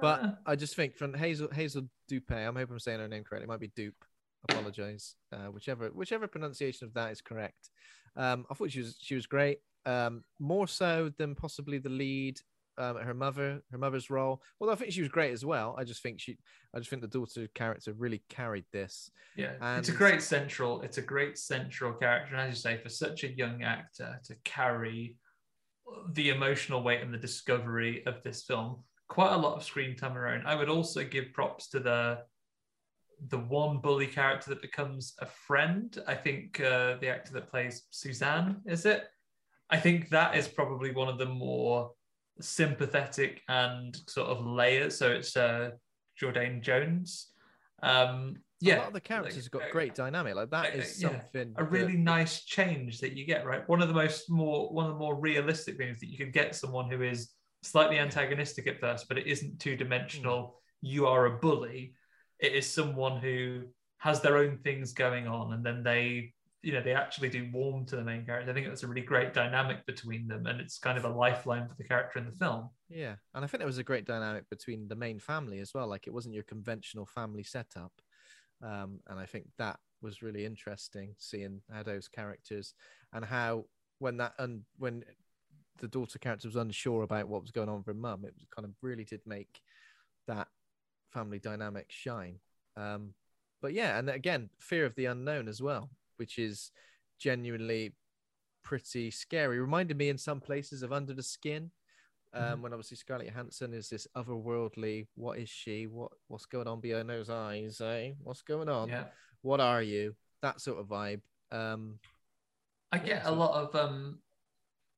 [0.00, 0.38] But Ah.
[0.46, 3.44] I just think from Hazel Hazel Doupe, I'm hoping I'm saying her name correctly.
[3.44, 4.04] It might be Dupe.
[4.48, 5.14] Apologize.
[5.32, 7.70] Uh, whichever whichever pronunciation of that is correct.
[8.16, 9.58] Um, I thought she was she was great.
[9.86, 12.40] Um, more so than possibly the lead,
[12.76, 14.42] um, her mother, her mother's role.
[14.60, 15.74] Although I think she was great as well.
[15.78, 16.36] I just think she,
[16.74, 19.10] I just think the daughter character really carried this.
[19.36, 20.82] Yeah, it's a great central.
[20.82, 24.34] It's a great central character, and as you say, for such a young actor to
[24.44, 25.16] carry
[26.12, 30.16] the emotional weight and the discovery of this film, quite a lot of screen time
[30.16, 30.46] around.
[30.46, 32.18] I would also give props to the
[33.30, 35.98] the one bully character that becomes a friend.
[36.06, 39.08] I think uh, the actor that plays Suzanne is it.
[39.70, 41.90] I think that is probably one of the more
[42.40, 44.96] sympathetic and sort of layers.
[44.96, 45.70] So it's uh,
[46.16, 47.32] Jordan Jones.
[47.82, 50.34] Um, yeah, a lot of the characters like, have got uh, great dynamic.
[50.34, 53.68] Like that uh, is yeah, something a that- really nice change that you get right
[53.68, 56.54] one of the most more one of the more realistic things that you can get
[56.54, 57.30] someone who is
[57.62, 60.86] slightly antagonistic at first but it isn't two dimensional Hmm.
[60.88, 61.94] you are a bully
[62.38, 63.62] it is someone who
[63.98, 66.32] has their own things going on and then they
[66.62, 69.00] you know they actually do warm to the main character i think that's a really
[69.00, 72.32] great dynamic between them and it's kind of a lifeline for the character in the
[72.32, 75.74] film Yeah, and I think there was a great dynamic between the main family as
[75.74, 75.86] well.
[75.88, 77.92] Like it wasn't your conventional family setup,
[78.62, 82.74] um, and I think that was really interesting seeing how those characters
[83.12, 83.64] and how
[83.98, 85.04] when that and when
[85.80, 88.46] the daughter character was unsure about what was going on with her mum, it was
[88.54, 89.60] kind of really did make
[90.26, 90.48] that
[91.12, 92.38] family dynamic shine.
[92.76, 93.14] Um,
[93.60, 96.70] but yeah, and again, fear of the unknown as well, which is
[97.18, 97.94] genuinely
[98.62, 99.60] pretty scary.
[99.60, 101.70] Reminded me in some places of Under the Skin,
[102.32, 102.60] um, Mhm.
[102.62, 105.08] when obviously Scarlett Johansson is this otherworldly.
[105.14, 105.86] What is she?
[105.86, 107.80] What what's going on behind those eyes?
[107.80, 108.12] Eh?
[108.22, 108.88] What's going on?
[108.88, 109.08] Yeah.
[109.42, 110.16] What are you?
[110.42, 111.22] That sort of vibe.
[111.50, 111.98] Um,
[112.92, 114.22] I get a lot of um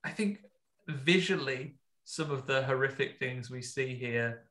[0.02, 0.44] I think
[0.88, 4.50] visually some of the horrific things we see here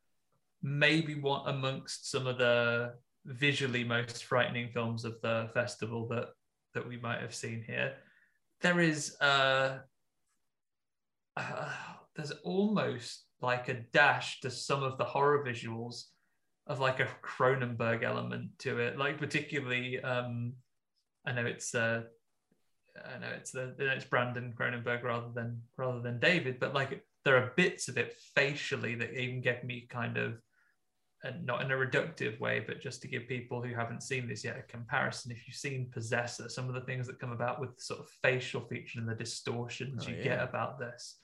[0.61, 2.93] maybe one amongst some of the
[3.25, 6.30] visually most frightening films of the festival that
[6.73, 7.95] that we might have seen here.
[8.61, 9.80] There is uh,
[11.36, 11.73] uh
[12.20, 16.03] there's almost like a dash to some of the horror visuals
[16.67, 20.53] of like a Cronenberg element to it, like particularly um
[21.26, 22.01] I know it's uh
[22.97, 27.38] I know it's the it's Brandon Cronenberg rather than rather than David, but like there
[27.38, 30.41] are bits of it facially that even get me kind of
[31.24, 34.43] and not in a reductive way, but just to give people who haven't seen this
[34.43, 35.32] yet a comparison.
[35.32, 38.61] If you've seen Possessor, some of the things that come about with sort of facial
[38.61, 40.24] feature and the distortions Oh, you yeah.
[40.24, 41.20] get about this,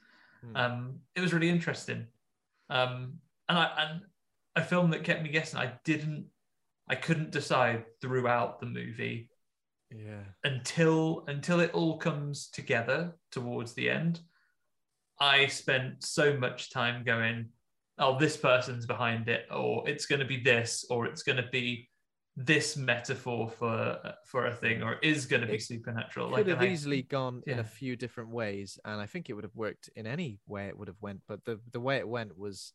[0.49, 0.55] Hmm.
[0.55, 2.07] um, it was really interesting.
[2.69, 3.19] Um,
[3.49, 4.01] and I and
[4.55, 5.59] a film that kept me guessing.
[5.59, 6.25] I didn't,
[6.89, 9.29] I couldn't decide throughout the movie
[9.91, 10.23] yeah.
[10.43, 14.19] until until it all comes together towards the end
[15.19, 17.45] i spent so much time going
[17.99, 21.47] oh this person's behind it or it's going to be this or it's going to
[21.51, 21.87] be
[22.37, 26.59] this metaphor for for a thing or is going to be It supernatural Could have
[26.61, 29.55] and I- easily gone in a few different ways, and I think it would have
[29.55, 31.21] worked in any way it would have went.
[31.27, 32.73] But the the way it went was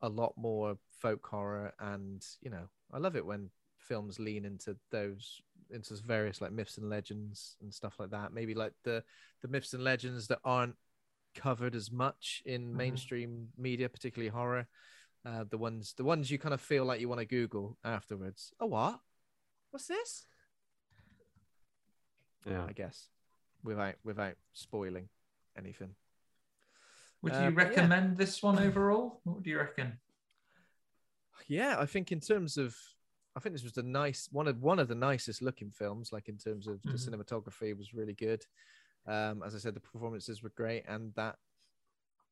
[0.00, 4.76] a lot more folk horror, and you know, I love it when films lean into
[4.90, 8.32] those into various like myths and legends and stuff like that.
[8.32, 9.04] Maybe like the
[9.42, 10.74] the myths and legends that aren't
[11.36, 12.76] covered as much in Mhm.
[12.76, 14.66] mainstream media, particularly horror.
[15.24, 18.52] Uh, the ones the ones you kind of feel like you want to Google afterwards.
[18.58, 18.98] Oh, what?
[19.70, 20.26] What's this?
[22.44, 22.64] Yeah.
[22.68, 23.08] I guess,
[23.62, 25.08] without without spoiling
[25.56, 25.94] anything.
[27.22, 27.68] would uh, you but yeah.
[27.68, 30.00] recommend this one overall what do you reckon
[31.46, 32.74] Yeah, I think in terms of,
[33.36, 36.10] I think this was the nice one of one of the nicest looking films.
[36.12, 37.08] Like in terms of the Mhm.
[37.08, 38.44] cinematography was really good.
[39.06, 41.36] Um, as I said, the performances were great, and that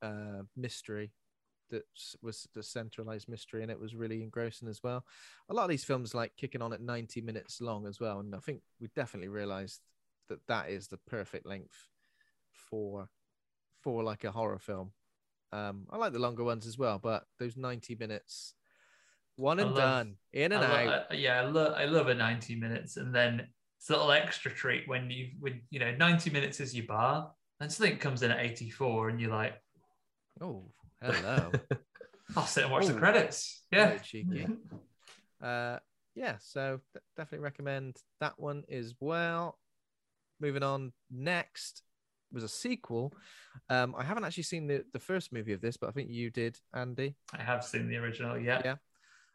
[0.03, 1.13] uh, mystery
[1.71, 1.85] that
[2.23, 5.05] was the centralized mystery and it was really engrossing as well.
[5.49, 8.35] A lot of these films like kicking on at 90 minutes long as well, and
[8.35, 9.81] I think we definitely realized
[10.29, 11.89] that that is the perfect length
[12.53, 13.09] for
[13.81, 14.93] for like a horror film.
[15.53, 18.55] Um, I like the longer ones as well, but those 90 minutes,
[19.37, 21.07] one and love- done, in and I out.
[21.11, 23.49] I- yeah, I love I love a ninety minutes, and then
[23.79, 27.33] it's a little extra treat when you when you know ninety minutes is your bar,
[27.59, 29.55] and something comes in at eighty four, and you're like,
[30.41, 30.71] Oh,
[31.03, 31.53] hello.
[32.37, 32.99] I'll sit and watch the Ooh.
[32.99, 33.63] credits.
[33.73, 34.47] Very Yeah, cheeky.
[35.43, 35.79] uh,
[36.15, 36.81] yeah, so
[37.17, 39.59] definitely recommend that one as well.
[40.41, 41.83] Moving on, next
[42.33, 43.13] was a sequel.
[43.69, 46.31] Um, I haven't actually seen the, the first movie of this, but I think you
[46.31, 47.17] did, Andy.
[47.37, 48.39] I have seen the original.
[48.39, 48.77] Yeah, Yeah.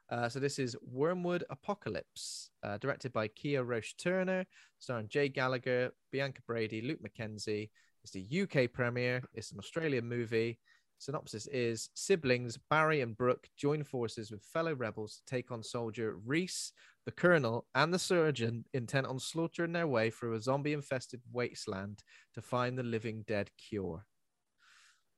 [0.09, 4.45] Uh, so this is Wyrmwood Apocalypse, uh, directed by Kiah Roache-Turner,
[4.77, 7.71] starring Jay Gallagher, Bianca Bradey, Luke McKenzie.
[8.03, 9.23] It's the UK premiere.
[9.33, 10.59] It's an Australian movie.
[10.97, 16.15] Synopsis is siblings Barry and Brooke join forces with fellow rebels to take on soldier
[16.25, 16.71] Reese,
[17.05, 22.03] the colonel, and the surgeon, intent on slaughtering their way through a zombie infested wasteland
[22.33, 24.05] to find the living dead cure.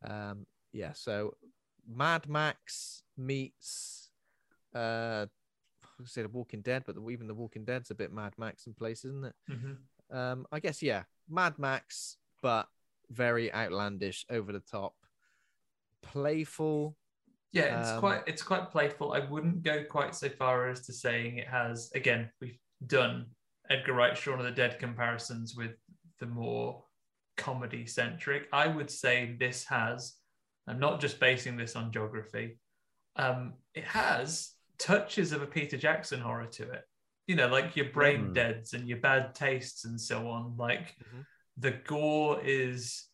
[0.04, 1.36] Um, yeah, so
[1.88, 4.12] Mad Max meets
[4.76, 5.26] uh
[6.00, 8.68] I say the Walking Dead, but the, even the Walking Dead's a bit Mad Max
[8.68, 9.36] in places, isn't it?
[9.50, 9.78] Mhm.
[10.16, 12.68] Um, I guess yeah, Mad Max, but
[13.10, 14.94] very outlandish, over the top,
[16.02, 16.96] playful.
[17.52, 17.80] yeah.
[17.80, 19.14] It's Um, quite it's quite playful.
[19.14, 21.92] I wouldn't go quite so far as to saying it has.
[21.96, 23.28] Again, we've done
[23.70, 25.72] Edgar Wright, Shaun of the Dead comparisons with
[26.20, 26.84] the more
[27.38, 28.48] comedy centric.
[28.52, 30.16] I would say this has.
[30.68, 32.60] I'm not just basing this on geography.
[33.16, 36.84] Um, it has touches of a Peter Jackson horror to it.
[37.26, 38.34] You know, like your brain Mm.
[38.34, 40.56] deads and your bad tastes and so on.
[40.58, 41.26] Like Mhm.
[41.58, 43.07] the gore is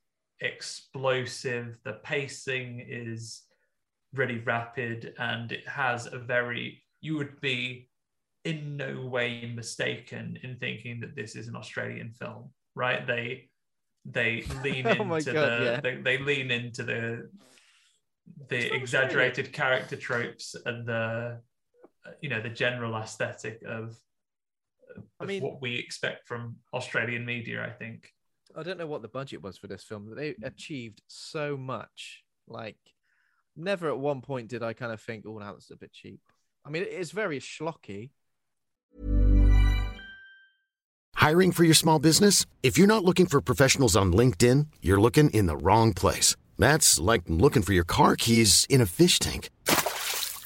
[0.44, 3.44] explosive, the pacing is
[4.14, 7.90] really rapid, and it has a very, you would be
[8.46, 13.08] in no way mistaken in thinking that this is an Australian film, right?
[13.08, 13.50] They
[14.06, 15.80] they lean Oh into God, the yeah.
[15.80, 17.30] they, they lean into the
[18.50, 21.40] the exaggerated character tropes and the
[22.22, 23.96] you know the general aesthetic of
[25.20, 27.66] of mean- what we expect from Australian media.
[27.66, 28.10] I think.
[28.56, 30.06] I don't know what the budget was for this film.
[30.08, 30.46] but They hmm.
[30.46, 32.24] achieved so much.
[32.48, 32.78] Like,
[33.56, 36.20] never at one point did I kind of think, "Oh, now that's a bit cheap."
[36.66, 38.12] I mean, it's very schlocky.
[41.16, 42.46] Hiring for your small business?
[42.64, 46.36] If you're not looking for professionals on LinkedIn, you're looking in the wrong place.
[46.60, 49.50] That's like looking for your car keys in a fish tank.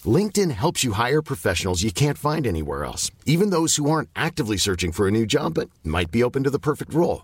[0.05, 4.57] LinkedIn helps you hire professionals you can't find anywhere else, even those who aren't actively
[4.57, 7.23] searching for a new job but might be open to the perfect role.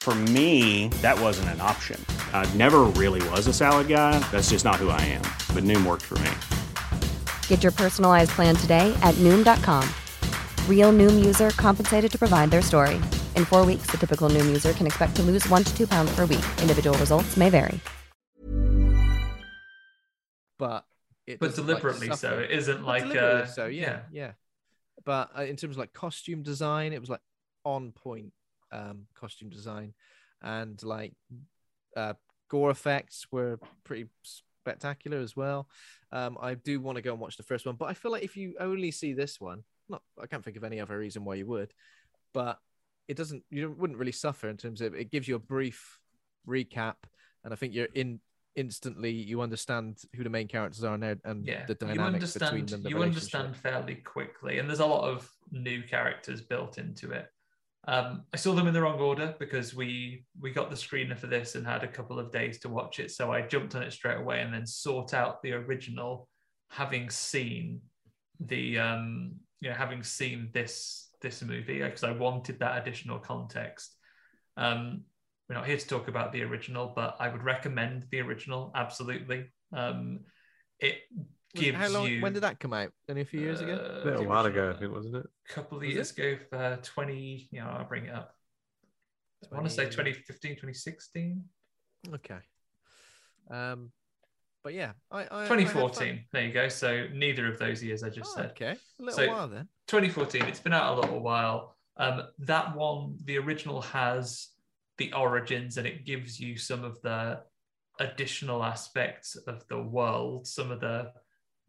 [0.00, 2.02] For me, that wasn't an option.
[2.32, 4.18] I never really was a salad guy.
[4.32, 5.20] That's just not who I am.
[5.54, 6.30] But Noom worked for me.
[7.48, 9.86] Get your personalized plan today at Noom.com.
[10.68, 12.94] Real Noom user compensated to provide their story.
[13.36, 16.10] In four weeks, the typical Noom user can expect to lose one to two pounds
[16.16, 16.44] per week.
[16.62, 17.78] Individual results may vary.
[20.58, 20.84] but
[21.26, 22.38] it But doesn't, like, deliberately so.
[22.38, 24.00] It isn't But like, uh, so yeah, yeah.
[24.12, 24.32] yeah
[25.04, 27.20] but uh, in terms of like costume design it was like
[27.64, 28.32] on point
[28.72, 29.94] um costume design.
[30.42, 31.14] And like
[31.96, 32.14] uh
[32.48, 35.68] gore effects were pretty spectacular as well.
[36.12, 38.24] Um i do want to go and watch the first one but i feel like
[38.24, 41.34] if you only see this one not i can't think of any other reason why
[41.34, 41.72] you would
[42.34, 42.58] but
[43.06, 46.00] it doesn't you wouldn't really suffer in terms of it gives you a brief
[46.48, 46.96] recap
[47.44, 48.20] and i think you're in
[48.56, 52.82] instantly you understand who the main characters are and, and yeah, the dynamics between them
[52.82, 57.30] the you understand fairly quickly, and there's a lot of new characters built into it.
[57.88, 61.26] Um, I saw them in the wrong order because we we got the screener for
[61.26, 63.92] this and had a couple of days to watch it, so I jumped on it
[63.92, 66.28] straight away and then sought out the original,
[66.68, 67.80] having seen
[68.38, 73.96] the um, you know having seen this this movie because I wanted that additional context.
[74.56, 75.02] Um,
[75.48, 79.46] we're not here to talk about the original, but I would recommend the original absolutely.
[79.72, 80.20] Um,
[80.78, 80.98] it
[81.54, 82.06] gives How long?
[82.06, 82.92] you When did that come out?
[83.08, 83.74] Only a few years ago.
[83.74, 85.26] uh, A bit a while ago, I think, wasn't it?
[85.48, 88.34] a couple of Was years ago, uh, 20, you know, I'll bring it up.
[89.50, 91.44] I want to say 20 2015, 2016,
[92.14, 92.38] Okay.
[93.50, 93.90] Um,
[94.62, 96.24] but yeah, I, I I 2014.
[96.32, 96.68] There you go.
[96.68, 98.50] So neither of those years I just Oh, said.
[98.50, 99.68] okay, a little So- while then.
[99.88, 100.42] 2014.
[100.44, 101.76] It's been out a little while.
[101.96, 104.48] Um, that one, the original has
[104.98, 107.42] the origins and it gives you some of the
[107.98, 111.12] additional aspects of the world, some of the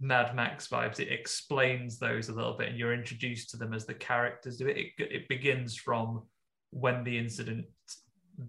[0.01, 0.99] Mad Max vibes.
[0.99, 4.67] It explains those a little bit and you're introduced to them as the characters do
[4.67, 4.77] it.
[4.77, 6.23] It, it begins from
[6.71, 7.65] when the incident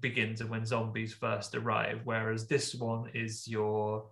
[0.01, 4.07] begins and when zombies first arrive, whereas this one is your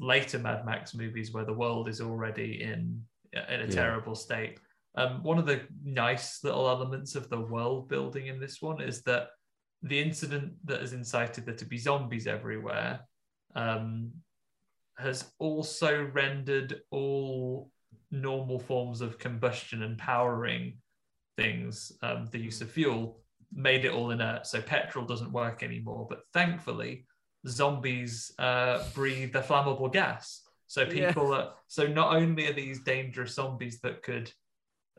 [0.00, 3.70] later Mad Max movies where the world is already in in a Yeah.
[3.70, 4.58] terrible state.
[4.94, 9.02] Um, one of the nice little elements of the world building in this one is
[9.04, 9.28] that
[9.82, 13.00] the incident that has incited there to be zombies everywhere
[13.54, 14.12] um,
[14.98, 17.70] has also rendered all
[18.10, 20.78] normal forms of combustion and powering
[21.36, 23.18] things, um, the use of fuel,
[23.52, 24.46] made it all inert.
[24.46, 26.06] So petrol doesn't work anymore.
[26.08, 27.06] But thankfully,
[27.46, 30.42] zombies uh, breathe a flammable gas.
[30.66, 31.08] So Yeah.
[31.08, 34.32] people are so not only are these dangerous zombies that could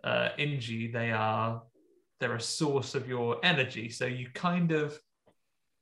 [0.04, 1.64] uh, injure you, they are
[2.20, 3.90] they're a source of your energy.
[3.90, 4.98] So you kind of,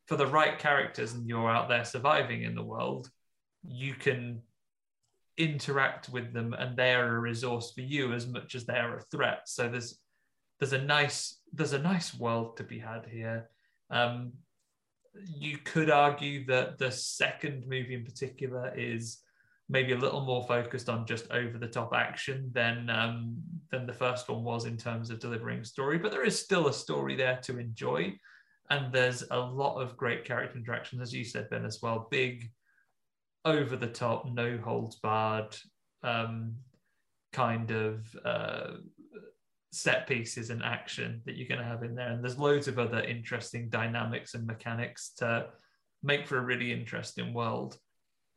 [0.07, 3.09] for the right characters, and you're out there surviving in the world,
[3.67, 4.41] you can
[5.37, 8.97] interact with them, and they are a resource for you as much as they are
[8.97, 9.41] a threat.
[9.45, 9.99] So there's
[10.59, 13.49] there's a nice there's a nice world to be had here.
[13.89, 14.33] Um,
[15.25, 19.19] you could argue that the second movie in particular is
[19.67, 23.37] maybe a little more focused on just over the top action than um,
[23.71, 26.73] than the first one was in terms of delivering story, but there is still a
[26.73, 28.13] story there to enjoy,
[28.69, 32.07] and there's a lot of great character interactions, as you said, Ben, as well.
[32.11, 32.51] Big,
[33.45, 35.55] over the top, no holds barred,
[36.03, 36.55] um,
[37.33, 38.71] kind of uh,
[39.71, 42.79] set pieces and action that you're going to have in there, and there's loads of
[42.79, 45.47] other interesting dynamics and mechanics to
[46.03, 47.77] make for a really interesting world.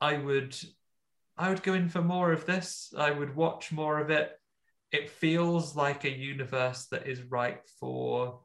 [0.01, 0.57] I would
[1.37, 2.93] I would go in for more of this.
[2.97, 4.33] I would watch more of it.
[4.93, 8.41] It feels like a universe that is ripe for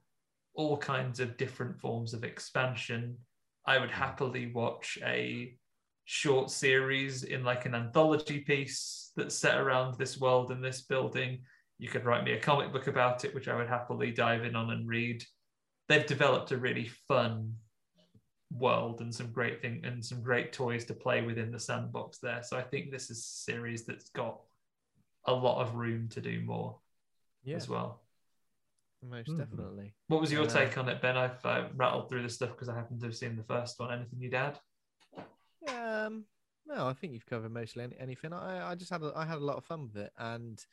[0.55, 3.17] all kinds of different forms of expansion.
[3.65, 5.53] I would happily watch a
[6.11, 11.39] short series in like an anthology piece that's set around this world and this building.
[11.77, 14.55] You could write me a comic book about it, which I would happily dive in
[14.55, 15.23] on and read.
[15.87, 17.53] They've developed a really fun
[18.51, 22.41] world and some great thing and some great toys to play within the sandbox there.
[22.41, 24.41] So I think this is a series that's got
[25.25, 26.79] a lot of room to do more
[27.43, 27.57] Yeah.
[27.57, 28.03] as well.
[29.03, 29.37] Most Mhm.
[29.37, 29.93] definitely.
[30.07, 31.15] What was your Uh, take on it, Ben?
[31.15, 33.93] I've uh, rattled through the stuff because I happen to have seen the first one.
[33.93, 34.59] Anything you'd add?
[35.67, 36.25] Um,
[36.65, 38.33] no, I think you've covered mostly any, anything.
[38.33, 40.63] I, I just had a, I had a lot of fun with it, and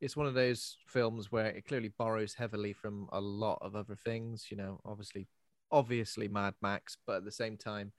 [0.00, 3.96] it's one of those films where it clearly borrows heavily from a lot of other
[3.96, 4.46] things.
[4.50, 5.26] You know, obviously,
[5.70, 7.92] obviously Mad Max, but at the same time,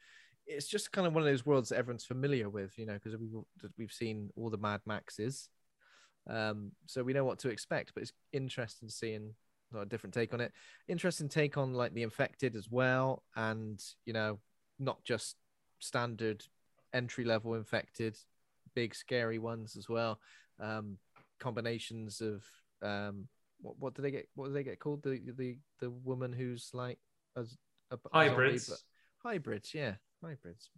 [0.48, 2.78] it's just kind of one of those worlds that everyone's familiar with.
[2.78, 5.50] You know, because we've we've seen all the Mad Maxes,
[6.30, 7.94] um, so we know what to expect.
[7.94, 9.34] But it's interesting seeing
[9.76, 10.52] a different take on it.
[10.88, 14.40] Interesting take on like the infected as well, and you know,
[14.80, 15.36] not just
[15.82, 16.44] standard
[16.94, 18.18] entry level infected,
[18.74, 20.20] big scary ones as well.
[20.60, 20.98] Um,
[21.40, 22.44] combinations of
[22.82, 23.28] um,
[23.62, 24.28] what what do they get?
[24.36, 25.04] What do they get called?
[25.04, 27.00] The the the woman who's like
[27.36, 27.58] as
[27.92, 28.70] a, a Hybrids.
[28.70, 28.80] but-
[29.24, 30.70] hybrids, yeah, hybrids.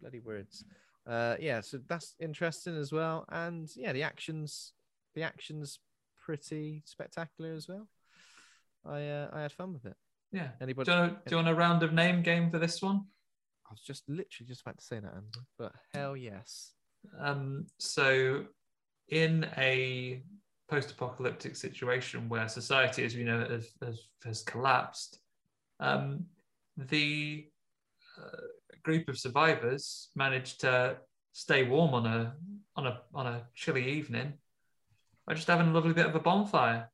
[0.00, 0.64] Bloody words.
[1.06, 4.72] Uh, yeah, so that's interesting as well, and yeah, the actions
[5.14, 5.78] the actions
[6.24, 7.86] pretty spectacular as well.
[8.86, 9.96] I uh, I had fun with it.
[10.32, 10.48] Yeah.
[10.60, 10.90] Anybody?
[10.90, 13.04] Do you, want, do you want a round of name game for this one?
[13.66, 16.72] I was just literally just about to say that, Andy, but hell yes.
[17.18, 18.44] Um, so,
[19.08, 20.22] in a
[20.68, 25.18] post-apocalyptic situation where society, as we know, has, has, has collapsed,
[25.80, 26.24] um,
[26.76, 27.46] the
[28.20, 28.36] uh,
[28.82, 30.96] group of survivors managed to
[31.32, 32.34] stay warm on a
[32.76, 34.34] on a on a chilly evening
[35.26, 36.90] by just having a lovely bit of a bonfire.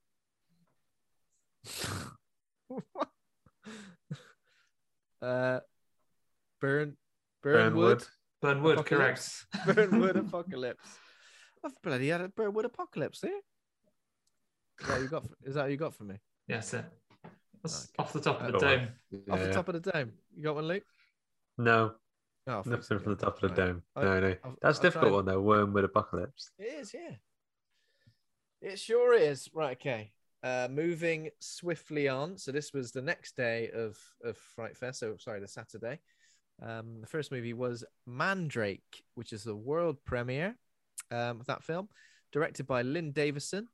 [5.23, 5.61] uh,
[6.61, 6.97] burn,
[7.43, 8.05] burn, wood,
[8.43, 9.45] Burn wood, apocalypse.
[9.67, 10.89] burn wood apocalypse.
[11.65, 13.33] I've bloody had a burn wood apocalypse there.
[14.81, 15.25] Is that you got?
[15.25, 16.17] For, is that what you got for me?
[16.49, 16.85] Yes, it.
[17.63, 17.93] That's Okay.
[17.99, 18.79] off the top of the Go on.
[18.79, 18.89] dome.
[19.31, 20.13] Off the top of the dome.
[20.35, 20.85] You got one, Luke?
[21.59, 21.93] No,
[22.47, 23.57] Oh, nothing from the top of the Right.
[23.57, 23.83] dome.
[23.95, 24.29] I- No, no.
[24.29, 25.43] I've- That's a I've difficult tried- one though.
[25.43, 26.51] Wyrmwood Apocalypse.
[26.59, 27.17] It is, yeah.
[28.63, 29.51] It sure is.
[29.53, 30.13] Right, okay.
[30.43, 32.39] Uh, moving swiftly on.
[32.39, 35.01] So this was the next day of of Fright Fest.
[35.01, 36.01] So sorry, the Saturday.
[36.63, 40.57] Um, the first movie was Mandrake, which is the world premiere
[41.11, 41.89] um, of that film,
[42.33, 43.69] directed by Lynne Davison.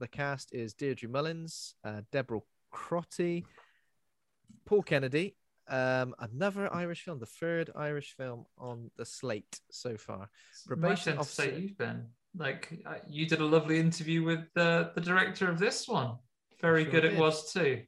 [0.00, 2.40] The cast is Deirdre Mullins, uh, Deborah
[2.72, 3.44] Crotty,
[4.64, 5.36] Paul Kennedy.
[5.68, 10.28] Um, another Irish film, the third Irish film on the slate so far.
[10.66, 11.50] Probation officer.
[11.50, 12.08] you, Ben.
[12.36, 16.16] Like uh, you did a lovely interview with the the director of this one.
[16.60, 17.82] Very Sure good it was too.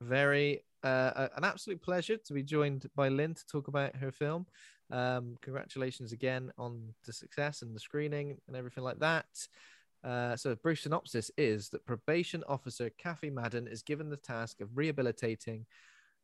[0.00, 4.46] very uh, an absolute pleasure to be joined by Lynne to talk about her film.
[4.90, 9.26] Um, congratulations again on the success and the screening and everything like that.
[10.02, 14.76] Uh, so, brief synopsis is that probation officer Kathy Madden is given the task of
[14.76, 15.66] rehabilitating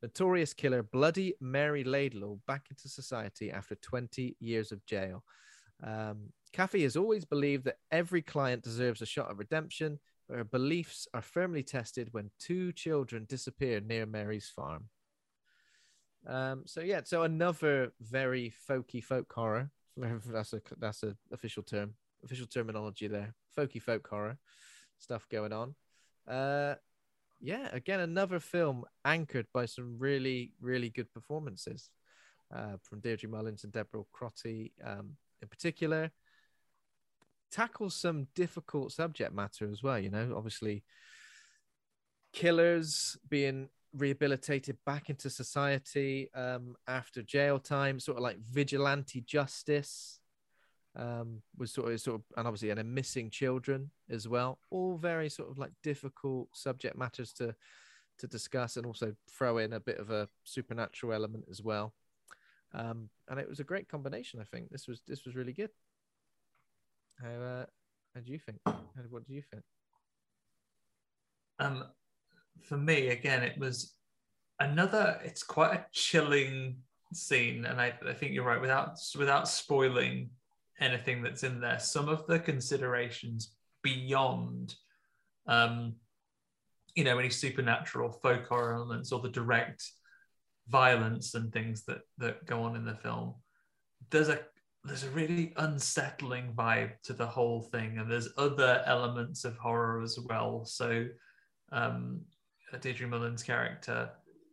[0.02, 5.22] notorious killer Bloody Mary Laidlaw back into society after 20 years of jail.
[5.82, 9.98] Um, Kathy has always believed that every client deserves a shot of redemption,
[10.30, 14.88] her beliefs are firmly tested when two children disappear near Mary's farm.
[16.26, 19.70] Um, so yeah, so another very folky folk horror.
[19.96, 23.34] That's a that's a official term, official terminology there.
[23.56, 24.36] Folky folk horror
[24.98, 25.74] stuff going on.
[26.28, 26.74] Uh,
[27.40, 31.88] yeah, again another film anchored by some really really good performances
[32.54, 36.10] uh, from Deirdre Mullins and Deborah Crotty um, in particular.
[37.56, 39.98] Tackles some difficult subject matter as well.
[39.98, 40.84] You know, obviously
[42.34, 50.20] killers being rehabilitated back into society um, after jail time, sort of like vigilante justice
[50.96, 54.58] um, was sort of sort of, and obviously, and missing children as well.
[54.70, 57.54] All very sort of like difficult subject matters to
[58.18, 61.94] to discuss, and also throw in a bit of a supernatural element as well.
[62.74, 64.40] Um, and it was a great combination.
[64.40, 65.70] I think this was this was really good.
[67.22, 67.64] How uh,
[68.14, 68.58] how do you think?
[68.66, 68.74] How,
[69.10, 69.62] what do you think?
[71.58, 71.84] Um,
[72.62, 73.94] for me, again, it was
[74.60, 75.20] another.
[75.24, 76.76] It's quite a chilling
[77.12, 78.60] scene, and I, I think you're right.
[78.60, 80.30] Without without spoiling
[80.80, 84.74] anything that's in there, some of the considerations beyond,
[85.46, 85.94] um,
[86.94, 89.90] you know, any supernatural folk horror elements or the direct
[90.68, 93.34] violence and things that that go on in the film,
[94.10, 94.40] there's a
[94.86, 100.02] there's a really unsettling vibe to the whole thing, and there's other elements of horror
[100.02, 100.64] as well.
[100.64, 101.06] So,
[101.72, 102.20] um,
[102.80, 104.10] Deirdre Mullins' character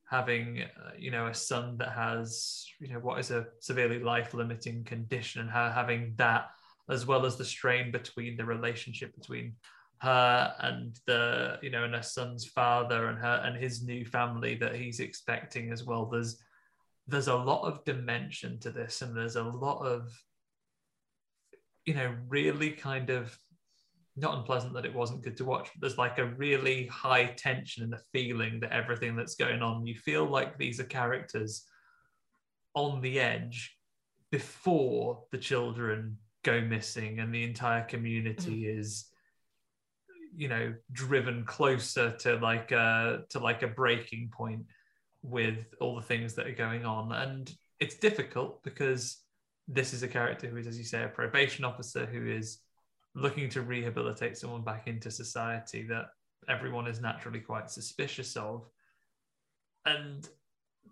[0.10, 4.34] having uh, you know a son that has you know what is a severely life
[4.36, 6.52] limiting condition and her having that
[6.90, 9.56] as well as the strain between the relationship between
[9.98, 14.54] her and the you know and her son's father and her and his new family
[14.54, 16.44] that he's expecting as well there's
[17.08, 20.12] there's a lot of dimension to this and there's a lot of
[21.86, 23.38] you know really kind of
[24.16, 27.84] not unpleasant that it wasn't good to watch but there's like a really high tension
[27.84, 31.66] and the feeling that everything that's going on you feel like these are characters
[32.76, 33.76] on the edge
[34.32, 38.80] before the children go missing and the entire community mm.
[38.80, 39.06] is
[40.36, 44.64] you know driven closer to like a to like a breaking point
[45.24, 49.22] with all the things that are going on and it's difficult because
[49.68, 52.60] this is a character who is as you say a probation officer who is
[53.16, 56.08] looking to rehabilitate someone back into society that
[56.50, 58.68] everyone is naturally quite suspicious of
[59.86, 60.30] and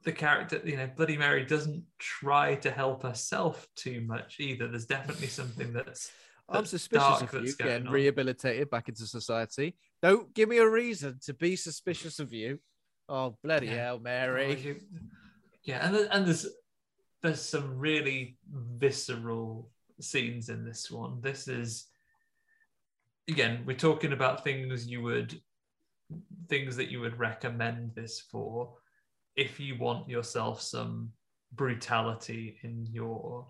[0.04, 4.86] the character you know bloody mary doesn't try to help herself too much either there's
[4.86, 6.12] definitely something that's
[6.54, 7.94] I'm suspicious of you getting on.
[7.94, 9.76] rehabilitated back into society.
[10.02, 12.60] Don't give me a reason to be suspicious of you.
[13.12, 13.76] Oh bloody yeah.
[13.76, 14.80] hell, Mary!
[15.66, 16.48] Yeah, and and there's
[17.22, 19.70] there's some really visceral
[20.00, 21.20] scenes in this one.
[21.20, 21.88] This is
[23.30, 25.42] again, we're talking about things you would
[26.48, 28.74] things that you would recommend this for
[29.36, 31.10] if you want yourself some
[31.54, 33.46] brutality in your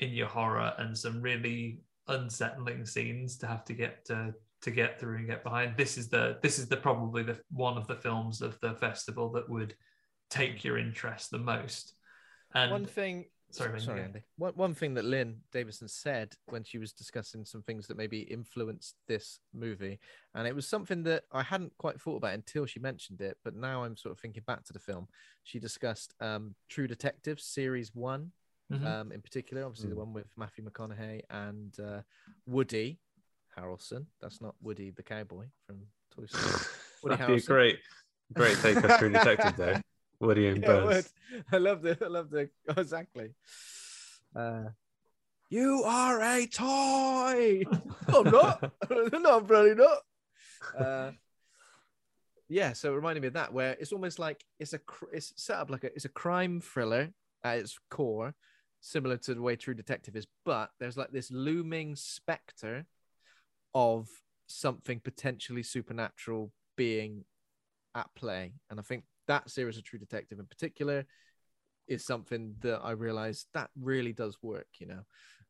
[0.00, 4.98] in your horror and some really unsettling scenes to have to get to to get
[4.98, 5.76] through and get behind.
[5.76, 9.30] This is the this is the probably the one of the films of the festival
[9.32, 9.74] that would
[10.30, 11.94] take your interest the most.
[12.54, 14.22] And one thing sorry, sorry Andy.
[14.36, 18.20] One, one thing that Lynne Davison said when she was discussing some things that maybe
[18.20, 19.98] influenced this movie,
[20.34, 23.54] and it was something that I hadn't quite thought about until she mentioned it, but
[23.54, 25.08] now I'm sort of thinking back to the film.
[25.44, 28.32] She discussed um, True Detective series one
[28.72, 28.86] mm-hmm.
[28.86, 29.64] um, in particular.
[29.64, 29.94] Obviously, mm.
[29.94, 32.00] the one with Matthew McConaughey and uh,
[32.46, 32.98] Woody
[33.58, 34.06] Harrelson.
[34.20, 35.80] That's not Woody the cowboy from
[36.14, 36.64] Toy Story.
[37.02, 37.36] Woody That'd Harrelson.
[37.36, 37.78] be a great,
[38.34, 39.80] great take on True Detective, though.
[40.20, 41.12] Woody and yeah, Buzz.
[41.52, 43.30] I love the, I love the, oh, exactly.
[44.34, 44.64] Uh,
[45.48, 47.62] you are a toy.
[48.08, 48.72] I'm not.
[48.90, 49.98] no, I'm probably not.
[50.76, 51.12] Uh,
[52.48, 54.80] yeah, so it reminded me of that, where it's almost like it's a
[55.12, 57.10] it's set up like a it's a crime thriller
[57.44, 58.34] at its core,
[58.80, 62.86] similar to the way True Detective is, but there's like this looming specter
[63.74, 64.08] of
[64.46, 67.24] something potentially supernatural being
[67.94, 68.54] at play.
[68.70, 71.04] And I think that series of True Detective in particular
[71.86, 75.00] is something that I realized that really does work, you know,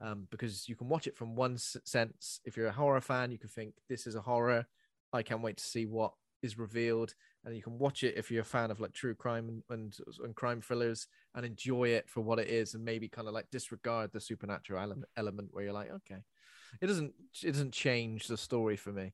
[0.01, 2.41] um, because you can watch it from one sense.
[2.45, 4.67] If you're a horror fan, you can think this is a horror.
[5.13, 6.13] I can't wait to see what
[6.43, 7.15] is revealed
[7.45, 9.97] and you can watch it if you're a fan of like true crime and, and,
[10.23, 13.51] and crime thrillers and enjoy it for what it is and maybe kind of like
[13.51, 16.23] disregard the supernatural element, element where you're like okay
[16.81, 17.13] it doesn't
[17.43, 19.13] it doesn't change the story for me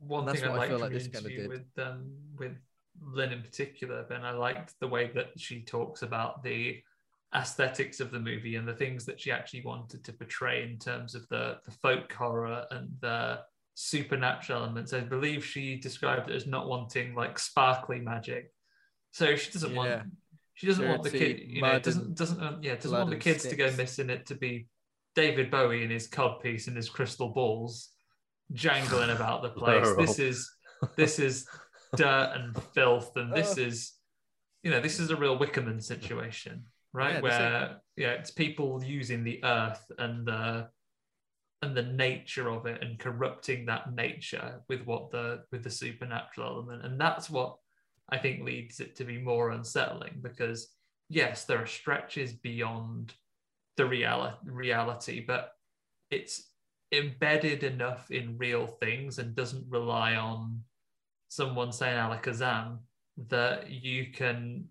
[0.00, 1.48] one thing I liked I like this kind of did.
[1.48, 2.52] with um, with
[3.02, 6.80] Lynne in particular, Ben, I liked the way that she talks about the
[7.34, 11.14] aesthetics of the movie and the things that she actually wanted to portray in terms
[11.14, 13.40] of the the folk horror and the
[13.74, 14.92] supernatural elements.
[14.92, 18.52] I believe she described it as not wanting like sparkly magic.
[19.10, 19.76] So she doesn't yeah.
[19.76, 20.02] want
[20.54, 23.16] she doesn't Dirty, want the kid, you know, doesn't doesn't uh, yeah doesn't want the
[23.16, 23.56] kids sticks.
[23.56, 24.66] to go missing it to be
[25.18, 27.88] David Bowie in his cod piece and his crystal balls
[28.52, 29.88] jangling about the place.
[29.96, 30.48] this is
[30.96, 31.44] this is
[31.96, 33.62] dirt and filth, and this oh.
[33.62, 33.94] is
[34.62, 37.14] you know this is a real Wickerman situation, right?
[37.16, 40.68] Yeah, Where yeah, it's people using the earth and the
[41.62, 46.46] and the nature of it and corrupting that nature with what the with the supernatural
[46.46, 47.56] element and that's what
[48.08, 50.68] i think leads it to be more unsettling because
[51.08, 53.12] yes there are stretches beyond
[53.78, 55.52] the reality reality but
[56.10, 56.50] it's
[56.92, 60.60] embedded enough in real things and doesn't rely on
[61.28, 62.78] someone saying alakazam
[63.28, 64.66] that you can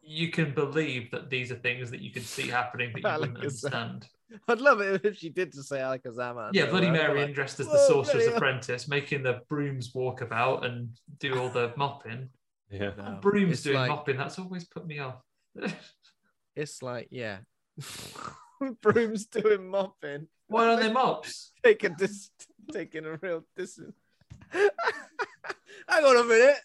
[0.00, 3.36] you can believe that these are things that you can see happening that you wouldn't
[3.36, 4.08] understand
[4.46, 6.50] I'd love it if she did to say Alakazam.
[6.52, 10.90] Yeah, Bloody Mary like, dressed as the sorcerer's apprentice, making the brooms walk about and
[11.18, 12.28] do all the mopping.
[12.70, 14.18] Yeah, no, brooms doing like, mopping.
[14.18, 15.22] That's always put me off.
[16.56, 17.38] it's like, yeah,
[18.82, 20.28] brooms doing mopping.
[20.46, 21.52] Why aren't they mops?
[21.64, 22.30] Taking dis-
[22.72, 23.96] taking a real distance.
[24.52, 26.58] Hang on a minute.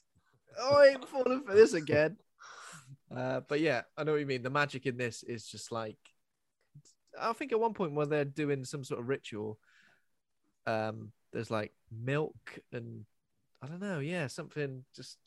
[0.61, 2.17] I ain't falling for this again.
[3.15, 4.43] Uh, but yeah, I know what you mean.
[4.43, 5.97] The magic in this is just like,
[7.19, 9.59] I think at one point when they're doing some sort of ritual,
[10.65, 12.35] um, there's like milk
[12.71, 13.05] and
[13.61, 15.17] I don't know, yeah, something just.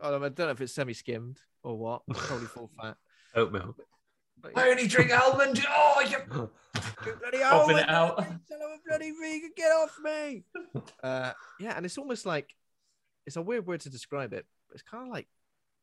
[0.00, 2.02] I don't know if it's semi-skimmed or what.
[2.06, 2.96] Probably full fat.
[3.34, 3.82] Oat milk.
[4.40, 5.64] But I only drink almond.
[5.68, 6.50] Oh, you
[7.20, 8.18] bloody almond, it out.
[8.18, 10.44] Son of a bloody vegan, get off me!
[11.02, 12.54] uh, yeah, and it's almost like
[13.26, 14.46] it's a weird word to describe it.
[14.68, 15.26] But it's kind of like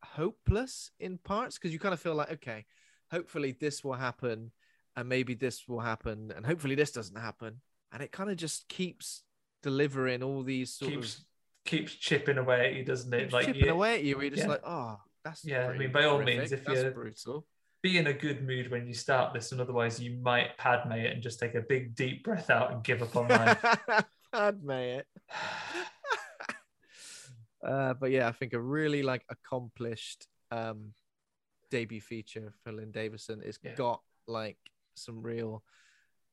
[0.03, 2.65] hopeless in parts because you kind of feel like, okay,
[3.11, 4.52] hopefully this will happen,
[4.95, 7.61] and maybe this will happen, and hopefully this doesn't happen,
[7.91, 9.23] and it kind of just keeps
[9.64, 11.23] delivering all these sort keeps of
[11.65, 13.22] keeps chipping away at you, doesn't it?
[13.22, 14.15] keeps Like chipping you- away at you.
[14.15, 14.49] Where you're just yeah.
[14.49, 17.45] like, oh, that's Yeah, I mean, by all means, if that's you're- brutal.
[17.86, 21.14] Be in a good mood when you start this, and otherwise you might padme it
[21.14, 23.64] and just take a big deep breath out and give up on life.
[24.34, 25.07] Padme it.
[27.64, 30.94] uh, but yeah, I think a really like accomplished um,
[31.70, 33.44] debut feature for Lynne Davison.
[33.45, 33.76] It's Yeah.
[33.76, 34.57] got like
[34.95, 35.62] some real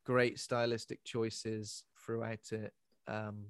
[0.07, 2.73] great stylistic choices throughout it.
[3.07, 3.49] Um,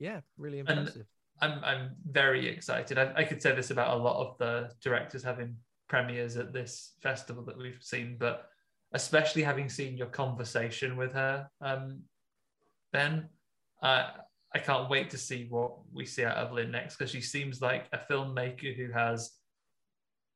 [0.00, 1.04] yeah, really And- impressive.
[1.42, 2.96] I'm I'm very excited.
[2.96, 5.58] I, I could say this about a lot of the directors having
[5.88, 8.48] premieres at this festival that we've seen, but
[8.92, 12.02] especially having seen your conversation with her, um,
[12.92, 13.28] Ben,
[13.82, 14.10] uh,
[14.54, 17.60] I can't wait to see what we see out of Lynne next because she seems
[17.60, 19.32] like a filmmaker who has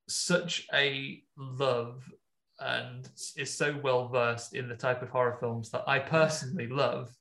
[0.09, 2.03] such a love
[2.59, 7.15] and is so well versed in the type of horror films that I personally love.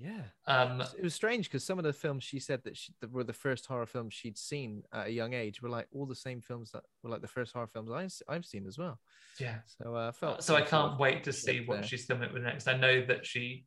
[0.00, 0.22] Yeah.
[0.46, 3.24] Um, it was strange because some of the films she said that, she, that were
[3.24, 6.40] the first horror films she'd seen at a young age were like all the same
[6.40, 8.98] films that were like the first horror films I, I've seen as well.
[9.40, 9.58] yeah.
[9.66, 11.84] So uh, I felt so I can't wait to see what there.
[11.84, 12.68] she's coming up with next.
[12.68, 13.64] I know that she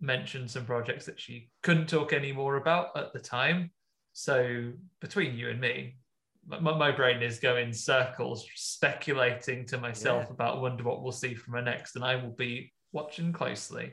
[0.00, 3.70] mentioned some projects that she couldn't talk any more about at the time.
[4.12, 5.98] So between you and me,
[6.46, 10.32] my, my brain is going circles, speculating to myself Yeah.
[10.32, 13.92] about wonder what we'll see from her next, and I will be watching closely.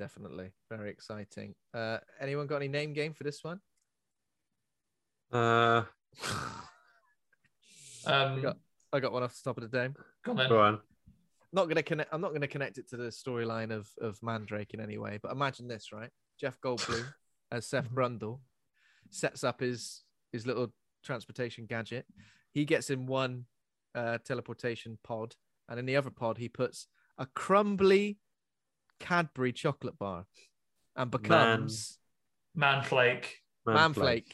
[0.00, 1.54] Definitely very exciting.
[1.74, 3.60] Uh, anyone got any name game for this one?
[5.30, 5.82] Uh,
[8.06, 8.56] I Um, got,
[8.94, 9.94] I got one off the top of the dome.
[10.24, 10.80] go on go on.
[11.52, 12.14] Not gonna connect.
[12.14, 15.18] I'm not gonna connect it to the storyline of of Mandrake in any way.
[15.22, 16.08] But imagine this, right?
[16.40, 17.04] Jeff Goldblum
[17.52, 18.40] as Seth Brundle
[19.10, 20.02] sets up his
[20.32, 20.72] his little
[21.04, 22.06] transportation gadget.
[22.52, 23.44] He gets in one
[23.94, 25.34] uh, teleportation pod,
[25.68, 26.86] and in the other pod he puts
[27.18, 28.18] a crumbly
[29.00, 30.26] Cadbury chocolate bar,
[30.94, 31.98] and becomes
[32.56, 33.24] Manflake.
[33.66, 34.32] Manflake.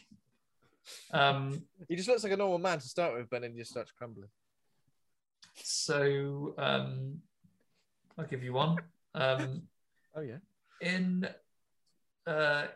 [1.12, 3.70] Um, He just looks like a normal man to start with, but then he just
[3.70, 4.28] starts crumbling.
[5.54, 7.18] so um,
[8.18, 8.76] I'll give you one.
[9.14, 9.62] Um,
[10.14, 10.38] Oh yeah.
[10.80, 11.28] in
[12.26, 12.66] uh,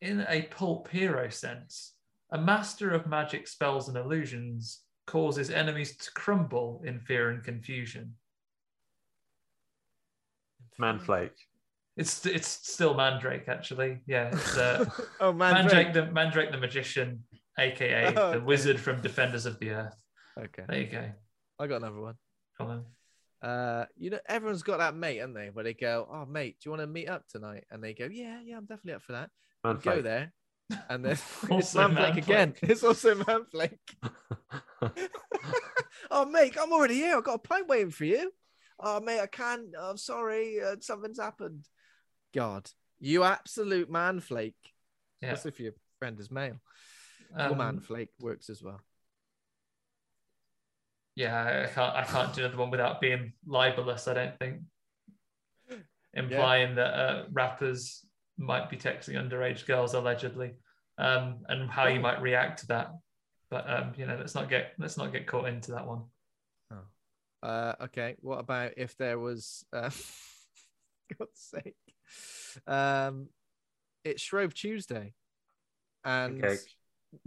[0.00, 1.94] in a pulp hero sense,
[2.30, 8.14] a master of magic spells and illusions causes enemies to crumble in fear and confusion.
[10.80, 11.30] Manflake.
[11.96, 14.00] It's it's still Mandrake actually.
[14.06, 14.84] Yeah, it's uh,
[15.20, 17.22] oh Mandrake the Mandrake the magician,
[17.58, 18.38] aka Oh, the okay.
[18.38, 20.02] wizard from Defenders of the Earth.
[20.38, 20.64] Okay.
[20.68, 21.10] There you go.
[21.60, 22.14] I got another one.
[22.58, 22.84] Come on.
[23.48, 25.50] Uh, you know, everyone's got that mate, haven't they?
[25.50, 28.08] Where they go, "Oh, mate, do you want to meet up tonight?" And they go,
[28.10, 29.30] "Yeah, yeah, I'm definitely up for that."
[29.64, 30.32] You go there,
[30.88, 32.54] and then it's Also Manflake again.
[32.62, 33.78] It's also Manflake.
[36.10, 37.16] oh, mate, I'm already here.
[37.16, 38.32] I've got a pint waiting for you.
[38.80, 39.68] Oh, mate, I can't.
[39.80, 40.60] I'm sorry.
[40.60, 41.66] Uh, something's happened.
[42.34, 42.68] God,
[42.98, 44.54] you absolute Manflake.
[45.20, 45.30] Yeah.
[45.30, 46.60] That's if your friend is male.
[47.36, 48.80] or Um, Manflake works as well.
[51.14, 51.94] Yeah, I can't.
[51.94, 54.08] I can't do another one without being libelous.
[54.08, 54.62] I don't think,
[56.12, 58.04] implying that uh, rappers
[58.36, 60.54] might be texting underage girls allegedly,
[60.98, 62.90] um, and how you might react to that.
[63.48, 66.02] But um, you know, let's not get let's not get caught into that one.
[67.44, 68.16] Uh, okay.
[68.20, 69.90] What about if there was, uh,
[71.18, 71.76] God's sake,
[72.66, 73.28] um,
[74.02, 75.12] it's Shrove Tuesday,
[76.04, 76.58] and Cake.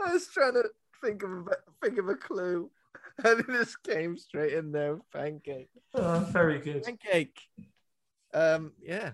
[0.00, 0.64] I was trying to
[1.04, 2.70] think of a, think of a clue,
[3.24, 4.98] and it just came straight in there.
[5.12, 6.84] Pancake, Oh, very good.
[6.84, 7.40] pancake.
[8.32, 9.12] Um, yeah,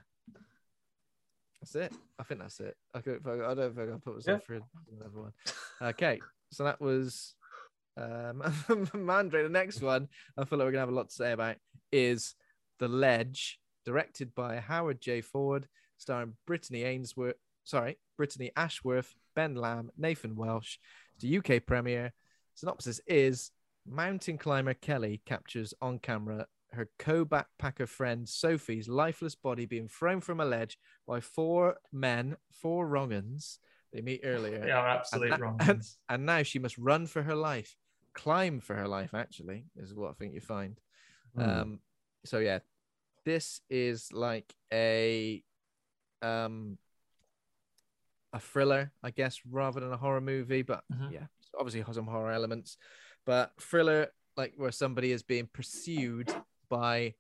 [1.65, 1.99] that's it.
[2.19, 2.77] I think that's it.
[2.95, 4.63] I, could, I don't think I put myself through
[5.01, 5.33] another one.
[5.81, 6.21] Okay,
[6.51, 7.35] so that was
[7.97, 8.43] um,
[8.95, 9.45] Mandrake.
[9.45, 11.57] The next one, I feel like we're gonna have a lot to say about
[11.91, 12.35] is
[12.81, 15.23] The Ledge, directed by Howard J.
[15.23, 15.67] Ford,
[15.97, 17.37] starring Brittany Ainsworth.
[17.65, 20.77] Sorry, Brittany Ashworth, Ben Lamb, Nathan Welsh.
[21.15, 22.13] It's the UK premiere.
[22.55, 23.53] Synopsis is:
[23.87, 30.41] Mountain climber Kelly captures on camera her co-backpacker friend Sophie's lifeless body being thrown from
[30.41, 33.59] a ledge by four men, four wrong'uns
[33.93, 34.59] they meet earlier.
[34.59, 35.69] They are absolute and, wrong'uns.
[35.69, 37.77] and, and now she must run for her life,
[38.13, 39.15] climb for her life.
[39.15, 40.81] Actually, is what I think you find.
[41.37, 41.43] Hmm.
[41.43, 41.81] Um,
[42.25, 42.59] so yeah,
[43.25, 45.43] this is like a
[46.23, 46.79] um
[48.33, 50.63] a thriller, I guess, rather than a horror movie.
[50.63, 51.13] But Mhm.
[51.13, 51.27] yeah,
[51.57, 52.77] obviously has some horror elements.
[53.25, 56.35] But thriller, like where somebody is being pursued
[56.75, 57.15] by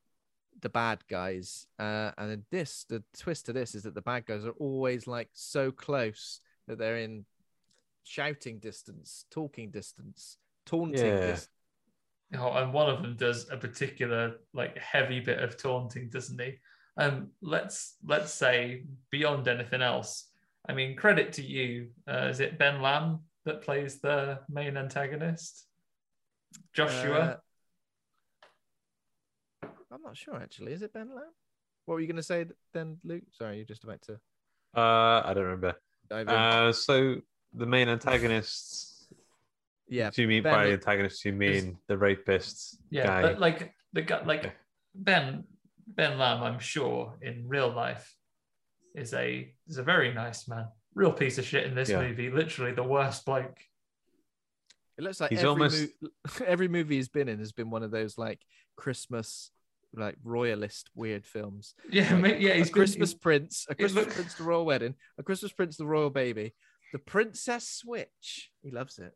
[0.60, 1.66] the bad guys.
[1.78, 5.06] Uh, and in this, the twist to this is that the bad guys are always
[5.06, 7.24] like so close that they're in
[8.02, 11.20] shouting distance, talking distance, taunting Yeah.
[11.20, 11.48] distance.
[12.36, 16.58] Oh, and one of them does a particular like heavy bit of taunting, doesn't he?
[16.96, 20.30] Um, let's let's say beyond anything else.
[20.68, 21.90] I mean, credit to you.
[22.08, 25.66] Uh, is it Ben Lamb that plays the main antagonist?
[26.72, 27.18] Joshua.
[27.18, 27.36] Uh,
[29.94, 30.72] I'm not sure actually.
[30.72, 31.30] Is it Ben Lamb?
[31.86, 33.24] What were you going to say then, Luke?
[33.32, 34.14] Sorry, you're just about to
[34.76, 35.74] Uh, I don't remember.
[36.08, 36.34] dive in.
[36.34, 37.16] Uh, so
[37.52, 39.06] the main antagonists.
[39.88, 41.24] yeah, Do you mean Ben- by antagonists?
[41.24, 42.76] You mean the rapists?
[42.90, 43.22] yeah, guy?
[43.22, 44.54] but like the guy, like
[44.94, 45.44] Ben
[45.86, 48.16] Ben Lamb, I'm sure in real life
[48.94, 50.66] is a is a very nice man.
[50.94, 52.00] Real piece of shit in this Yeah.
[52.00, 52.30] movie.
[52.30, 53.58] Literally the worst bloke.
[54.96, 56.08] It looks like He's every, almost- mo-
[56.46, 58.40] every movie he's been in has been one of those like
[58.76, 59.50] Christmas,
[59.96, 61.74] like royalist weird films.
[61.90, 64.94] Yeah, Like, mate, yeah, a been- Christmas Prince, a Christmas look- Prince, the royal wedding,
[65.18, 66.54] a Christmas Prince, the royal baby,
[66.92, 68.50] the Princess Switch.
[68.62, 69.12] He loves it.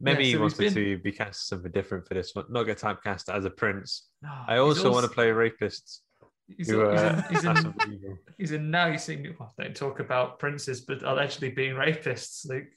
[0.00, 2.34] Maybe Yeah, he so wants me been- to be cast as something different for this
[2.34, 4.08] one, not get typecast as a prince.
[4.20, 6.00] No, I also, want to play rapists.
[6.48, 8.18] He's, who he's, are in, he's, in, massively evil.
[8.36, 8.86] he's in now.
[8.88, 12.46] You see, well, don't talk about princes, but allegedly being rapists.
[12.48, 12.68] Like,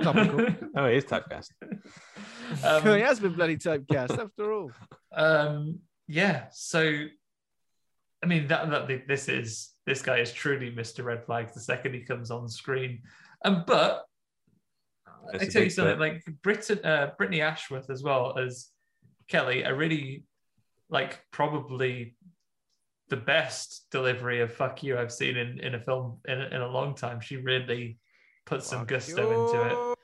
[0.00, 0.46] Topical.
[0.76, 1.50] oh, he is typecast.
[2.62, 4.70] Um, he has been bloody typecast after all.
[5.12, 6.44] Um, yeah.
[6.52, 7.06] So,
[8.22, 11.04] I mean, that, that this is this guy is truly Mr.
[11.04, 13.02] Red Flag the second he comes on screen.
[13.44, 14.04] Um, but
[15.32, 16.00] That's I a tell you something, bit.
[16.00, 18.68] like Britain, uh, Brittany Ashworth as well as
[19.28, 20.24] Kelly, are really
[20.88, 22.15] like probably
[23.08, 26.68] the best delivery of "fuck you" I've seen in, in a film in, in a
[26.68, 27.20] long time.
[27.20, 27.98] She really
[28.44, 29.98] puts some Fuck gusto into it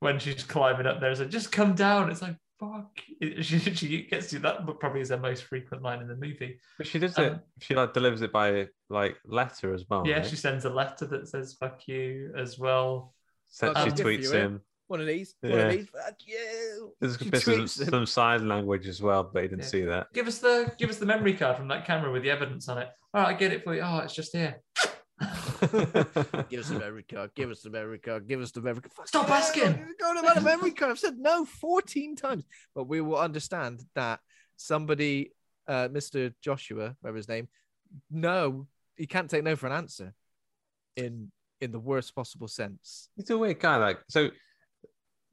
[0.00, 1.10] when she's climbing up there.
[1.10, 2.10] It's like, just come down.
[2.10, 2.90] It's like, fuck.
[3.20, 6.16] It- She, she gets to that, but probably is her most frequent line in the
[6.16, 6.58] movie.
[6.78, 7.32] But she does it.
[7.32, 10.06] Um, She like delivers it by like letter as well.
[10.06, 10.26] yeah, right?
[10.26, 13.14] she sends a letter that says "fuck you" as well.
[13.48, 14.60] So Fuck she tweets you, him.
[14.88, 15.34] One of these.
[15.40, 15.58] One Yeah.
[15.58, 15.88] of these.
[15.88, 16.92] Fuck you.
[17.00, 19.68] There's She there's some, some sign language as well, but he didn't Yeah.
[19.68, 20.12] see that.
[20.12, 22.78] Give us the give us the memory card from that camera with the evidence on
[22.78, 22.88] it.
[23.12, 23.80] All right, I get it for you.
[23.82, 24.62] Oh, it's just here.
[26.50, 27.30] Give us the memory card.
[27.34, 28.28] Give us the memory card.
[28.28, 29.08] Give us the memory card.
[29.08, 29.94] Stop asking.
[29.98, 30.90] Go on about a memory card.
[30.90, 32.44] I've said no 14 times.
[32.74, 34.20] But we will understand that
[34.56, 35.32] somebody,
[35.66, 36.34] uh, Mr.
[36.42, 37.48] Joshua, whatever his name,
[38.10, 40.12] no, he can't take no for an answer
[40.96, 41.32] in
[41.62, 43.08] in the worst possible sense.
[43.16, 43.76] He's a weird guy.
[43.76, 44.28] Like so,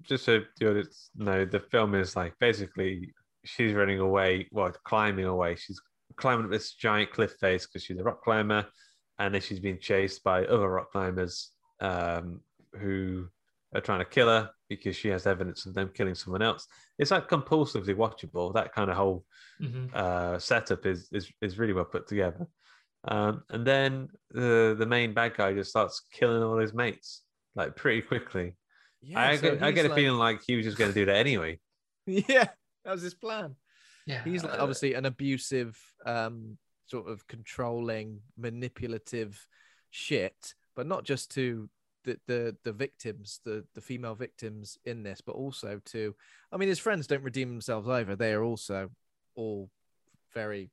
[0.04, 3.14] just so the audience know, the film is like basically
[3.46, 5.56] she's running away, well, climbing away.
[5.56, 5.82] She's
[6.16, 8.66] climbing up this giant cliff face because she's a rock climber,
[9.20, 12.42] and then she's being chased by other rock climbers um,
[12.80, 13.28] who
[13.76, 16.68] are trying to kill her because she has evidence of them killing someone else.
[17.00, 18.54] It's like compulsively watchable.
[18.54, 19.26] That kind of whole
[19.62, 19.94] Mhm.
[19.94, 22.48] uh, setup is is is really well put together.
[23.06, 27.24] Um, and then the the main bad guy just starts killing all his mates
[27.56, 28.56] like pretty quickly.
[29.16, 31.00] I, so get, I he's get a like- feeling like he was just going to
[31.00, 31.60] do that anyway.
[32.06, 32.50] Yeah,
[32.84, 33.56] that was his plan.
[34.06, 36.58] Yeah, He's like obviously an abusive, um,
[36.88, 39.48] sort of controlling, manipulative
[39.90, 41.70] shit, but not just to
[42.04, 46.14] the the, the victims, the the female victims in this, but also to,
[46.52, 48.18] I mean, his friends don't redeem themselves either.
[48.18, 48.90] They are also
[49.36, 49.70] all
[50.34, 50.70] very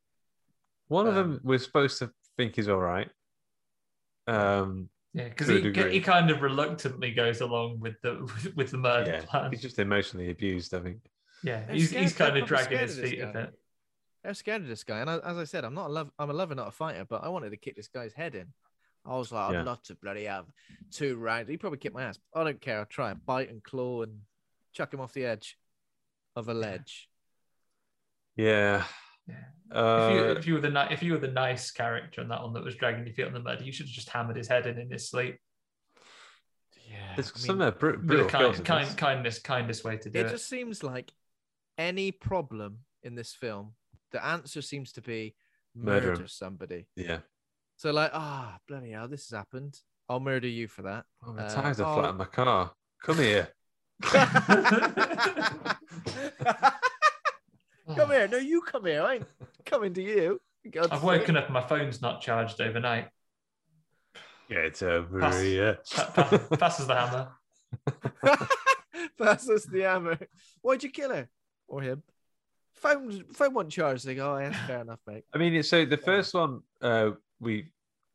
[0.89, 3.09] One of Um, them we're supposed to think he's all right.
[4.27, 9.13] Um, yeah, because he he kind of reluctantly goes along with the with the murder
[9.13, 9.51] yeah, plan.
[9.51, 10.73] he's just emotionally abused.
[10.75, 10.99] I think.
[11.43, 13.55] Yeah, They're he's scared- he's kind they're of dragging his of this feet a bit.
[14.23, 14.99] they're scared of this guy.
[15.01, 17.05] And I, as I said, I'm not a love, I'm a lover, not a fighter,
[17.09, 18.47] but I wanted to kick this guy's head in.
[19.07, 19.61] I was like, Yeah.
[19.61, 20.45] I'd love to bloody have
[20.91, 21.49] two rounds.
[21.49, 22.19] He probably kicked my ass.
[22.35, 22.81] I don't care.
[22.81, 24.19] I'll try and bite and claw and
[24.75, 25.57] chuck him off the edge
[26.37, 27.09] of a ledge.
[28.37, 28.85] Yeah.
[29.31, 29.81] Yeah.
[29.81, 32.29] Uh, if you if you were the ni- if you were the nice character in
[32.29, 34.37] that one that was dragging your feet on the mud, you should have just hammered
[34.37, 35.39] his head in in his sleep.
[36.89, 37.15] Yeah.
[37.15, 38.95] there's I mean, some uh, br- With brutal kind, kind this.
[38.95, 40.31] kindness kindest way to do it it.
[40.31, 41.13] just seems like
[41.79, 43.75] any problem in this film,
[44.11, 45.37] the answer seems to be
[45.75, 46.89] Murder murder, somebody.
[46.97, 47.19] Yeah.
[47.77, 49.79] So like, ah, bloody hell, this has happened.
[50.09, 51.05] I'll murder you for that.
[51.25, 51.95] Oh, my Uh, tires are oh.
[52.01, 52.73] flat in my car.
[53.05, 53.49] Come here.
[57.97, 58.29] Come here.
[58.29, 59.03] No, you come here.
[59.03, 59.27] I ain't
[59.67, 60.41] coming to you.
[60.63, 63.09] for God's I've woken up my phone's not charged overnight.
[64.49, 65.41] Get over Pass.
[65.41, 65.79] here.
[65.95, 67.29] Pa- pa- passes the hammer.
[69.19, 70.19] passes the hammer.
[70.63, 71.29] Why'd you kill her?
[71.69, 72.03] Or him?
[72.75, 74.07] Phone, phone wasn't charged.
[74.07, 75.25] They go, oh, yeah, fair enough, mate.
[75.35, 77.67] I mean, so the first one, uh, we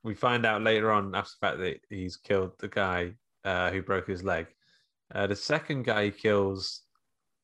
[0.04, 3.82] we find out later on after the fact that he's killed the guy uh, who
[3.82, 4.48] broke his leg.
[5.14, 6.82] Uh, the second guy he kills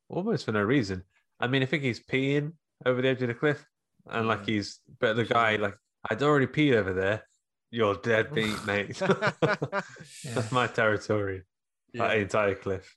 [0.08, 1.02] almost for no reason.
[1.42, 2.52] I mean, I think he's peeing
[2.86, 3.64] over the edge of the cliff,
[4.08, 5.76] and like he's, but the guy like,
[6.08, 7.24] I'd already peed over there.
[7.70, 8.96] You're dead beat, mate.
[9.40, 11.42] That's my territory.
[11.94, 12.96] That entire cliff.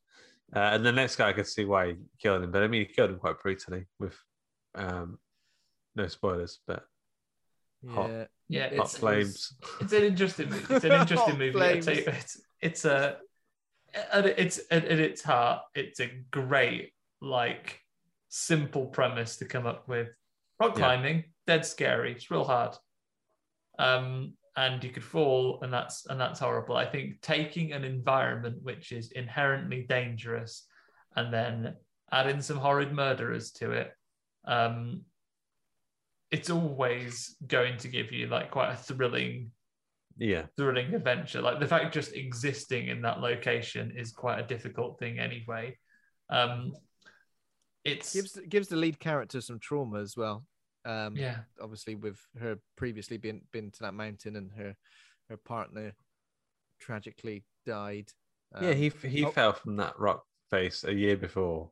[0.55, 2.85] Uh, and the next guy I could see why he killed him, but I mean,
[2.85, 4.15] he killed him quite brutally with
[4.75, 5.17] um,
[5.95, 6.85] no spoilers, but
[7.89, 8.25] hot, Yeah.
[8.47, 9.53] Yeah, hot it's, flames.
[9.81, 10.75] it's an interesting movie.
[10.75, 11.59] It's an interesting movie.
[11.59, 12.19] I tell you, flames.
[12.19, 13.17] it's it's a
[14.11, 17.81] at its at, at its heart, it's a great like
[18.35, 20.09] simple premise to come up with.
[20.59, 20.83] Rock Yeah.
[20.85, 22.11] climbing, dead scary.
[22.11, 22.75] It's real hard.
[23.79, 26.75] Um, and you could fall, and that's and that's horrible.
[26.77, 30.67] I think taking an environment which is inherently dangerous,
[31.15, 31.75] and then
[32.11, 33.91] adding some horrid murderers to it,
[34.45, 35.03] um,
[36.31, 39.51] it's always going to give you like quite a thrilling
[40.17, 40.45] Yeah.
[40.57, 41.41] thrilling adventure.
[41.41, 45.77] Like the fact just existing in that location is quite a difficult thing anyway.
[46.29, 46.73] Um,
[47.85, 50.45] it's gives gives the lead character some trauma as well.
[50.85, 51.39] Um, Yeah.
[51.61, 54.75] obviously with her previously been been to that mountain and her
[55.29, 55.93] her partner
[56.79, 58.11] tragically died.
[58.61, 61.71] yeah, Um, he he oh, fell from that rock face a year before.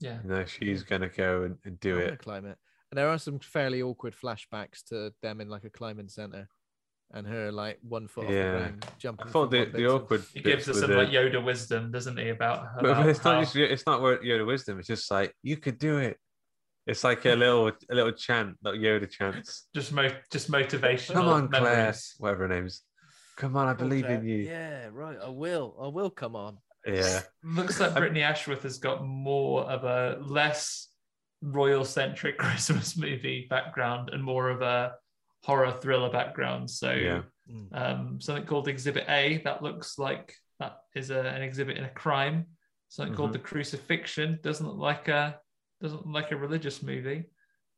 [0.00, 0.22] yeah.
[0.22, 2.18] You know, she's gonna go and, and do I'm it.
[2.18, 2.58] climb it.
[2.90, 6.48] And there are some fairly awkward flashbacks to them in like a climbing center,
[7.12, 8.58] and her like one foot off the Yeah.
[8.58, 9.26] ground jumping.
[9.26, 10.24] I thought the, the awkward.
[10.34, 12.28] He gives us were some the- like Yoda wisdom, doesn't he?
[12.28, 14.78] About, But about it's not how- just it's not word Yoda wisdom.
[14.78, 16.16] It's just like you could do it.
[16.86, 19.66] It's like a little a little chant, like Yoda chants.
[19.74, 21.12] just mo- just motivational.
[21.14, 22.14] Come on, Claire, memories.
[22.18, 22.82] whatever her name's.
[23.36, 24.36] Come on, I believe in you.
[24.38, 25.16] Yeah, right.
[25.22, 25.76] I will.
[25.82, 26.58] I will come on.
[26.86, 27.20] Yeah.
[27.44, 30.88] Looks like Brittany Ashworth has got more of a less
[31.42, 34.94] royal centric Christmas movie background and more of a
[35.42, 36.70] horror thriller background.
[36.70, 37.22] So Yeah.
[37.72, 41.90] um, something called Exhibit A that looks like that is a, an exhibit in a
[41.90, 42.46] crime.
[42.88, 43.34] Something called Mhm.
[43.34, 45.40] The Crucifixion doesn't look like a
[45.80, 47.24] doesn't look like a religious movie.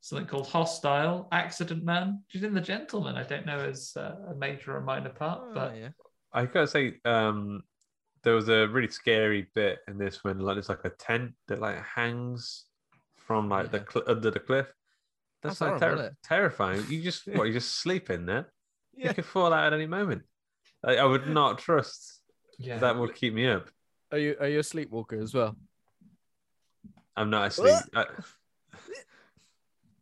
[0.01, 2.25] Something called Hostile, Accident Man.
[2.27, 3.15] She's in The Gentleman.
[3.15, 5.91] I don't know as uh, a major or minor part, Oh, but yeah.
[6.33, 7.63] I gotta say, um,
[8.25, 11.61] there was a really scary bit in this when like there's like a tent that
[11.61, 12.65] like hangs
[13.17, 14.67] from like the cl- under the cliff.
[15.43, 16.85] That's, That's like ter- terrifying.
[16.89, 17.45] You just what?
[17.45, 18.53] You just sleep in there.
[18.95, 19.09] Yeah.
[19.09, 20.21] You could fall out at any moment.
[20.85, 22.21] I, I would not trust
[22.59, 23.69] yeah, that would keep me up.
[24.13, 25.57] Are you are you a sleepwalker as well?
[27.17, 27.75] I'm not asleep.
[27.95, 28.05] I...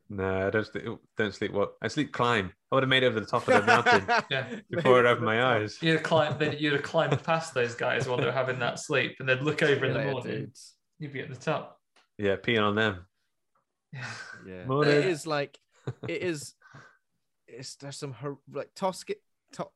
[0.08, 0.84] No, I don't sleep.
[1.16, 1.52] Don't sleep.
[1.52, 1.74] What?
[1.80, 2.52] I sleep climb.
[2.70, 4.56] I would have made it over the top of the mountain yeah.
[4.68, 5.78] before I'd open my eyes.
[5.80, 8.80] You'd have climbed, then you'd have climbed past those guys while they were having that
[8.80, 10.32] sleep, and they'd look over in the morning.
[10.32, 10.74] dudes.
[10.98, 11.78] You'd be at the top.
[12.18, 13.06] Yeah, peeing on them.
[14.46, 14.94] Yeah, Morning.
[14.94, 15.58] it is like
[16.08, 16.54] it is.
[17.48, 19.18] It's there's some hor- like toxic,
[19.54, 19.68] to-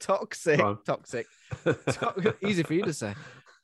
[0.00, 0.78] toxic, Go on.
[0.84, 1.26] toxic.
[1.64, 3.14] to- easy for you to say.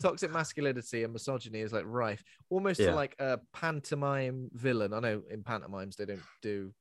[0.00, 2.94] Toxic masculinity and misogyny is like rife, almost Yeah.
[2.94, 4.92] like a pantomime villain.
[4.92, 6.72] I know in pantomimes they don't do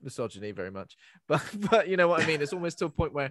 [0.00, 0.96] misogyny very much,
[1.28, 2.40] but but you know what I mean.
[2.40, 3.30] It's almost to a point where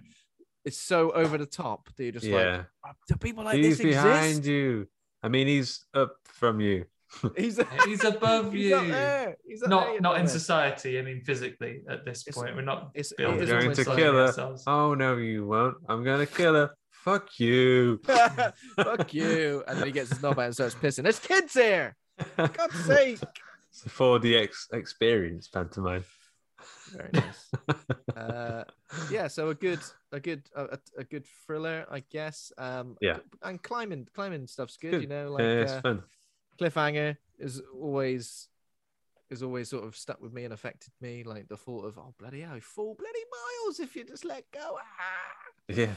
[0.65, 2.57] it's so over the top that you're just Yeah.
[2.57, 4.47] like, "Oh, do people like he's this behind exist?
[4.47, 4.87] you.
[5.23, 6.85] I mean, he's up from you.
[7.37, 8.75] He's He's above He's you.
[8.75, 9.37] up there.
[9.47, 10.29] He's up Not you not in it.
[10.29, 10.99] society.
[10.99, 13.83] I mean, physically at this It's- point, we're not it's- built I'm It's going to
[13.95, 14.25] kill her.
[14.27, 14.63] ourselves.
[14.67, 15.77] Oh no, you won't.
[15.87, 16.71] I'm going to kill her.
[16.91, 17.99] Fuck you.
[18.77, 19.63] Fuck you.
[19.67, 21.03] And then he gets his knob out and starts pissing.
[21.03, 21.95] There's kids here.
[22.35, 23.19] For God's sake.
[23.69, 26.03] It's a 4D ex- experience pantomime.
[26.91, 27.51] Very nice.
[28.15, 28.63] uh,
[29.11, 29.79] yeah, so a good,
[30.11, 32.51] a good, a, a- a good thriller, I guess.
[32.57, 33.17] Um, Yeah.
[33.43, 34.91] and climbing, climbing stuff's good.
[34.91, 35.01] Good.
[35.03, 36.03] You know, like yeah, it's uh, fun.
[36.59, 38.47] Cliffhanger is always,
[39.29, 41.23] is always sort of stuck with me and affected me.
[41.23, 44.77] Like the thought of, oh bloody hell, four bloody miles if you just let go.
[44.77, 45.73] Ah!
[45.73, 45.95] Yeah.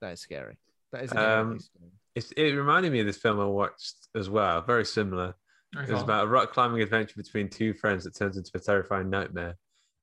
[0.00, 0.58] That is scary.
[0.92, 2.50] That is Um, inherently scary.
[2.50, 4.62] It reminded me of this film I watched as well.
[4.62, 5.34] Very similar.
[5.74, 9.10] It was about a rock climbing adventure between two friends that turns into a terrifying
[9.10, 9.56] nightmare.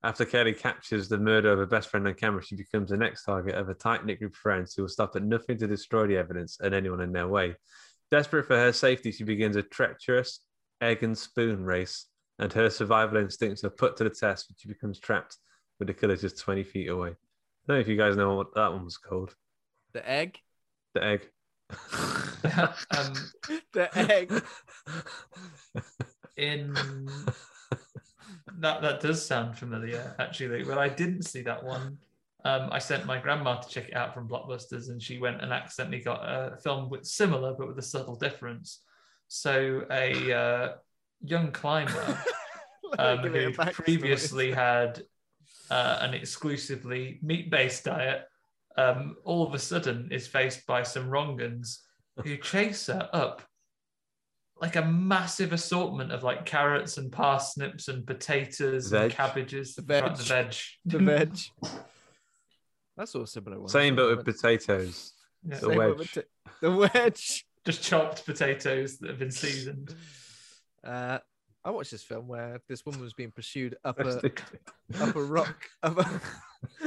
[0.03, 3.23] After Kelly captures the murder of her best friend on camera, she becomes the next
[3.23, 6.05] target of a tight knit group of friends who will stop at nothing to destroy
[6.05, 7.55] the evidence and anyone in their way.
[8.13, 10.41] Desperate for her safety, she begins a treacherous
[10.81, 12.05] egg and spoon race,
[12.37, 15.37] and her survival instincts are put to the test when she becomes trapped
[15.79, 17.09] with the killer just 20 feet away.
[17.09, 17.13] I
[17.67, 19.33] don't know if you guys know what that one was called.
[19.93, 20.37] The egg.
[20.93, 21.27] The egg.
[22.91, 23.15] um,
[23.73, 24.43] The egg.
[26.37, 26.75] in
[28.59, 30.63] that that does sound familiar actually.
[30.63, 31.97] Well, I didn't see that one.
[32.45, 35.53] Um, I sent my grandma to check it out from Blockbusters, and she went and
[35.53, 38.81] accidentally got a film with similar but with a subtle difference.
[39.29, 40.69] So a uh,
[41.21, 42.17] young climber
[42.99, 45.01] um, Give it a who previously had
[45.69, 48.25] uh, an exclusively meat-based diet,
[48.77, 51.79] um, all of a sudden is faced by some wrongans
[52.23, 53.41] who chase her up
[54.61, 59.01] like a massive assortment of like carrots and parsnips and potatoes Veg.
[59.01, 59.75] and cabbages.
[59.75, 60.03] The veg.
[60.03, 60.55] Right, the veg.
[60.85, 61.37] The veg.
[62.97, 63.69] That's all similar one.
[63.69, 65.13] Same, but with potatoes.
[65.43, 65.55] Yeah.
[65.57, 66.13] The Same, wedge.
[66.13, 66.21] t-
[66.61, 67.45] the wedge.
[67.65, 69.95] Just chopped potatoes that have been seasoned.
[70.83, 71.19] Uh,
[71.65, 74.31] I watched this film where this woman was being pursued up a
[74.99, 76.21] up a rock up a,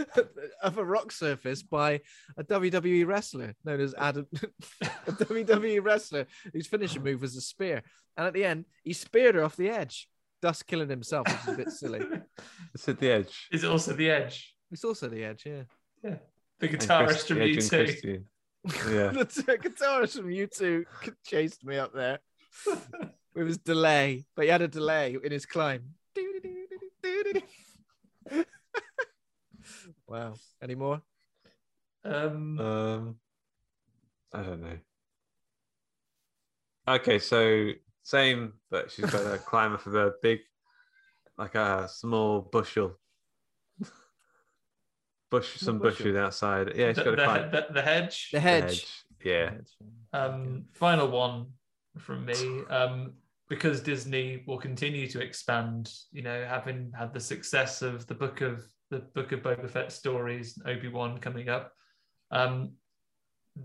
[0.63, 2.01] up a rock surface by
[2.37, 4.27] a WWE wrestler known as Adam,
[4.83, 7.83] a WWE wrestler whose finishing move was a spear,
[8.19, 10.09] and at the end he speared her off the edge,
[10.43, 12.03] thus killing himself, which is a bit silly.
[12.75, 13.49] It's at the edge.
[13.51, 14.55] Is it also the edge?
[14.71, 15.63] It's also the edge, yeah.
[16.11, 16.17] Yeah.
[16.59, 18.25] The guitarist from Edge you
[18.65, 19.11] and Yeah.
[19.13, 20.85] the guitarist from U2
[21.25, 22.19] chased me up there
[23.35, 25.95] with his delay, but he had a delay in his climb.
[30.07, 30.35] wow.
[30.63, 31.03] Any more?
[32.05, 33.17] Um, Um,
[34.33, 34.79] I don't know.
[36.89, 37.71] Okay, so
[38.03, 40.39] same, but she's got a climber for the big,
[41.37, 42.99] like a small bushel,
[45.31, 46.05] bush, some bushel?
[46.05, 46.73] bushes outside.
[46.75, 47.51] Yeah, she's the, got a the, climb.
[47.51, 48.31] the, the hedge.
[48.33, 48.87] The hedge.
[49.25, 49.51] Yeah,
[50.13, 51.47] Um, final one
[51.99, 52.35] from me.
[52.71, 53.13] Um,
[53.49, 58.41] because Disney will continue to expand, you know, having had the success of the book
[58.41, 61.73] of the book of Boba Fett stories, Obi Wan coming up.
[62.31, 62.73] Um,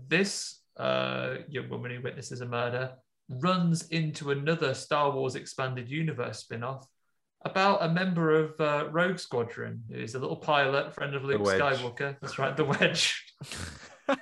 [0.08, 2.92] this uh, young woman who witnesses a murder
[3.28, 6.86] runs into another Star Wars expanded universe spin-off
[7.44, 12.16] about a member of uh, Rogue Squadron, who's a little pilot, friend of Luke Skywalker.
[12.20, 13.24] That's right, the Wedge.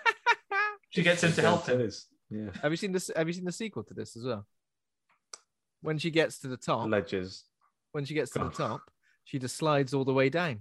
[0.91, 1.81] she gets him to help him.
[1.81, 2.07] is.
[2.31, 3.11] Yeah, Have you seen this?
[3.15, 4.47] Have you seen the sequel to this as well?
[5.83, 7.45] When she gets to the top, ledges.
[7.93, 8.83] when she gets to the top,
[9.25, 10.61] she just slides all the way down.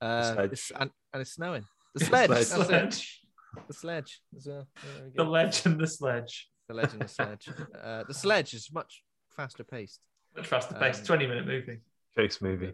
[0.00, 0.44] Uh, sledge.
[0.52, 1.64] it's- and, and it's snowing.
[1.94, 2.30] The sledge.
[2.30, 2.66] Sledge.
[2.66, 3.20] Sledge.
[3.68, 4.20] The sledge.
[4.36, 4.66] as well.
[4.96, 5.30] There we The go.
[5.30, 6.48] ledge and the sledge.
[6.68, 7.48] The ledge and the sledge.
[7.82, 9.02] Uh, the sledge is much
[9.36, 10.00] faster paced.
[10.36, 11.80] Much faster paced, Um, 20 minute movie.
[12.16, 12.72] Chase movie.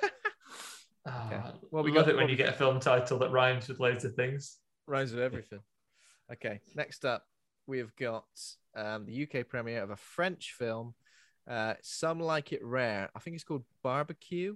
[1.05, 3.80] Ah, Well, we love got- it when you get a film title that rhymes with
[3.80, 4.59] loads of things.
[4.86, 5.59] Rhymes with everything.
[6.32, 7.26] Okay, next up,
[7.66, 8.24] we've got
[8.76, 10.94] um, the UK premiere of a French film.
[11.51, 13.10] Uh, Some like it rare.
[13.16, 14.55] I think it's called Barbecue.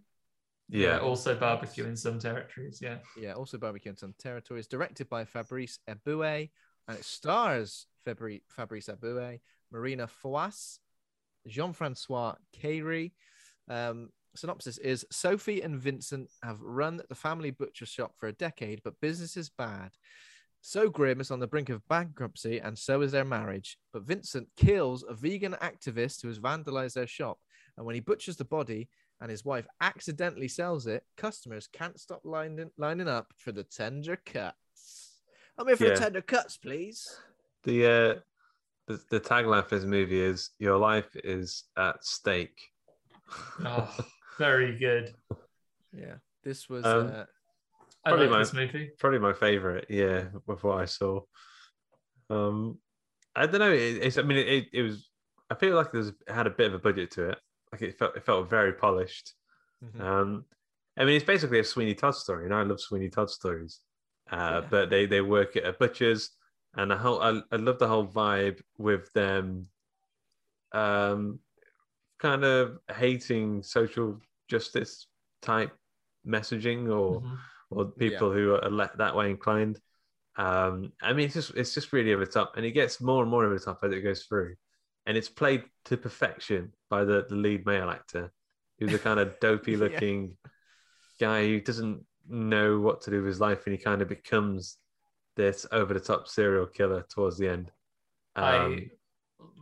[0.69, 2.79] Yeah, Also barbecue in some territories.
[2.81, 2.99] Yeah.
[3.21, 4.67] Yeah, also Barbecue in some territories.
[4.69, 6.51] Directed by Fabrice Eboué,
[6.89, 9.41] and it stars Fabri- Fabrice Eboué,
[9.73, 10.79] Marina Foïs,
[11.47, 13.13] Jean-François Cayrey.
[13.69, 18.81] Um, synopsis is Sophie and Vincent have run the family butcher shop for a decade,
[18.85, 19.91] but business is bad.
[20.61, 23.79] So grim is on the brink of bankruptcy, and so is their marriage.
[23.93, 27.39] But Vincent kills a vegan activist who has vandalized their shop.
[27.77, 28.89] And when he butchers the body
[29.21, 34.17] and his wife accidentally sells it, customers can't stop lining, lining up for the tender
[34.17, 35.21] cuts.
[35.57, 35.95] I'm here for Yeah.
[35.95, 37.07] the tender cuts, please.
[37.63, 38.15] the uh,
[38.87, 42.59] the, the tagline for this movie is "Your life is at stake."
[43.65, 43.93] Oh,
[44.39, 45.15] very good.
[45.93, 46.85] Yeah, this was.
[46.85, 47.25] Um, uh,
[48.05, 48.91] I Probably like my- this movie.
[49.01, 51.21] probably my favorite yeah with what i saw
[52.31, 52.79] um
[53.35, 55.09] i don't know it, it's i mean it, it was
[55.51, 57.39] i feel like there's it had a bit of a budget to it
[57.73, 59.35] like it felt it felt very polished
[59.85, 60.01] mhm.
[60.01, 60.45] um
[60.97, 63.81] i mean it's basically a sweeney todd story and i love sweeney todd stories
[64.31, 64.69] uh Yeah.
[64.71, 66.31] but they they work at a butcher's
[66.77, 69.69] and the whole I, I love the whole vibe with them
[70.73, 71.39] um
[72.21, 75.09] kind of hating social justice
[75.43, 75.73] type
[76.27, 77.39] messaging or Mhm.
[77.71, 79.81] or people who are let that way inclined.
[80.37, 83.23] Um, I mean, it's just it's just really over the top, and it gets more
[83.23, 84.57] and more over the top as it goes through,
[85.07, 88.33] and it's played to perfection by the, the lead male actor,
[88.79, 90.01] who's a kind of dopey Yeah.
[90.01, 90.37] looking
[91.21, 94.79] guy who doesn't know what to do with his life, and he kind of becomes
[95.37, 97.71] this over the top serial killer towards the end.
[98.35, 98.91] Um, I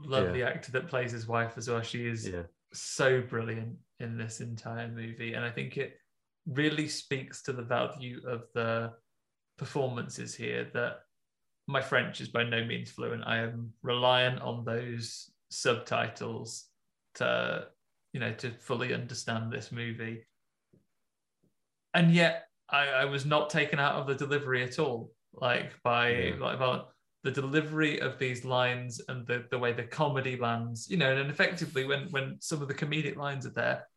[0.04, 0.32] love yeah.
[0.32, 1.82] the actor that plays his wife as well.
[1.82, 2.42] She is yeah,
[2.72, 5.34] so brilliant in this entire movie.
[5.34, 5.98] And I think it
[6.46, 8.92] really speaks to the value of the
[9.58, 11.00] performances here that
[11.66, 13.22] my French is by no means fluent.
[13.26, 16.66] I am reliant on those subtitles
[17.14, 17.66] to,
[18.12, 20.24] you know, to fully understand this movie.
[21.94, 25.12] And yet I, I was not taken out of the delivery at all.
[25.40, 26.34] Like by Yeah.
[26.38, 26.82] like by,
[27.22, 31.30] the delivery of these lines and the, the way the comedy lands, you know, and
[31.30, 33.88] effectively when when some of the comedic lines are there,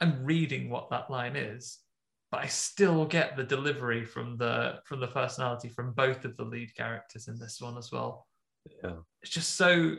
[0.00, 1.78] I'm reading what that line is,
[2.30, 6.44] but I still get the delivery from the from the personality from both of the
[6.44, 8.26] lead characters in this one as well.
[8.84, 8.96] Yeah.
[9.22, 9.96] It's just so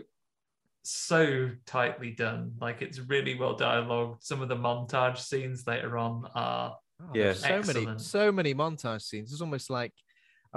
[0.84, 2.54] so tightly done.
[2.62, 4.24] Like it's really well dialogued.
[4.24, 7.24] Some of the montage scenes later on are Oh, Yeah.
[7.34, 8.02] there's so many, Excellent.
[8.02, 9.32] so many montage scenes.
[9.32, 9.94] It's almost like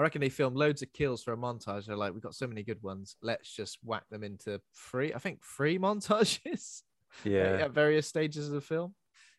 [0.01, 1.85] I reckon they filmed loads of kills for a montage.
[1.85, 3.17] They're like, we've got so many good ones.
[3.21, 5.13] Let's just whack them into three.
[5.13, 6.81] I think three montages
[7.23, 7.59] Yeah.
[7.65, 8.95] at various stages of the film.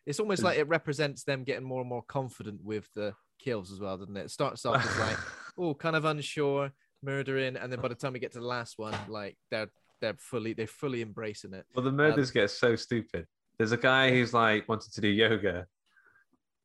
[0.06, 3.80] It's almost like it represents them getting more and more confident with the kills as
[3.80, 4.26] well, doesn't it?
[4.26, 5.18] It starts off as like,
[5.58, 6.72] oh, kind of unsure,
[7.02, 10.16] murdering, and then by the time we get to the last one, like they're they're
[10.20, 11.66] fully they're fully embracing it.
[11.74, 13.26] Well, the murders um, get so stupid.
[13.58, 15.66] There's a guy who's like wanted to do yoga,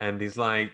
[0.00, 0.72] and he's like,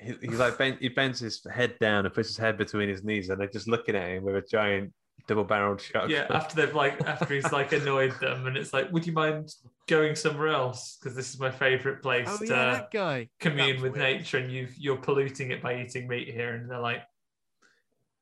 [0.00, 3.04] he, he's like bent, he bends his head down and puts his head between his
[3.04, 4.92] knees, and they're just looking at him with a giant
[5.28, 6.10] double-barreled shotgun.
[6.10, 9.54] yeah after they've like after he's like annoyed them and it's like would you mind
[9.86, 13.28] going somewhere else because this is my favorite place Oh to yeah, that guy.
[13.38, 14.02] commune That with weird.
[14.18, 17.02] nature and you you're polluting it by eating meat here and they're like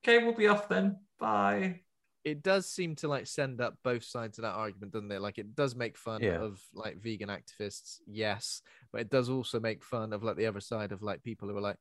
[0.05, 1.81] okay we'll be off then bye
[2.25, 5.23] it does seem to like send up both sides of that argument, doesn't it?
[5.23, 6.41] Like it does make fun Yeah.
[6.41, 8.61] of like vegan activists, yes,
[8.93, 11.57] but it does also make fun of like the other side of like people who
[11.57, 11.77] are like,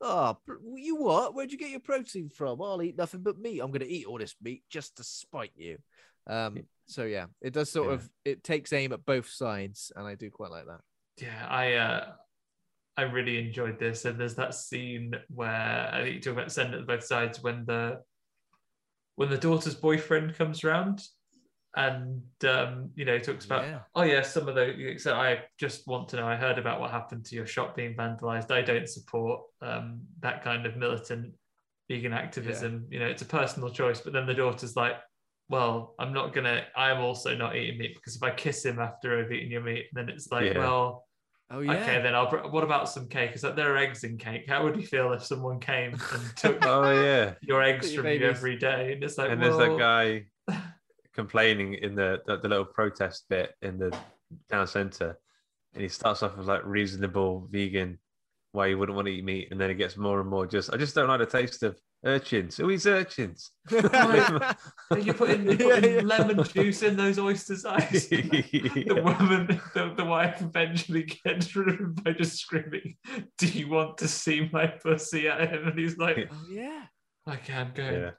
[0.00, 0.36] oh,
[0.74, 1.34] you what?
[1.34, 2.60] Where'd you get your protein from?
[2.60, 3.60] I'll eat nothing but meat.
[3.60, 5.78] I'm gonna eat all this meat just to spite you.
[6.26, 7.94] Um, so yeah, it does sort Yeah.
[7.94, 10.80] of it takes aim at both sides, and I do quite like that.
[11.20, 12.12] yeah i uh
[12.96, 16.74] i really enjoyed this and there's that scene where i think you talk about send
[16.74, 18.00] at both sides when the
[19.16, 21.02] when the daughter's boyfriend comes around
[21.74, 23.78] and um you know talks about Yeah.
[23.94, 26.90] oh yeah some of those so i just want to know i heard about what
[26.90, 28.50] happened to your shop being vandalized.
[28.50, 31.32] I don't support um that kind of militant
[31.88, 32.86] vegan activism.
[32.90, 34.96] You know it's a personal choice but then the daughter's like
[35.48, 39.18] well i'm not gonna i'm also not eating meat because if i kiss him after
[39.18, 40.58] i've eaten your meat then it's like Yeah.
[40.58, 41.06] well
[41.50, 43.32] Oh yeah, okay then i'll br- what about some cake?
[43.34, 44.44] Is that there are eggs in cake.
[44.48, 47.34] How would you feel if someone came and took Oh yeah.
[47.42, 48.92] your eggs from you every day?
[48.94, 50.26] And it's like and there's well, that guy
[51.14, 53.96] complaining in the, the the little protest bit in the
[54.50, 55.18] town center,
[55.74, 57.98] and he starts off with like reasonable vegan
[58.52, 60.72] why you wouldn't want to eat meat, and then it gets more and more just
[60.72, 62.56] I just don't like the taste of urchins.
[62.58, 63.52] Who eats urchins?
[63.70, 63.82] you
[65.14, 66.00] put in, you put Yeah, in yeah.
[66.02, 68.92] lemon juice in those oysters eyes the Yeah.
[69.00, 72.96] woman, the, the wife eventually gets rid by just screaming,
[73.38, 75.68] Do you want to see my pussy at him?
[75.68, 76.84] And he's like, oh yeah.
[77.26, 78.12] I can't go.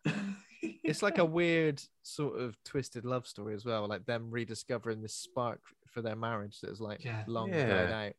[0.83, 5.15] It's like a weird sort of twisted love story as well, like them rediscovering this
[5.15, 7.23] spark for their marriage that is like Yeah.
[7.27, 7.85] long Yeah.
[7.87, 8.13] died out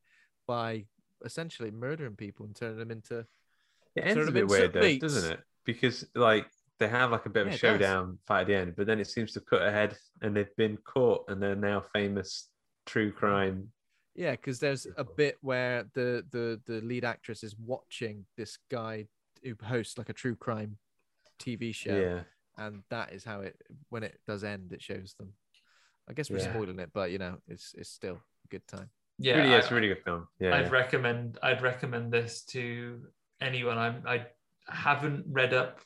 [0.47, 0.87] by
[1.25, 3.27] essentially murdering people and turning them into
[3.97, 5.01] It ends a bit weird though, meats.
[5.01, 5.41] doesn't it?
[5.65, 6.47] Because like
[6.79, 9.01] they have like a bit of Yeah, a showdown fight at the end, but then
[9.01, 12.49] it seems to cut ahead, and they've been caught, and they're now famous
[12.87, 13.73] true crime.
[14.15, 19.07] yeah, because there's a bit where the the the lead actress is watching this guy
[19.43, 20.77] who hosts like a true crime
[21.39, 22.23] TV show, Yeah,
[22.57, 23.57] and that is how it
[23.89, 25.33] when it does end, it shows them.
[26.09, 26.51] I guess we're Yeah.
[26.53, 28.91] spoiling it, but you know, it's it's still a good time.
[29.19, 30.29] Yeah, really, I- it's a really good film.
[30.39, 33.07] Yeah, I'd recommend I'd recommend this to
[33.41, 33.79] anyone.
[33.79, 34.27] I'm I
[34.69, 35.81] haven't read up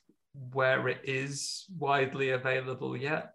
[0.53, 3.35] where it is widely available yet.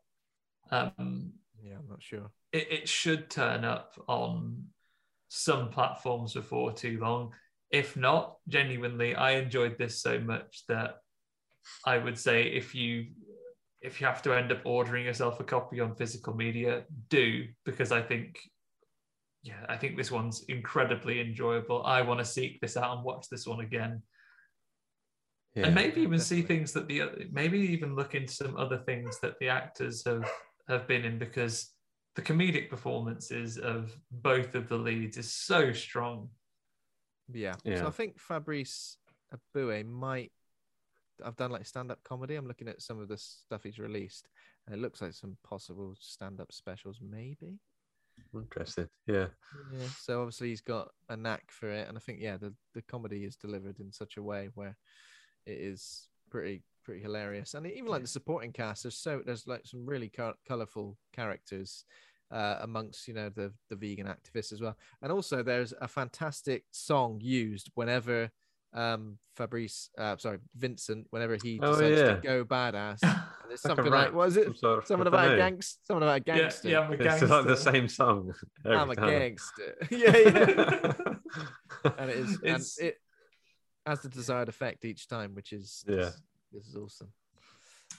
[0.72, 2.32] Um, Yeah, I'm not sure.
[2.52, 4.70] it, it should turn up on
[5.28, 7.34] some platforms before too long.
[7.72, 11.03] If not, genuinely, I enjoyed this so much that
[11.86, 13.08] I would say if you
[13.82, 17.92] if you have to end up ordering yourself a copy on physical media, do because
[17.92, 18.40] I think
[19.44, 21.84] yeah, I think this one's incredibly enjoyable.
[21.84, 24.02] I want to seek this out and watch this one again
[25.56, 25.68] yeah.
[25.68, 29.38] and maybe even see things that the maybe even look into some other things that
[29.40, 30.30] the actors have
[30.68, 31.72] have been in because
[32.16, 36.30] the comedic performances of both of the leads is so strong.
[37.32, 37.56] Yeah.
[37.64, 37.78] Yeah.
[37.80, 38.98] So I think Fabrice
[39.34, 40.32] Eboué might.
[41.24, 42.36] I've done like stand-up comedy.
[42.36, 44.30] I'm looking at some of the stuff he's released,
[44.66, 47.60] and it looks like some possible stand-up specials, maybe.
[48.34, 48.88] interesting.
[49.08, 49.28] Yeah,
[49.72, 49.88] Yeah.
[50.00, 53.26] So obviously he's got a knack for it, and I think yeah, the the comedy
[53.26, 54.78] is delivered in such a way where
[55.46, 58.84] it is pretty pretty hilarious, and even like the supporting cast.
[58.84, 61.86] There's so there's like some really co- colorful characters.
[62.32, 66.64] Uh, amongst you know the the vegan activists as well, and also there's a fantastic
[66.72, 68.32] song used whenever
[68.74, 72.16] um Fabrice, uh, sorry Vincent, whenever he Oh, decides yeah.
[72.16, 73.00] to go badass.
[73.44, 74.46] And it's Like something like rap, what is it?
[74.46, 75.38] some sort of- Something I don't about a know.
[75.38, 75.80] gangster.
[75.86, 76.70] Something about a Yeah, gangster.
[76.70, 77.28] yeah, I'm a it's gangster.
[77.28, 78.34] like the same song.
[78.66, 79.10] I'm a time.
[79.10, 79.78] gangster.
[79.92, 80.94] yeah, yeah.
[81.98, 82.98] and it is, and it
[83.86, 86.12] has the desired effect each time, which is Yeah.
[86.52, 87.12] this is awesome.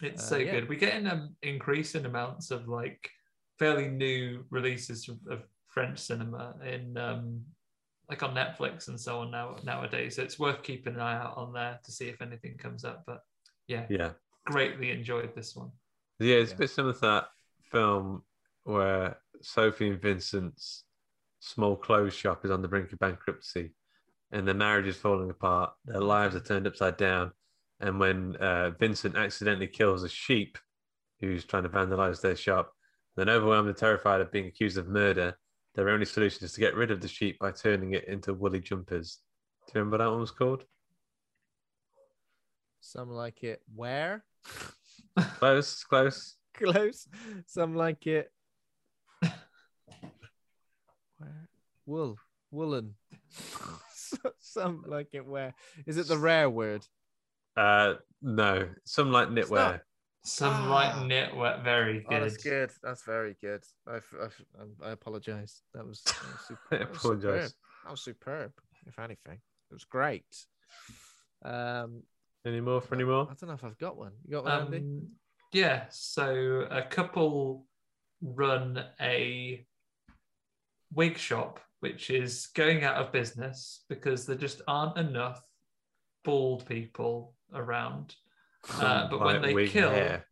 [0.03, 0.53] It's Uh, so yeah.
[0.53, 0.69] good.
[0.69, 3.11] We're getting um, increasing amounts of like
[3.59, 7.45] fairly new releases of, of French cinema in um,
[8.09, 10.17] like on Netflix and so on now nowadays.
[10.17, 13.05] So it's worth keeping an eye out on there to see if anything comes up.
[13.07, 13.21] But
[13.67, 14.11] yeah, Yeah.
[14.47, 15.71] greatly enjoyed this one.
[16.19, 17.29] Yeah, it's a bit similar to that
[17.71, 18.23] film
[18.65, 20.85] where Sophie and Vincent's
[21.41, 23.75] small clothes shop is on the brink of bankruptcy
[24.33, 25.73] and their marriage is falling apart.
[25.85, 27.33] Their lives are turned upside down.
[27.81, 30.59] And when uh, Vincent accidentally kills a sheep
[31.21, 32.73] who's trying to vandalize their shop,
[33.17, 35.37] then overwhelmed and terrified of being accused of murder,
[35.75, 38.61] their only solution is to get rid of the sheep by turning it into woolly
[38.61, 39.19] jumpers.
[39.67, 40.65] Do you remember what that one was called?
[42.81, 44.25] Some like it where?
[45.39, 46.37] Close, close.
[46.55, 47.09] Close.
[47.47, 48.31] Some like it.
[51.19, 51.49] Where?
[51.87, 52.19] Wool.
[52.51, 52.95] Woolen.
[54.39, 55.55] Some like it where?
[55.87, 56.87] Is it the rare word?
[57.57, 59.81] Uh, no, some like knitwear.
[60.25, 61.63] Some like network.
[61.63, 62.23] very Oh, good.
[62.23, 62.71] that's good.
[62.83, 63.63] That's very good.
[63.87, 64.41] I, I, f-
[64.83, 65.63] I apologize.
[65.75, 67.23] That was, that was super, I that was apologise.
[67.25, 67.53] superb.
[67.85, 68.53] That was superb,
[68.87, 69.39] if anything.
[69.71, 70.25] It was great.
[71.45, 72.03] Um,
[72.47, 73.25] Any more for any more?
[73.31, 74.13] I don't know if I've got one.
[74.25, 74.79] You got one, Andy?
[74.79, 75.09] Um,
[75.53, 77.67] yeah, so a couple
[78.23, 79.67] run a
[80.95, 85.47] wig shop, which is going out of business because there just aren't enough
[86.25, 88.15] bald people around.
[88.79, 90.27] Uh, but when they wig kill, hair.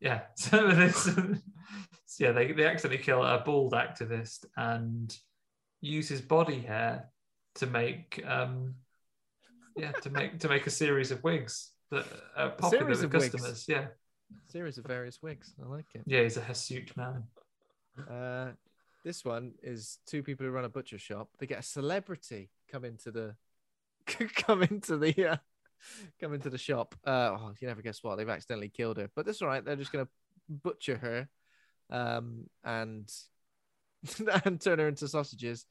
[0.00, 1.08] yeah, so this,
[2.18, 5.16] yeah, they, they accidentally kill a bald activist and
[5.80, 7.10] use his body hair
[7.56, 8.74] to make, um,
[9.76, 12.06] yeah, to make to make a series of wigs that
[12.36, 13.30] are popular with of wigs?
[13.30, 13.64] customers.
[13.68, 13.86] Yeah,
[14.48, 15.54] Series of various wigs.
[15.62, 16.02] I like it.
[16.06, 17.24] yeah, he's a hirsute man.
[18.10, 18.52] Uh,
[19.04, 21.28] this one is two people who run a butcher shop.
[21.38, 23.36] They get a celebrity come into the
[24.34, 25.36] come into the uh,
[26.20, 26.94] come into the shop.
[27.06, 28.16] Uh, oh, you never guess what?
[28.16, 29.64] They've accidentally killed her, but that's all right.
[29.64, 30.08] They're just gonna
[30.48, 31.28] butcher her,
[31.90, 33.10] um, and
[34.44, 35.66] and turn her into sausages.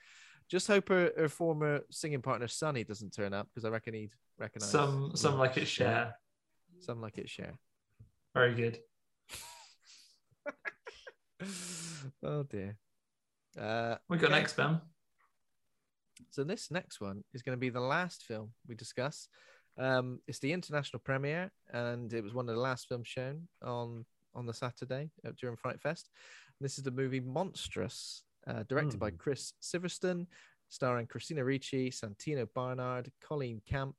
[0.49, 4.11] Just hope her, her former singing partner Sonny doesn't turn up because I reckon he'd
[4.37, 6.15] recognize Some some like it share.
[6.79, 7.53] some like it share.
[8.33, 8.79] Very good.
[12.23, 12.77] oh dear.
[13.59, 14.39] Uh, We got okay.
[14.39, 14.81] next, Ben.
[16.31, 19.27] So this next one is going to be the last film we discuss.
[19.77, 24.05] Um, it's the international premiere, and it was one of the last films shown on
[24.35, 26.09] on the Saturday uh, during Fright Fest.
[26.59, 29.17] This is the movie Monstrous, uh, directed by Hmm.
[29.17, 30.25] Chris Sivertson,
[30.69, 33.95] starring Christina Ricci, Santino Barnard, Colleen Camp.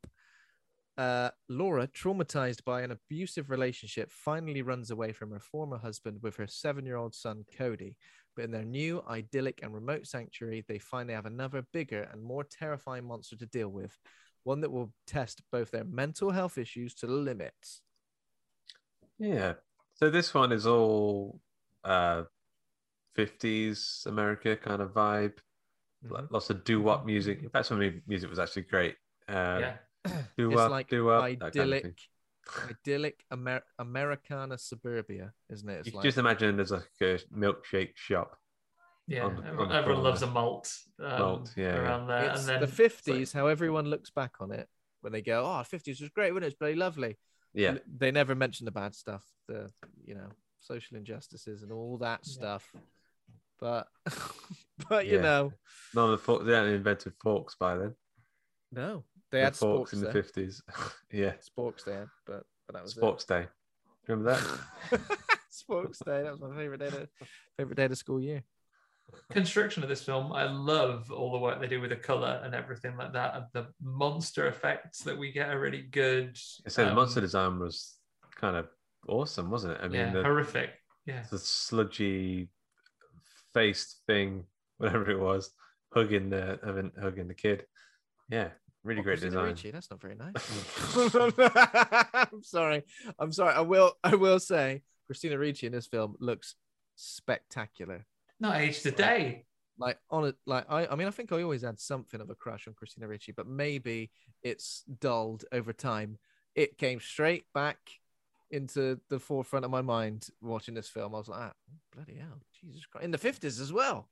[0.96, 6.36] Uh, Laura, traumatized by an abusive relationship, finally runs away from her former husband with
[6.36, 7.96] her seven year old son, Cody.
[8.36, 12.22] But in their new, idyllic, and remote sanctuary, they find they have another bigger and
[12.22, 13.96] more terrifying monster to deal with,
[14.44, 17.54] one that will test both their mental health issues to the limit.
[19.18, 19.54] Yeah.
[19.94, 21.40] So this one is all
[21.84, 22.24] uh
[23.16, 25.38] 50s America kind of vibe.
[26.04, 26.26] Mm-hmm.
[26.30, 27.42] Lots of doo-wop music.
[27.42, 28.96] In fact, some of the music was actually great.
[29.28, 29.76] Uh, Yeah.
[30.36, 31.98] doo-wop, it's like doo-wop, that kind of idyllic,
[32.68, 35.78] idyllic Amer- Americana suburbia, isn't it?
[35.78, 38.36] It's You like, just imagine there's like a milkshake shop.
[39.06, 40.72] Yeah, on everyone, on everyone loves a malt.
[40.98, 43.32] Um, Malt, yeah, around there, it's and then the fifties.
[43.32, 44.68] How everyone looks back on it
[45.02, 46.48] when they go, "Oh, fifties was great, wasn't it?
[46.48, 47.18] It's bloody lovely."
[47.52, 47.70] Yeah.
[47.70, 49.70] And they never mention the bad stuff, the
[50.04, 50.28] you know
[50.60, 52.32] social injustices and all that Yeah.
[52.32, 52.72] stuff.
[53.60, 53.88] But
[54.88, 55.20] but you Yeah.
[55.22, 55.52] know,
[55.94, 57.94] None of the forks, they hadn't invented forks by then.
[58.72, 60.62] no, they The had forks sporks in the 50s.
[61.12, 61.32] yeah.
[61.34, 63.26] Sporks they had, but but that was it.
[63.28, 63.46] Day.
[64.08, 65.00] Remember that?
[65.52, 66.22] Sporks Day.
[66.22, 66.90] That was my favorite day.
[66.90, 67.08] To,
[67.58, 68.42] favorite day of the school year.
[69.30, 72.54] Construction of this film, I love all the work they do with the color and
[72.54, 73.34] everything like that.
[73.34, 76.36] And the monster effects that we get are really good.
[76.66, 77.96] I said the Um, monster design was
[78.36, 78.68] kind of
[79.08, 79.80] awesome, wasn't it?
[79.82, 80.70] I mean, yeah, the, horrific.
[81.06, 82.48] Yeah, the sludgy
[83.52, 84.44] faced thing,
[84.78, 85.50] whatever it was,
[85.92, 87.66] hugging the having hugging the kid.
[88.30, 88.48] Yeah,
[88.82, 89.44] really Oh, great design.
[89.44, 90.34] Ricci, That's not very nice.
[92.32, 92.82] I'm sorry.
[93.18, 93.54] I'm sorry.
[93.54, 93.92] I will.
[94.02, 96.54] I will say, Christina Ricci in this film looks
[96.96, 98.06] spectacular.
[98.40, 99.44] Not age today.
[99.78, 100.86] Like on it, like I.
[100.86, 103.46] I mean, I think I always had something of a crush on Christina Ricci, but
[103.46, 104.10] maybe
[104.42, 106.18] it's dulled over time.
[106.54, 107.78] It came straight back
[108.50, 111.12] into the forefront of my mind watching this film.
[111.14, 111.52] I was like, ah,
[111.92, 113.04] bloody hell, Jesus Christ!
[113.04, 114.08] In the fifties as well.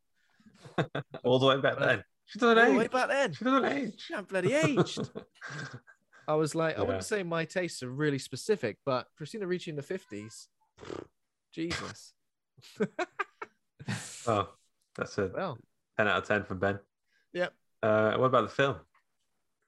[1.25, 2.03] All the way back then.
[2.27, 2.91] She doesn't All the way age.
[2.91, 3.33] back then.
[3.33, 3.95] She doesn't age.
[3.99, 5.11] She hadn't bloody aged.
[6.29, 9.77] I was like, I wouldn't say my tastes are really specific, but Christina Ricci in
[9.77, 10.49] the fifties,
[11.53, 12.15] Jesus.
[14.27, 14.49] oh,
[14.97, 15.59] that's a Well,
[15.99, 16.79] 10 out of 10 from Ben.
[17.33, 17.53] Yep.
[17.83, 18.77] Uh, what about the film?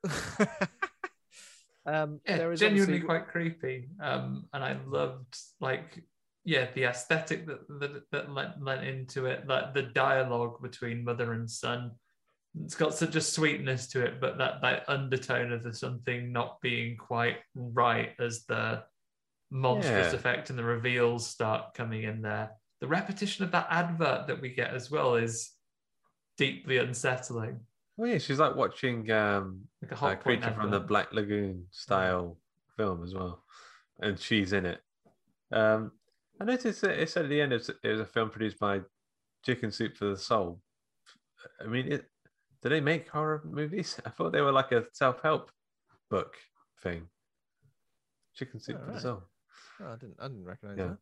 [1.87, 3.89] Um, yeah, there is genuinely obviously- quite creepy.
[4.01, 6.03] Um, and I loved like
[6.47, 11.33] yeah the aesthetic that that, that lent, lent into it, like the dialogue between mother
[11.35, 11.91] and son.
[12.65, 16.59] It's got such a sweetness to it, but that that undertone of the something not
[16.63, 18.85] being quite right as the
[19.51, 20.19] monstrous Yeah.
[20.19, 22.51] effect and the reveals start coming in there.
[22.85, 25.53] The repetition of that advert that we get as well is
[26.37, 27.61] deeply unsettling.
[27.99, 30.81] Oh yeah, she's like watching um, Like a a Hot Point creature from the.
[30.81, 32.37] Black Lagoon style
[32.77, 33.43] film as well,
[34.01, 34.83] and she's in it.
[35.51, 35.93] Um,
[36.39, 38.83] I noticed that it said at the end it's- it was a film produced by
[39.47, 40.61] Chicken Soup for the Soul.
[41.63, 42.11] I mean, it,
[42.61, 43.99] do they make horror movies?
[44.05, 45.51] I thought they were like a self-help
[46.11, 46.35] book
[46.83, 47.09] thing.
[48.35, 49.01] Chicken Soup Oh, for the.
[49.01, 49.23] Soul.
[49.81, 50.17] Oh, I didn't.
[50.19, 50.89] I didn't recognize Yeah.
[50.89, 50.99] that.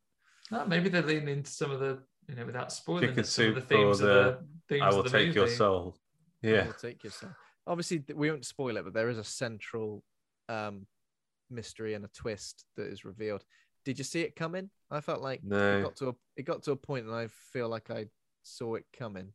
[0.51, 1.98] No, maybe they're leaning into some of the,
[2.28, 4.82] you know, without spoiling Chicken it, some of the themes for of the the themes
[4.82, 5.56] I will of the take your movie.
[5.56, 5.97] soul.
[6.44, 6.66] I Yeah.
[6.66, 7.31] will take your soul.
[7.66, 10.02] Obviously, we won't spoil it, but there is a central
[10.48, 10.86] um,
[11.51, 13.44] mystery and a twist that is revealed.
[13.85, 14.70] Did you see it coming?
[14.90, 15.78] I felt like No.
[15.78, 18.06] it got to a it got to a point, and I feel like I
[18.43, 19.32] saw it coming.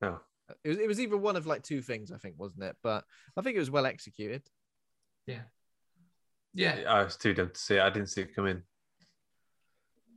[0.00, 0.20] No.
[0.64, 2.76] It was, it was either one of like two things, I think, wasn't it?
[2.82, 3.04] But
[3.36, 4.42] I think it was well executed.
[5.26, 5.42] Yeah.
[6.52, 6.82] Yeah.
[6.88, 7.80] I was too dumb to see it.
[7.80, 8.62] I didn't see it coming.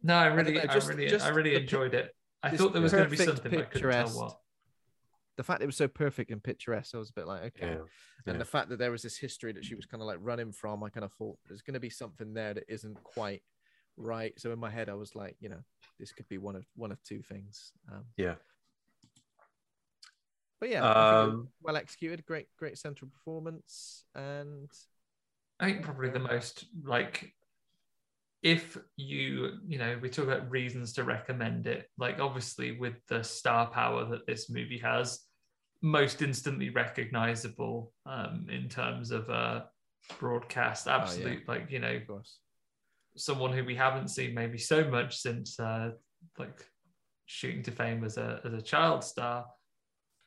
[0.06, 2.16] No, I really, I, just- really, just I really the pi- enjoyed it.
[2.44, 4.40] I thought there was going to be something, but I couldn't tell what.
[5.38, 7.72] The fact it was so perfect and picturesque, I was a bit like, okay.
[7.72, 7.78] Yeah.
[8.28, 8.38] And Yeah.
[8.38, 10.84] the fact that there was this history that she was kind of like running from,
[10.84, 13.42] I kind of thought there's going to be something there that isn't quite
[13.98, 14.32] right.
[14.40, 15.62] So in my head, I was like, you know,
[16.00, 17.72] this could be one of one of two things.
[17.92, 18.36] Um, Yeah.
[20.60, 24.72] but yeah, I think it was Um, well executed, great, great central performance, and
[25.60, 27.34] I think probably the most like
[28.46, 33.24] if you you know we talk about reasons to recommend it like obviously with the
[33.24, 35.22] star power that this movie has
[35.82, 39.62] most instantly recognizable um in terms of uh
[40.20, 42.00] broadcast absolute like you know
[43.18, 45.90] someone who we haven't seen maybe so much since uh
[46.38, 46.64] like
[47.26, 49.46] shooting to fame as a as a child star.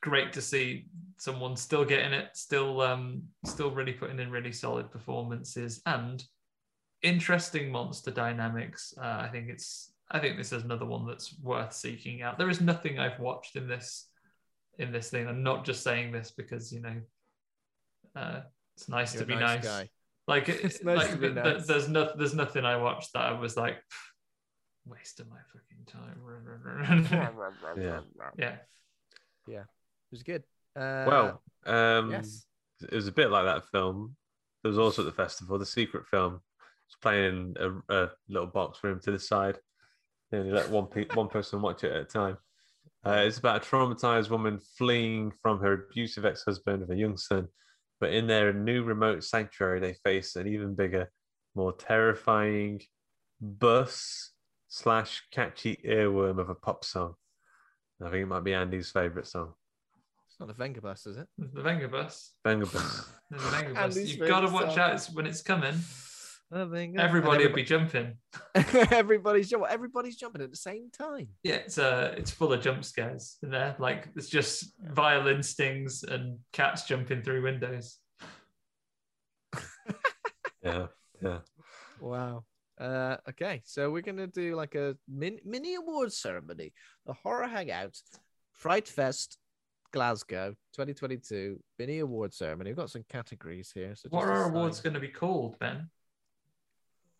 [0.01, 0.87] Great to see
[1.17, 6.23] someone still getting it still um still really putting in really solid performances and
[7.01, 11.73] interesting monster dynamics uh, i think it's i think this is another one that's worth
[11.73, 14.09] seeking out there is nothing i've watched in this
[14.77, 16.95] in this thing i'm not just saying this because you know
[18.15, 18.41] uh
[18.75, 19.89] it's nice You're to be nice nice guy.
[20.27, 21.67] like It's nice like to be th- th- nice.
[21.67, 25.85] there's no there's nothing i watched that i was like "Pff, waste of my fucking
[25.85, 26.19] time
[27.81, 27.99] Yeah.
[28.37, 28.55] yeah
[29.47, 30.43] yeah, it was good.
[30.75, 32.45] Uh, Well, um, yes.
[32.83, 34.15] it was a bit like that film.
[34.61, 36.41] There was also at the festival, the secret film.
[36.89, 39.59] It's playing in a, a little box room to the side.
[40.31, 42.37] They only let one pe- one person watch it at a time.
[43.05, 47.47] Uh, it's about a traumatized woman fleeing from her abusive ex-husband with a young son,
[47.99, 51.09] but in their new remote sanctuary, they face an even bigger,
[51.55, 52.81] more terrifying
[53.39, 54.31] bus
[54.67, 57.13] slash catchy earworm of a pop song.
[58.03, 59.53] I think it might be Andy's favorite song.
[60.27, 61.27] it's not a Venga bus, is it?
[61.37, 63.09] the venga bus Banger Bus.
[63.29, 64.79] there's venga bus Andy's you've got to watch song.
[64.79, 65.83] out when it's coming A Venga.
[66.51, 68.17] Everybody And will be jumping
[68.91, 69.69] everybody's jumping.
[69.69, 71.27] Everybody's jumping at the same time.
[71.43, 76.03] yeah it's uh it's full of jump scares in there like it's just violin stings
[76.03, 77.99] and cats jumping through windows
[80.63, 80.87] Yeah,
[81.21, 81.39] yeah.
[82.01, 82.43] Wow.
[82.79, 86.73] Uh, okay, so we're gonna do like a min- mini awards ceremony,
[87.05, 87.95] the Horror Hangout,
[88.53, 89.37] Fright Fest,
[89.93, 92.69] Glasgow, 2022 mini award ceremony.
[92.71, 93.95] We've got some categories here.
[93.95, 95.89] So what are assign- awards going to be called ben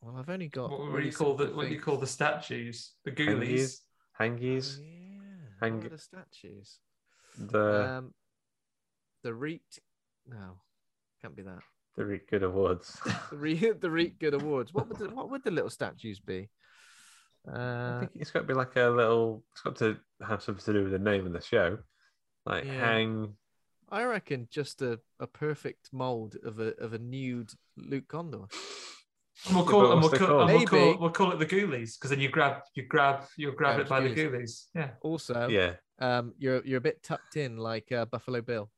[0.02, 0.72] Well, I've only got.
[0.72, 3.28] what, what do you call the simple what do you call the statues the Hangies.
[3.28, 3.78] ghoulies
[4.20, 4.80] Hangies.
[4.80, 6.80] Yeah, Hang- the statues.
[7.38, 8.14] The Um,
[9.24, 9.80] the Reet.
[10.28, 10.60] No,
[11.22, 11.60] can't be that.
[11.96, 13.00] the Re- good awards.
[13.32, 14.74] The Re- the Reet Good Awards.
[14.74, 16.50] What would the, what would the little statues be?
[17.48, 19.44] I Uh, think it's got to be like a little.
[19.52, 21.78] It's got to have something to do with the name of the show,
[22.46, 22.86] like Yeah.
[22.86, 23.36] hang.
[23.90, 28.46] I reckon just a, a perfect mold of a of a nude Luke Condor.
[29.48, 32.10] And we'll call and we'll call, and we'll call we'll call it the ghoulies because
[32.10, 34.34] then you grab you grab you grab Grab it by the ghoulies.
[34.34, 38.70] ghoulies yeah Also, Yeah, um, you're you're a bit tucked in like uh, Buffalo Bill.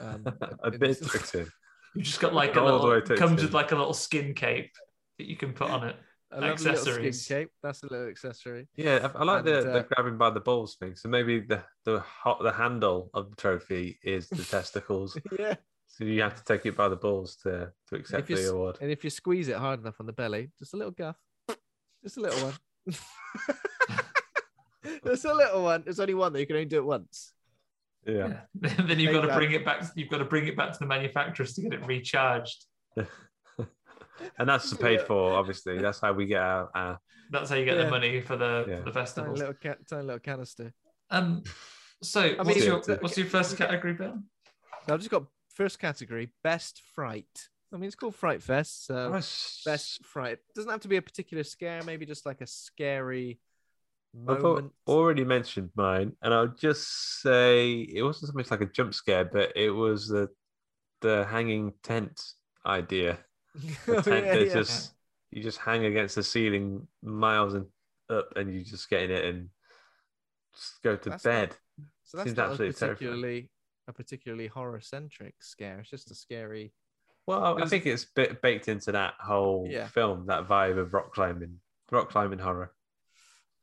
[0.00, 0.24] Um,
[0.62, 1.46] a bit this- tucked in.
[1.94, 3.46] you've just got like a All the way little comes in.
[3.46, 4.72] with like a little skin cape
[5.18, 5.96] that you can put on it
[6.32, 7.26] a lovely little skin accessories.
[7.28, 7.50] cape.
[7.62, 8.68] That's a little accessory.
[8.74, 10.96] Yeah, I I like the, And, the uh, grabbing by the balls thing.
[10.96, 15.16] So maybe the the hot the handle of the trophy is the testicles.
[15.38, 15.54] yeah.
[15.86, 18.48] So you have to take it by the balls to to accept If the s-
[18.50, 18.78] award.
[18.80, 21.16] And if you squeeze it hard enough on the belly, just a little guff,
[22.02, 22.54] just a little one.
[25.04, 25.82] just a little one.
[25.84, 27.32] There's only one that you can only do it once.
[28.06, 28.40] Yeah.
[28.54, 30.78] then you've got to Take bring it back you've got to bring it back to
[30.78, 35.32] the manufacturers to get it recharged and that's paid for.
[35.34, 36.70] Obviously, that's how we get our.
[36.74, 36.98] our
[37.30, 37.84] That's how you get Yeah.
[37.84, 38.76] the money for the Yeah.
[38.82, 40.72] for the Tiny little, ca- tiny little canister.
[41.10, 41.42] Um,
[42.02, 44.24] so I what's your what's your first category, Ben?
[44.88, 45.24] I've just got
[45.56, 47.48] first category, best fright.
[47.72, 50.38] I mean, it's called Fright Fest, so Best- best fright.
[50.54, 51.82] doesn't have to be a particular scare.
[51.82, 53.40] Maybe just like a scary
[54.28, 54.72] I've moment.
[54.86, 59.24] already mentioned mine, and I'll just say it wasn't so much like a jump scare,
[59.24, 60.28] but it was the
[61.00, 62.20] the hanging tent
[62.64, 63.18] idea.
[63.86, 64.52] The Oh, tent yeah, yeah.
[64.54, 64.92] just
[65.32, 67.66] you just hang against the ceiling miles and
[68.08, 69.48] up, and you just get in it and
[70.54, 71.56] just go to That's not- bed.
[72.04, 73.48] So that's Seems not absolutely terrifying.
[73.92, 75.80] Particularly a particularly horror centric scare.
[75.80, 76.72] It's just a scary.
[77.26, 79.88] Well, I think it's bit baked into that whole Yeah.
[79.88, 81.60] film, that vibe of rock climbing,
[81.90, 82.72] rock climbing horror.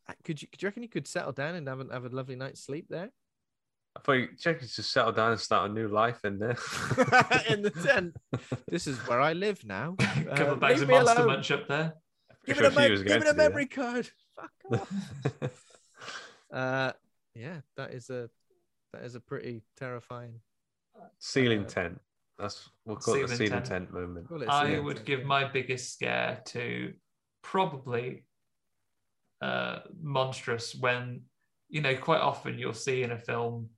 [0.08, 2.10] Uh, Could you, could you reckon you could settle down and have a, have a
[2.10, 3.10] lovely night's sleep there
[3.96, 6.58] I thought you to just settle down and start a new life in there.
[7.48, 8.18] in the tent?
[8.68, 9.96] This is where I live now.
[10.00, 11.28] A Uh, couple of bags of Monster alone.
[11.28, 11.94] Munch up there.
[12.46, 13.38] Give Pretty it a, sure was give it a do that.
[13.38, 14.10] memory card.
[14.36, 14.92] Fuck off.
[16.52, 16.92] uh,
[17.36, 18.30] yeah, that is a
[18.94, 20.40] that is a pretty terrifying.
[21.20, 22.02] ceiling Uh, tent.
[22.40, 23.66] That's we'll call it the Ceiling ceiling tent.
[23.66, 24.28] tent, moment.
[24.28, 25.08] Call it a I would tent.
[25.08, 26.94] give my biggest scare to
[27.42, 28.24] probably
[29.42, 31.22] uh, monstrous when
[31.70, 33.70] you know quite often you'll see in a film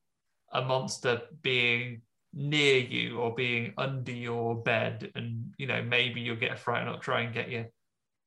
[0.54, 2.02] a monster being
[2.34, 6.82] near you or being under your bed and you know maybe you'll get a fright
[6.82, 7.66] and it'll try and get you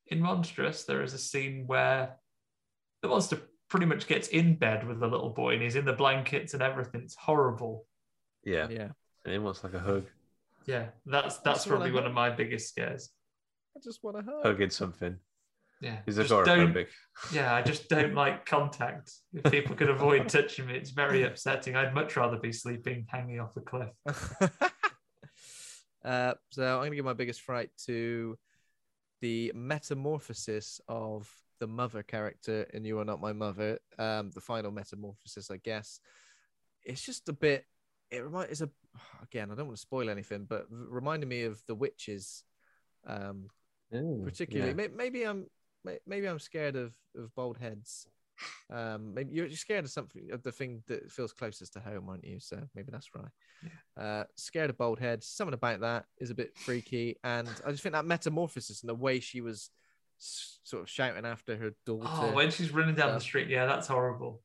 [0.09, 2.17] in monstrous there is a scene where
[3.03, 5.93] the monster pretty much gets in bed with the little boy and he's in the
[5.93, 7.87] blankets and everything it's horrible
[8.45, 8.89] Yeah, Yeah,
[9.25, 10.07] and it wants like a hug,
[10.67, 12.09] yeah that's that's probably one heard.
[12.11, 13.11] of my biggest scares
[13.77, 14.43] I just want to hug.
[14.45, 15.17] hugging something.
[15.81, 16.89] yeah He's Just don't- agoraphobic.
[17.33, 19.13] Yeah, I just don't like contact.
[19.33, 21.77] If people could avoid touching me, it's very upsetting.
[21.77, 23.91] I'd much rather be sleeping hanging off a cliff.
[26.05, 28.37] uh, so I'm going to give my biggest fright to
[29.21, 33.79] the metamorphosis of the mother character in You Are Not My Mother.
[33.99, 36.01] Um, the final metamorphosis, I guess.
[36.85, 37.65] It's just a bit.
[38.11, 38.51] It reminds.
[38.53, 38.71] It's a
[39.23, 39.51] again.
[39.51, 42.45] I don't want to spoil anything, but reminded me of the witches.
[43.07, 43.49] Um,
[43.95, 44.71] Ooh, particularly.
[44.71, 44.75] yeah.
[44.75, 45.47] May- Maybe I'm
[46.07, 48.07] maybe I'm scared of of bald heads.
[48.71, 52.25] Um, maybe you're scared of something of the thing that feels closest to home, aren't
[52.25, 52.39] you?
[52.39, 53.31] So maybe that's right.
[54.01, 55.27] Uh, scared of bald heads.
[55.27, 58.95] Something about that is a bit freaky, and I just think that metamorphosis and the
[58.95, 59.71] way she was
[60.19, 62.09] sort of shouting after her daughter.
[62.11, 64.43] Oh, when she's running down the street, yeah, that's horrible.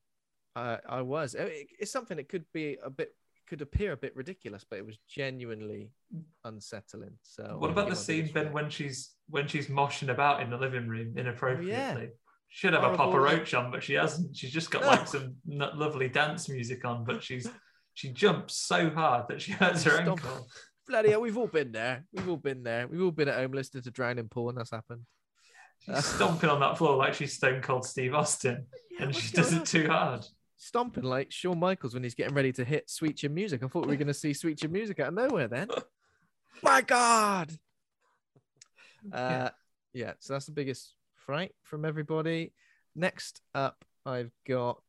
[0.56, 1.34] I I was.
[1.34, 3.14] It- it's something that could be a bit
[3.46, 5.90] could appear a bit ridiculous, but it was genuinely
[6.44, 7.18] unsettling.
[7.22, 10.88] So What about the scene, Ben, when she's when she's moshing about in the living
[10.88, 12.10] room inappropriately?
[12.48, 14.36] Should have a Horrible, Papa like- Roach on, but she hasn't.
[14.36, 17.48] She's just got like some lovely dance music on, but she's
[17.94, 20.06] she jumps so hard that she hurts her Stop.
[20.08, 20.46] ankle.
[20.86, 22.04] Bloody hell, we've all been there.
[22.12, 22.86] We've all been there.
[22.86, 25.02] We've all been at home listening to drowning Pool, and That's happened.
[25.86, 28.66] She's stomping on that floor like she's Stone Cold Steve Austin,
[29.00, 30.24] and she going does it too hard.
[30.56, 33.62] Stomping like Shawn Michaels when he's getting ready to hit Sweet Chin Music.
[33.62, 35.68] I thought we were going to see Sweet Chin Music out of nowhere then.
[36.62, 37.52] My God.
[39.12, 39.50] Uh,
[39.92, 42.52] yeah, so that's the biggest fright from everybody.
[42.94, 44.82] Next up, I've got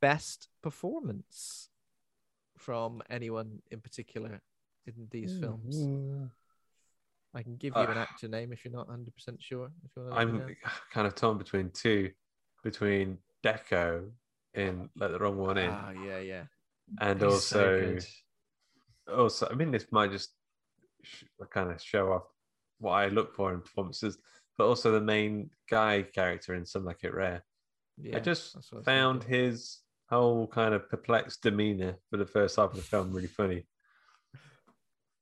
[0.00, 1.68] best performance
[2.58, 4.40] from anyone in particular
[4.86, 5.76] in these films.
[7.34, 9.08] I can give you an Uh, actor name if you're not 100%
[9.40, 9.70] sure.
[9.84, 10.56] If you want to I'm
[10.92, 12.10] kind of torn between two,
[12.62, 14.10] between Deco
[14.54, 16.44] in Let the Wrong One In, Ah, yeah, yeah.
[17.00, 18.06] and He's also, good.
[19.12, 20.30] also, I mean, this might just
[21.02, 22.24] sh- kind of show off
[22.78, 24.18] what I look for in performances,
[24.56, 27.44] but also the main guy character in Some Like It Rare.
[27.98, 32.56] yeah I just what I found his whole kind of perplexed demeanor for the first
[32.56, 33.66] half of the film really funny.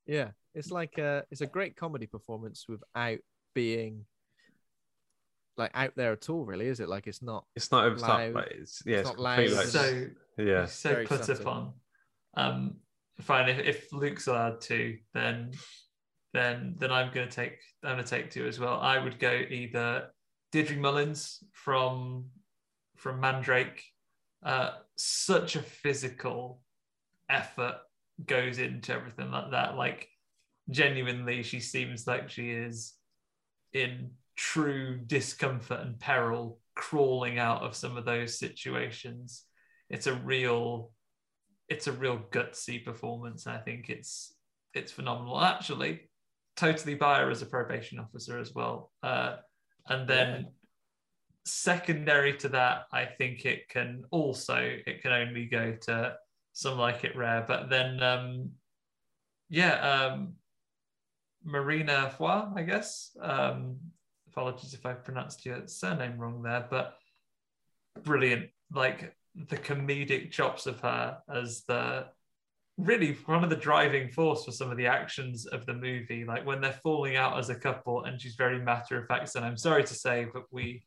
[0.06, 3.19] Yeah, it's like a it's a great comedy performance without
[3.55, 4.05] being
[5.57, 6.45] like out there at all.
[6.45, 6.89] Really, is it?
[6.89, 7.45] Like it's not.
[7.57, 9.51] It's not over the top, but it's yeah, It's it's, not loud.
[9.51, 10.07] like, So
[10.39, 10.66] yeah.
[10.66, 11.43] so Very put subtle.
[11.43, 11.73] upon.
[12.35, 12.77] Um,
[13.20, 13.49] fine.
[13.49, 15.53] If, if Luke's allowed to, then
[16.33, 18.79] then then I'm gonna take I'm gonna take two as well.
[18.81, 20.09] I would go either
[20.51, 22.27] Deirdre Mullins from
[22.97, 23.83] from Mandrake.
[24.43, 26.61] Uh, such a physical
[27.29, 27.77] effort
[28.27, 29.77] goes into everything like that.
[29.77, 30.09] Like
[30.70, 32.94] genuinely, she seems like she is
[33.72, 39.44] in true discomfort and peril, crawling out of some of those situations.
[39.90, 40.90] It's a real,
[41.68, 43.47] it's a real gutsy performance.
[43.47, 44.34] I think it's
[44.74, 45.40] it's phenomenal.
[45.40, 46.09] Actually,
[46.56, 48.90] totally buy her as a probation officer as well.
[49.02, 49.36] Uh,
[49.89, 50.47] and then
[51.44, 56.16] secondary to that, I think it can also it can only go to
[56.52, 57.44] some like it rare.
[57.47, 58.51] But then, um,
[59.48, 60.34] yeah, um,
[61.44, 63.16] Marina Foïs, I guess.
[63.20, 63.77] Um,
[64.31, 66.94] apologies if I pronounced your surname wrong there, but
[68.02, 68.48] brilliant.
[68.74, 72.06] Like the comedic chops of her as the
[72.78, 76.24] really one of the driving force for some of the actions of the movie.
[76.24, 79.35] Like when they're falling out as a couple, and she's very matter of fact.
[79.35, 80.85] And I'm sorry to say, but we,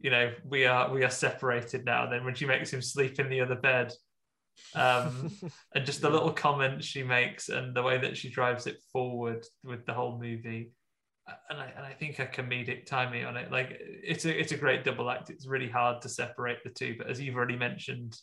[0.00, 2.04] you know, we are we are separated now.
[2.04, 3.92] And then when she makes him sleep in the other bed,
[4.74, 5.30] um,
[5.74, 9.44] and just the little comment she makes and the way that she drives it forward
[9.64, 10.72] with the whole movie.
[11.50, 14.56] And I, and I think a comedic timing on it, like it's a it's a
[14.56, 15.28] great double act.
[15.28, 18.16] It's really hard to separate the two, but as you've already mentioned,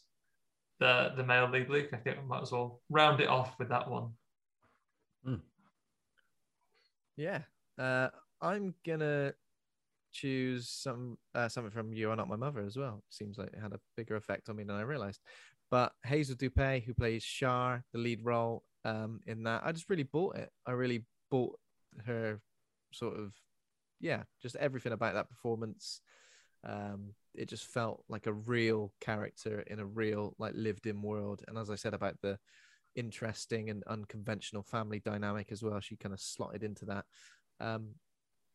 [0.80, 3.70] the the male lead Luke, I think we might as well round it off with
[3.70, 4.12] that one.
[7.16, 7.40] Yeah.
[7.78, 8.10] Uh,
[8.42, 9.34] I'm gonna
[10.12, 13.04] choose some uh, something from You Are Not My Mother as well.
[13.10, 15.22] Seems like it had a bigger effect on me than I realized.
[15.74, 20.04] But Hazel Doupe, who plays Shar, the lead role um, in that, I just really
[20.04, 20.52] bought it.
[20.68, 21.58] I really bought
[22.06, 22.41] her
[22.91, 23.34] sort of,
[24.00, 26.02] yeah, just everything about that performance.
[26.64, 31.41] Um, it just felt like a real character in a real, like, lived in world.
[31.48, 32.38] And as I said about the
[32.95, 37.06] interesting and unconventional family dynamic as well, she kind of slotted into that.
[37.60, 37.95] Um,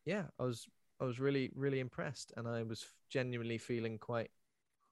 [0.05, 0.67] yeah, I was
[1.01, 4.31] I was really really impressed, and I was genuinely feeling quite.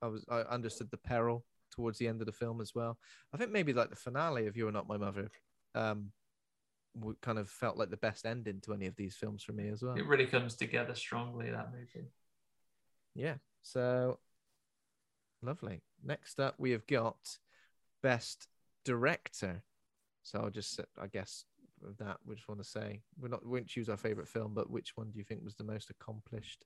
[0.01, 1.45] I was I understood the peril
[1.77, 2.97] towards the end of the film as well.
[3.33, 5.29] I think maybe like the finale of "You Are Not My Mother,"
[5.75, 6.11] um,
[6.95, 9.69] w- kind of felt like the best ending to any of these films for me
[9.69, 9.95] as well.
[9.95, 12.09] It really comes together strongly that movie.
[13.13, 13.35] Yeah.
[13.61, 14.19] So
[15.41, 15.81] lovely.
[16.03, 17.17] Next up, we have got
[18.01, 18.47] best
[18.83, 19.63] director.
[20.23, 21.45] So I'll just, I guess,
[21.81, 24.53] with that, we just want to say we're not, we won't choose our favorite film,
[24.53, 26.65] but which one do you think was the most accomplished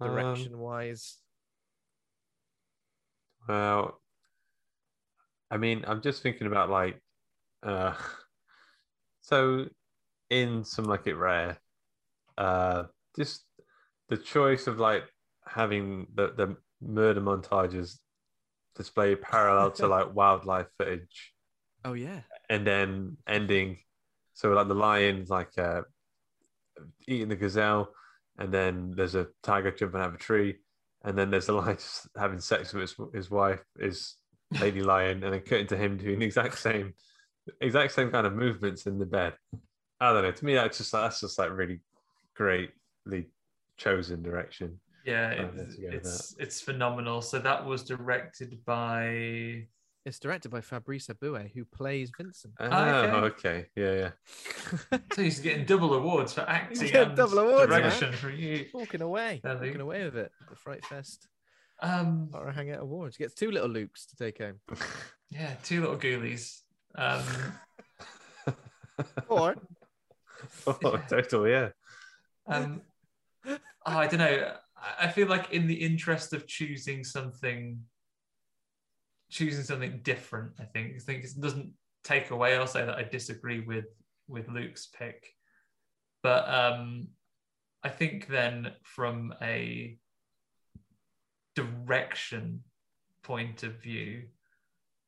[0.00, 1.18] Um, direction wise?
[3.48, 4.00] Well,
[5.50, 7.00] I mean, I'm just thinking about like,
[7.62, 7.94] uh,
[9.20, 9.66] so
[10.30, 11.58] in some like it rare,
[12.38, 12.84] uh,
[13.16, 13.44] just
[14.08, 15.04] the choice of like
[15.46, 17.98] having the the murder montages
[18.76, 21.34] displayed parallel to like wildlife footage,
[21.84, 23.78] oh yeah, and then ending,
[24.34, 25.82] so like the lion's like uh,
[27.06, 27.92] eating the gazelle,
[28.38, 30.56] and then there's a tiger jumping out of a tree,
[31.04, 31.78] and then there's a lion
[32.16, 34.16] having sex with his, his wife, his
[34.60, 36.94] lady lion, and then cutting to him doing the exact same,
[37.60, 39.34] exact same kind of movements in the bed.
[40.00, 40.32] I don't know.
[40.32, 41.80] To me, that's just that's just like really
[42.34, 43.28] greatly
[43.76, 44.80] chosen direction.
[45.04, 47.22] Yeah, it's let's go with it's, it's phenomenal.
[47.22, 49.66] So that was directed by
[50.06, 52.54] It's directed by Fabrice Eboué, who plays Vincent.
[52.58, 53.16] Oh, okay.
[53.26, 53.66] okay.
[53.76, 54.98] Yeah, yeah.
[55.12, 57.80] So he's getting double awards for acting getting and double awards, man.
[57.82, 58.66] direction for you.
[58.72, 60.32] Walking away, Yeah, walking away with it.
[60.48, 61.28] The Fright Fest
[61.82, 64.60] Um, Horror Hangout Awards gets two little Lukes to take home.
[65.30, 66.60] yeah, two little ghoulies.
[66.94, 67.22] Um,
[69.28, 69.54] Or
[70.66, 71.68] Oh, total, yeah.
[72.46, 72.80] um,
[73.46, 74.52] oh, I don't know.
[74.54, 74.56] I-
[74.98, 77.78] I feel like in the interest of choosing something,
[79.30, 81.72] choosing something different, I think I think it doesn't
[82.04, 82.56] take away.
[82.56, 83.86] I'll say that I disagree with
[84.28, 85.34] with Luke's pick,
[86.22, 87.08] but um,
[87.82, 89.96] I think then from a
[91.56, 92.62] direction
[93.22, 94.24] point of view,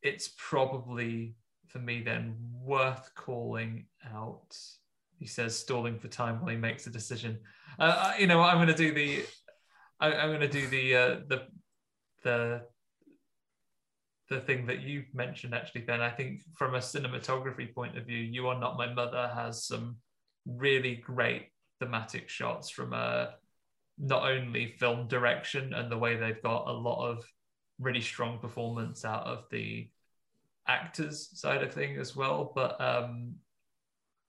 [0.02, 1.36] it's probably
[1.68, 4.56] for me then worth calling out.
[5.18, 7.38] He says stalling for time while he makes a decision.
[7.78, 9.24] Uh, you know, I'm going to do the,
[10.00, 11.46] I, I'm going to do the uh, the
[12.24, 12.62] the
[14.32, 16.00] the thing that you mentioned actually, Ben.
[16.00, 19.96] I think from a cinematography point of view, "You Are Not My Mother" has some
[20.46, 21.48] really great
[21.78, 23.34] thematic shots from a
[23.98, 27.24] not only film direction and the way they've got a lot of
[27.78, 29.88] really strong performance out of the
[30.66, 33.34] actors side of thing as well, but um,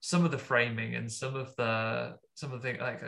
[0.01, 3.01] some of the framing and some of the some of the thing like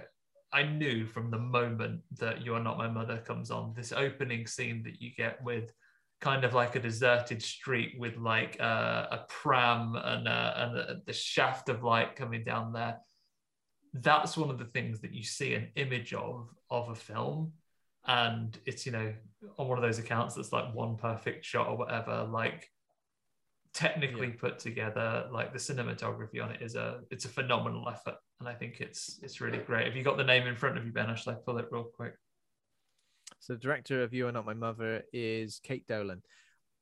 [0.53, 4.47] I knew from the moment that "You Are Not My Mother" comes on this opening
[4.47, 5.73] scene that you get with
[6.21, 11.01] kind of like a deserted street with like uh, a pram and, uh, and the,
[11.05, 12.97] the shaft of light coming down there.
[13.93, 17.53] That's one of the things that you see an image of of a film,
[18.05, 19.13] and it's you know
[19.57, 22.27] on one of those accounts that's like one perfect shot or whatever.
[22.29, 22.69] Like
[23.73, 28.49] technically put together, like the cinematography on it is a it's a phenomenal effort, and
[28.49, 29.85] I think it's it's really great.
[29.85, 31.09] Have you got the name in front of you, Ben?
[31.09, 32.15] Or should I pull it real quick?
[33.39, 36.21] So the director of You Are Not My Mother is Kate Dolan.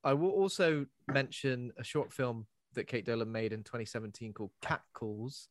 [0.03, 4.81] I will also mention a short film that Kate Dolan made in 2017 called Cat
[4.93, 5.47] Calls,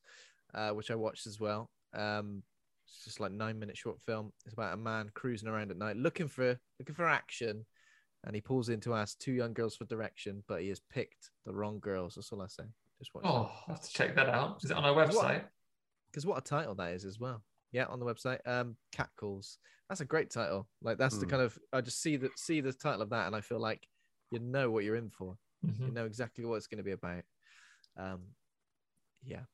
[0.55, 1.71] uh, which I watched as well.
[1.95, 2.43] Um,
[2.87, 4.33] it's just like nine minute short film.
[4.45, 7.65] It's about a man cruising around at night looking for looking for action,
[8.25, 11.31] and he pulls in to ask two young girls for direction, but he has picked
[11.47, 12.15] the wrong girls.
[12.15, 12.65] That's all I say.
[12.99, 13.25] Just watch.
[13.27, 14.61] Oh, I'll have to check that out.
[14.63, 15.43] Is it on our website?
[16.11, 17.43] Because what a title that is as well.
[17.73, 18.39] Yeah, on the website.
[18.47, 19.59] Um, Cat Calls.
[19.89, 20.69] That's a great title.
[20.83, 21.31] Like that's the Hmm.
[21.31, 23.87] kind of I just see that see the title of that, and I feel like
[24.31, 25.37] you know what you're in for.
[25.67, 25.87] Mhm.
[25.87, 27.25] You know exactly what it's going to be about.
[27.97, 28.35] Um,
[29.25, 29.45] yeah,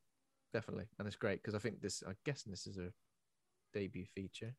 [0.53, 2.03] definitely, and it's great because I think this.
[2.07, 2.93] I'm guessing this is a
[3.73, 4.55] debut feature.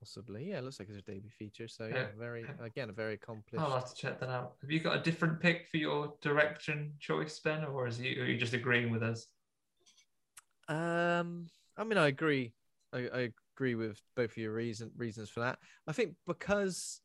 [0.00, 0.58] Possibly, yeah.
[0.58, 1.68] It looks like it's a debut feature.
[1.68, 2.06] So yeah, Yeah.
[2.18, 3.64] very again a very accomplished.
[3.64, 4.56] I'll have to check that out.
[4.60, 8.26] Have you got a different pick for your direction choice, Ben, or is you are
[8.26, 9.26] you just agreeing with us?
[10.68, 12.52] Um, I mean, I agree.
[12.92, 15.58] I, I agree with both of your reason reasons for that.
[15.86, 17.00] I think because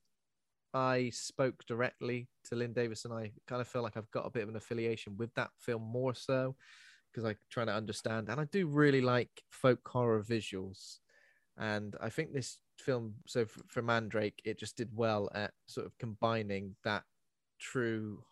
[0.74, 4.44] I spoke directly to Lynne Davison, I kind of feel like I've got a bit
[4.44, 6.56] of an affiliation with that film more so
[7.12, 11.00] because I'm trying to understand, and I do really like folk horror visuals,
[11.58, 15.88] and I think this film, so for, for Mandrake, it just did well at sort
[15.88, 17.04] of combining that
[17.60, 18.24] true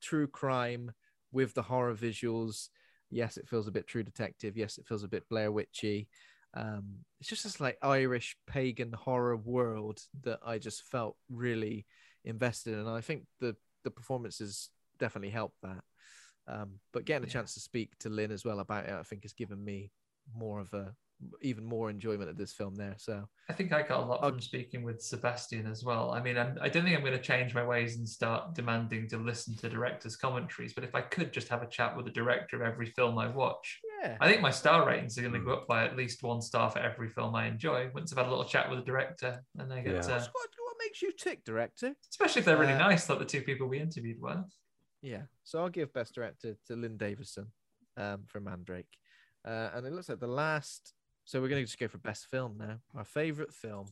[0.00, 0.92] true crime
[1.32, 2.68] with the horror visuals
[3.10, 6.08] yes it feels a bit true detective yes it feels a bit blair witchy
[6.54, 11.86] um it's just this like irish pagan horror world that i just felt really
[12.24, 13.54] invested in and i think the
[13.84, 15.82] the performances definitely helped that
[16.48, 17.34] um but getting a Yeah.
[17.34, 19.90] chance to speak to lynne as well about it i think has given me
[20.34, 20.94] more of a
[21.42, 24.30] even more enjoyment of this film there so I think I got a lot I'll-
[24.30, 26.12] from speaking with Sebastian as well.
[26.12, 29.08] I mean, I'm, I don't think I'm going to change my ways and start demanding
[29.08, 32.12] to listen to directors' commentaries, but if I could just have a chat with the
[32.12, 35.40] director of every film I watch, yeah I think my star ratings are going to
[35.40, 37.90] go up by at least one star for every film I enjoy.
[37.92, 40.00] Once I've had a little chat with the director, and I get Yeah.
[40.02, 43.24] to, what, what makes you tick director especially if they're really Uh, nice, like the
[43.24, 44.44] two people we interviewed were.
[45.02, 45.22] Yeah.
[45.42, 47.48] So I'll give best director to Lynne Davison
[47.96, 48.86] um, for Mandrake.
[49.44, 50.92] Uh, and it looks like the last.
[51.30, 52.80] So we're going to just go for best film now.
[52.92, 53.86] Our favorite film.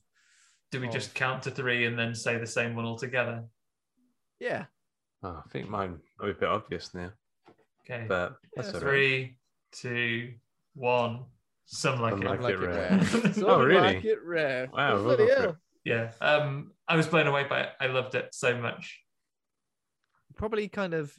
[0.73, 0.91] Do we Oh.
[0.91, 3.45] just count to three and then say the same one all together?
[4.41, 4.67] Yeah.
[5.23, 7.13] Oh, I think mine might be a bit obvious now,
[7.83, 8.07] Okay.
[8.09, 8.89] but that's Yeah, all right.
[8.91, 9.39] Three,
[9.71, 10.35] two,
[10.75, 11.27] one.
[11.67, 12.29] Some like Some it.
[12.29, 12.99] like Like it it rare.
[12.99, 13.33] rare.
[13.47, 13.81] Oh, really?
[13.83, 14.69] Like it rare.
[14.73, 15.51] Wow, Oh, well bloody done for hell.
[15.53, 15.57] it.
[15.85, 16.13] Yeah.
[16.21, 17.73] Um, I was blown away by it.
[17.79, 19.01] I loved it so much.
[20.35, 21.17] Probably kind of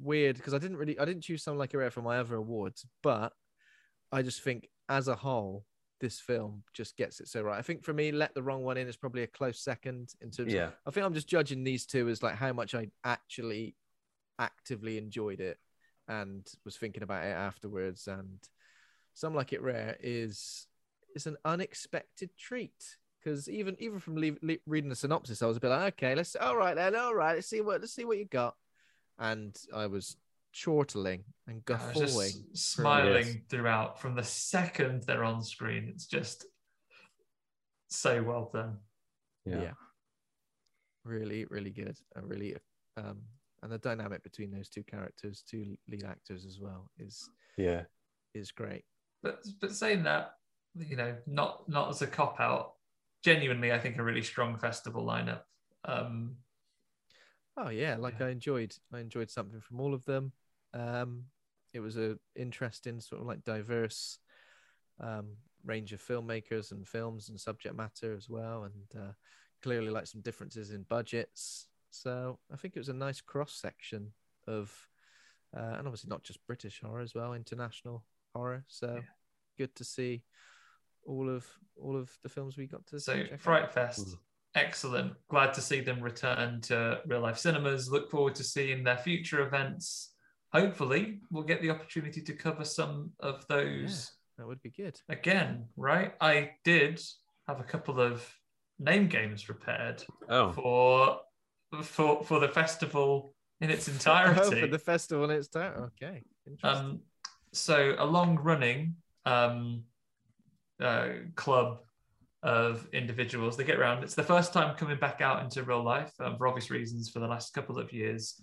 [0.00, 2.36] weird because I didn't really I didn't choose Some Like It Rare for my other
[2.36, 3.34] awards, but
[4.10, 5.64] I just think as a whole,
[6.00, 7.58] this film just gets it so right.
[7.58, 10.30] I think for me, Let the Wrong One In is probably a close second in
[10.30, 10.52] terms.
[10.52, 10.66] Yeah.
[10.66, 13.76] Of, I think I'm just judging these two as like how much I actually
[14.38, 15.58] actively enjoyed it
[16.08, 18.08] and was thinking about it afterwards.
[18.08, 18.38] And
[19.14, 20.66] Some Like It Rare is
[21.14, 25.56] is an unexpected treat because even even from le- le- reading the synopsis, I was
[25.56, 28.04] a bit like, okay, let's all right then, all right, let's see what let's see
[28.04, 28.56] what you got.
[29.18, 30.16] And I was
[30.52, 32.06] chortling and guffawing.
[32.06, 33.36] just smiling Yes.
[33.48, 35.88] throughout from the second they're on screen.
[35.88, 36.44] It's just
[37.88, 38.78] so well done.
[39.44, 39.72] Yeah.
[41.04, 42.56] really really good and really
[42.96, 43.18] um
[43.62, 47.84] and the dynamic between those two characters two lead actors as well is Yeah.
[48.34, 48.84] is great
[49.22, 50.34] But but saying that,
[50.76, 52.74] you know, not not as a cop out.
[53.24, 55.42] Genuinely, I think a really strong festival lineup.
[55.84, 56.36] Um,
[57.56, 58.26] oh yeah like Yeah.
[58.26, 60.32] i enjoyed i enjoyed something from all of them
[60.74, 61.24] um
[61.72, 64.18] it was a interesting sort of like diverse
[65.00, 65.28] um
[65.64, 69.12] range of filmmakers and films and subject matter as well and uh
[69.62, 74.12] clearly like some differences in budgets so i think it was a nice cross section
[74.46, 74.72] of
[75.56, 78.02] uh, and obviously not just british horror as well international
[78.34, 79.00] horror so Yeah.
[79.58, 80.22] good to see
[81.04, 81.46] all of
[81.80, 83.40] all of the films we got to so check out.
[83.40, 84.18] Fright Fest, Mm.
[84.54, 85.12] excellent.
[85.28, 87.90] Glad to see them return to real life cinemas.
[87.90, 90.11] Look forward to seeing their future events.
[90.52, 95.66] Hopefully, we'll get the opportunity to cover some of those that would be good again.
[95.76, 96.14] Right?
[96.20, 97.00] I did
[97.48, 98.26] have a couple of
[98.78, 101.20] name games prepared Oh, for
[101.82, 104.60] for for the festival in its oh, entirety.
[104.60, 105.82] for the festival in its entirety.
[105.84, 107.00] okay interesting Um,
[107.52, 109.84] so a long running um,
[110.80, 111.78] uh, club
[112.42, 113.56] of individuals.
[113.56, 114.02] They get around.
[114.02, 117.08] It's the first time coming back out into real life um, for obvious reasons.
[117.08, 118.40] For the last couple of years,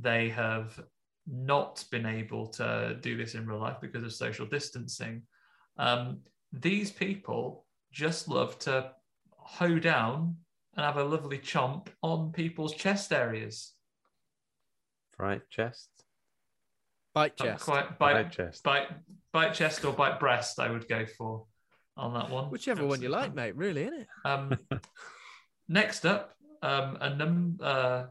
[0.00, 0.78] they have
[1.26, 5.22] not been able to do this in real life because of social distancing.
[5.78, 6.20] Um,
[6.52, 8.90] these people just love to
[9.36, 10.36] hoe down
[10.76, 13.72] and have a lovely chomp on people's chest areas.
[15.18, 15.88] right chest.
[17.14, 18.62] bite chest quite Right bite, chest.
[18.64, 18.88] bite
[19.32, 21.44] bite chest or bite breast i would go for
[21.96, 23.34] on that one whichever one you like fine.
[23.34, 24.56] mate really isn't it um
[25.68, 28.04] next up um a num uh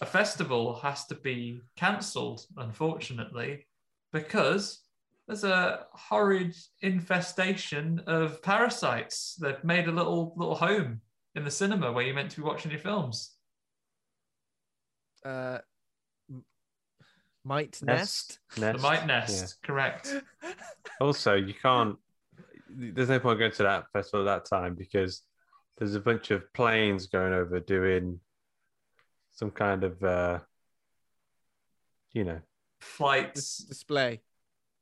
[0.00, 3.66] a festival has to be cancelled unfortunately
[4.12, 4.80] because
[5.26, 11.00] there's a horrid infestation of parasites they've made a little little home
[11.34, 13.36] in the cinema where you're meant to be watching your films?
[15.24, 15.58] Uh,
[16.28, 16.44] M-
[17.44, 18.40] Might Nest.
[18.56, 20.14] The Might Nest, correct.
[21.00, 21.96] Also, you can't.
[22.68, 25.22] There's no point going to that festival at that time because
[25.78, 28.20] there's a bunch of planes going over doing
[29.32, 30.38] some kind of, uh,
[32.12, 32.40] you know,
[32.80, 34.22] Flights, Display.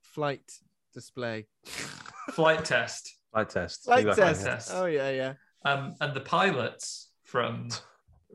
[0.03, 0.53] Flight
[0.95, 1.47] display.
[2.33, 3.15] flight test.
[3.33, 3.85] flight test.
[3.85, 4.25] Flight Exactly.
[4.25, 4.45] test.
[4.45, 4.71] test.
[4.75, 5.33] Oh yeah, yeah.
[5.65, 7.69] Um, and the pilots from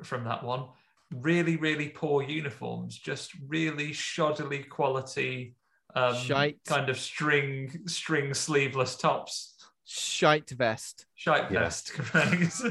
[0.03, 0.65] from that one,
[1.13, 5.55] really, really poor uniforms, just really shoddily quality,
[5.95, 6.59] um, Shite.
[6.65, 9.55] kind of string string sleeveless tops.
[9.85, 11.05] Shite vest.
[11.15, 11.59] Shite Yeah.
[11.63, 12.61] vest, correct?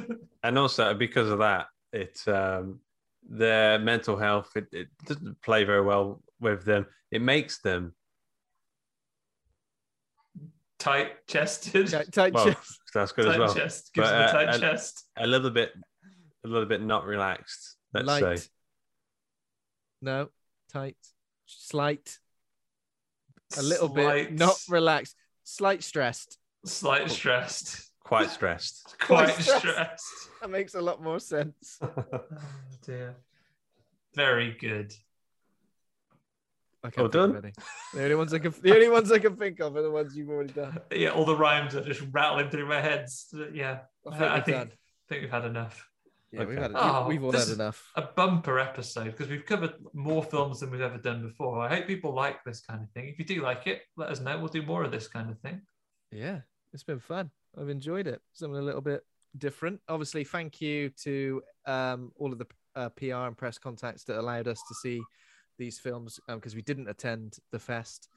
[0.43, 2.81] And also because of that, it um,
[3.29, 6.87] their mental health it, it doesn't play very well with them.
[7.11, 7.95] It makes them
[10.79, 11.89] tight chested.
[11.89, 12.47] Tight, tight well.
[12.47, 12.81] chest.
[12.95, 13.55] That's good tight as well.
[13.55, 15.07] chest gives But, a uh, tight a- chest.
[15.17, 15.73] A little bit,
[16.45, 17.77] a little bit not relaxed.
[17.95, 18.39] Let's Light.
[18.39, 18.49] say.
[20.01, 20.29] No.
[20.73, 20.97] Tight.
[21.47, 22.19] Slight.
[23.59, 25.15] A little bit not relaxed.
[25.45, 26.39] Slight stressed.
[26.65, 27.92] slight stressed.
[28.05, 28.97] Quite stressed.
[29.01, 29.59] Quite stressed.
[29.59, 30.05] stressed.
[30.41, 31.79] That makes a lot more sense.
[32.13, 32.25] Oh
[32.85, 33.15] dear.
[34.15, 34.93] Very good.
[36.85, 37.53] I can't All think done?
[37.95, 40.17] The only ones I can the only ones I can think of are the ones
[40.17, 40.79] you've already done.
[40.93, 43.33] Yeah, all the rhymes are just rattling through my heads.
[43.53, 44.71] Yeah, I I, think I we've think, done.
[45.09, 45.89] think we've had enough.
[46.33, 47.93] Yeah, we've had Oh, we've, we've all this had is- enough.
[47.95, 51.61] A bumper episode because we've covered more films than we've ever done before.
[51.61, 53.09] I hope people like this kind of thing.
[53.09, 54.37] If you do like it, let us know.
[54.39, 55.61] We'll do more of this kind of thing.
[56.11, 56.41] Yeah,
[56.73, 57.31] it's been fun.
[57.59, 58.21] I've enjoyed it.
[58.33, 59.03] Something a little bit
[59.39, 59.81] different.
[59.89, 64.49] Obviously, thank you to um, all of the uh, PR and press contacts that allowed
[64.49, 65.03] us to see
[65.59, 68.09] these films because we didn't attend the fest.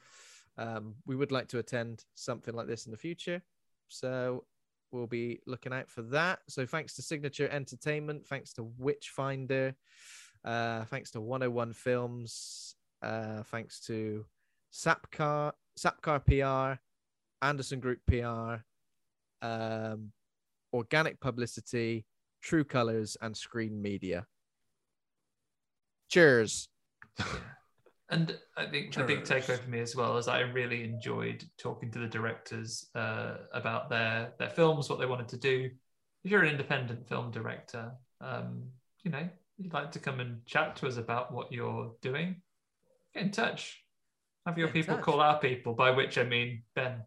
[0.58, 3.42] Um, we would like to attend something like this in the future.
[3.88, 4.44] So
[4.90, 6.40] we'll be looking out for that.
[6.48, 9.74] So thanks to Signature Entertainment, thanks to Witchfinder,
[10.44, 14.24] uh, thanks to 101 Films, uh, thanks to
[14.72, 16.80] Sapcar, Sapcar PR,
[17.44, 18.62] Anderson Group PR,
[19.46, 20.12] um,
[20.72, 22.04] Organic Publicity,
[22.42, 24.26] True Colors, and Screen Media.
[26.08, 26.68] Cheers.
[28.08, 31.90] And I think the big takeaway for me as well is I really enjoyed talking
[31.90, 35.70] to the directors uh, about their their films, what they wanted to do.
[36.22, 37.90] If you're an independent film director,
[38.20, 38.62] um,
[39.02, 42.36] you know you'd like to come and chat to us about what you're doing.
[43.12, 43.82] Get in touch.
[44.46, 45.04] Have your Get people touch.
[45.04, 47.02] call our people, by which I mean Ben.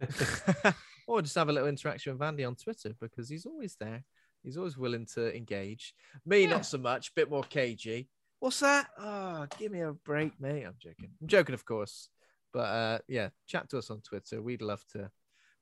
[1.08, 4.04] or just have a little interaction with Andy on Twitter because he's always there.
[4.44, 5.94] He's always willing to engage.
[6.24, 6.50] Me, Yeah.
[6.50, 8.08] not so much, bit more cagey.
[8.40, 8.88] What's that?
[8.98, 10.64] Oh, give me a break, mate.
[10.64, 11.10] I'm joking.
[11.20, 12.08] I'm joking, of course.
[12.52, 14.40] But uh, yeah, chat to us on Twitter.
[14.40, 15.10] We'd love to.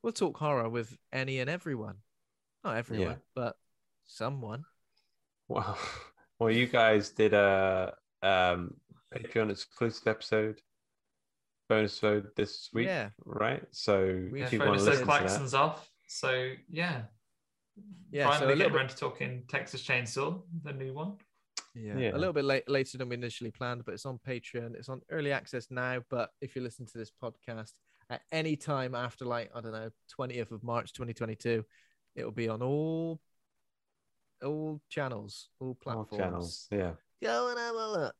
[0.03, 1.97] We'll talk horror with any and everyone.
[2.65, 3.15] Not everyone, Yeah.
[3.35, 3.57] but
[4.05, 4.65] someone.
[5.49, 5.79] Wow.
[6.39, 8.75] Well, you guys did a um,
[9.15, 10.61] Patreon exclusive episode,
[11.69, 13.11] bonus episode this week, Yeah.
[13.25, 13.63] right?
[13.73, 15.91] So We- Yeah, if you want bonus to those listen to that, off.
[16.09, 17.07] So yeah,
[18.11, 21.19] Yeah, so a finally little getting bit- around to talking Texas Chainsaw, the new one.
[21.75, 22.17] Yeah, Yeah.
[22.17, 24.75] a little bit late, later than we initially planned, but it's on Patreon.
[24.75, 26.03] It's on early access now.
[26.09, 27.75] But if you listen to this podcast
[28.09, 31.67] at any time after, like I don't know, twentieth of March, twenty twenty two,
[32.15, 33.21] it will be on all
[34.43, 36.17] all channels, all all platforms.
[36.17, 36.95] channels, yeah.
[37.23, 38.17] Go and have a look.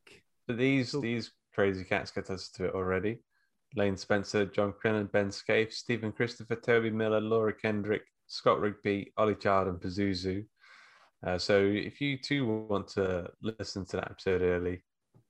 [0.47, 1.01] But these Cool.
[1.03, 3.23] these crazy cats get us to it already.
[3.77, 9.35] Lane Spencer, John Crennan, Ben Scaife, Stephen Christopher, Toby Miller, Laura Kendrick, Scott Rigby, Ollie
[9.35, 10.45] Child, and Pazuzu.
[11.27, 14.83] Uh, so if you too want to listen to that episode early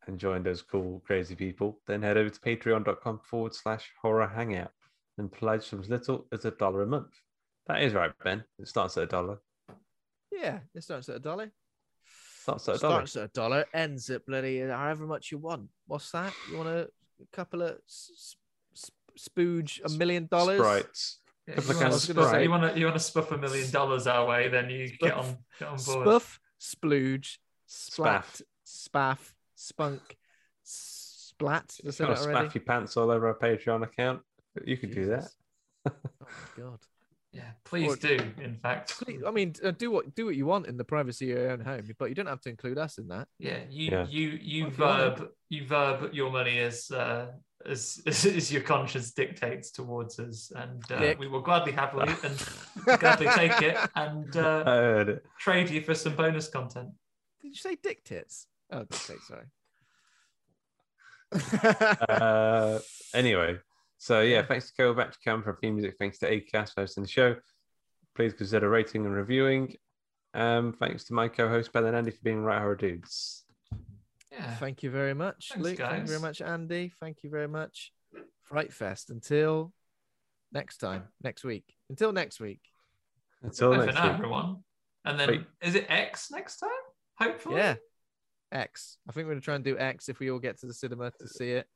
[0.07, 4.71] and join those cool, crazy people, then head over to patreon.com forward slash horror hangout
[5.19, 7.15] and pledge from as little as a dollar a month.
[7.67, 8.45] That is right, Ben.
[8.59, 9.39] It starts at a dollar.
[10.31, 11.51] Yeah, it starts at a dollar.
[12.43, 13.07] Starts at a dollar.
[13.07, 15.69] Starts at a dollar, ends at bloody however much you want.
[15.87, 16.33] What's that?
[16.51, 16.89] You want a
[17.33, 18.37] couple of s-
[18.75, 20.59] s- spooge a million dollars?
[20.61, 21.21] Sprites.
[21.49, 23.71] Yeah, you want cans to of you want to you want to spuff a million
[23.71, 25.19] dollars our way, then you get Spuff.
[25.29, 26.07] on get on board.
[26.07, 30.17] Spuff, splooge, splat, spaff, spunk,
[30.63, 31.69] splat.
[31.77, 32.49] Did I If say you want that to already?
[32.49, 34.23] spaff your pants all over our Patreon account,
[34.65, 35.29] you could do that.
[35.89, 36.79] Oh my god.
[37.37, 38.17] Yeah, please Or- do.
[38.41, 41.31] In fact, Please, I mean, uh, do what do what you want in the privacy
[41.33, 43.29] of your own home, but you don't have to include us in that.
[43.39, 44.07] yeah, you Yeah.
[44.09, 47.27] you you If verb you verb your money as uh,
[47.67, 52.37] as as your conscience dictates towards us, and uh, we will gladly happily and
[53.01, 55.25] gladly take it and uh, it.
[55.39, 56.89] trade you for some bonus content.
[57.43, 58.47] Did you say dick tits?
[58.71, 59.47] Oh, dick tits, sorry.
[62.09, 62.79] Uh,
[63.13, 63.59] anyway,
[63.99, 65.97] so yeah, thanks to Go Back to Cam for theme music.
[65.99, 67.37] Thanks to Acast for hosting the show.
[68.15, 69.75] Please consider rating and reviewing.
[70.35, 73.45] Um, thanks to my co-host Ben and Andy for being right horror dudes.
[74.31, 74.55] Yeah.
[74.57, 75.79] Thank you very much, Thanks, Luke.
[75.79, 76.93] Thank you very much, Andy.
[77.01, 77.93] Thank you very much,
[78.43, 79.09] Fright Fest.
[79.11, 79.73] Until
[80.53, 81.75] next time, next week.
[81.89, 82.61] Until next week.
[83.43, 84.13] Until next now, week.
[84.13, 84.57] everyone.
[85.05, 85.45] And then Wait.
[85.63, 86.71] is it X next time?
[87.19, 87.57] Hopefully.
[87.57, 87.77] Yeah.
[88.53, 88.99] X.
[89.09, 91.13] I think we're gonna try and do X if we all get to the cinema
[91.19, 91.67] to see it.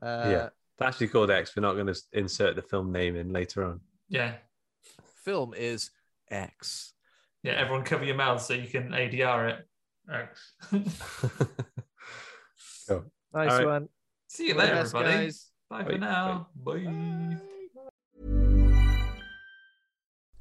[0.00, 1.54] Uh, yeah, it's actually called X.
[1.56, 3.80] We're not going to insert the film name in later on.
[4.08, 4.34] Yeah.
[5.24, 5.90] Film is
[6.30, 6.92] X.
[7.42, 7.52] Yeah.
[7.52, 9.68] Everyone cover your mouths so you can ADR it.
[10.12, 10.52] X.
[12.88, 13.04] Cool.
[13.34, 13.66] Nice All right.
[13.66, 13.88] one.
[14.28, 15.24] See you All later, best, everybody.
[15.26, 15.50] guys.
[15.68, 15.90] Bye Bye.
[15.92, 16.48] for now.
[16.56, 17.36] Bye.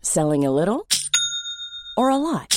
[0.02, 0.88] Selling a little
[1.98, 2.57] or a lot?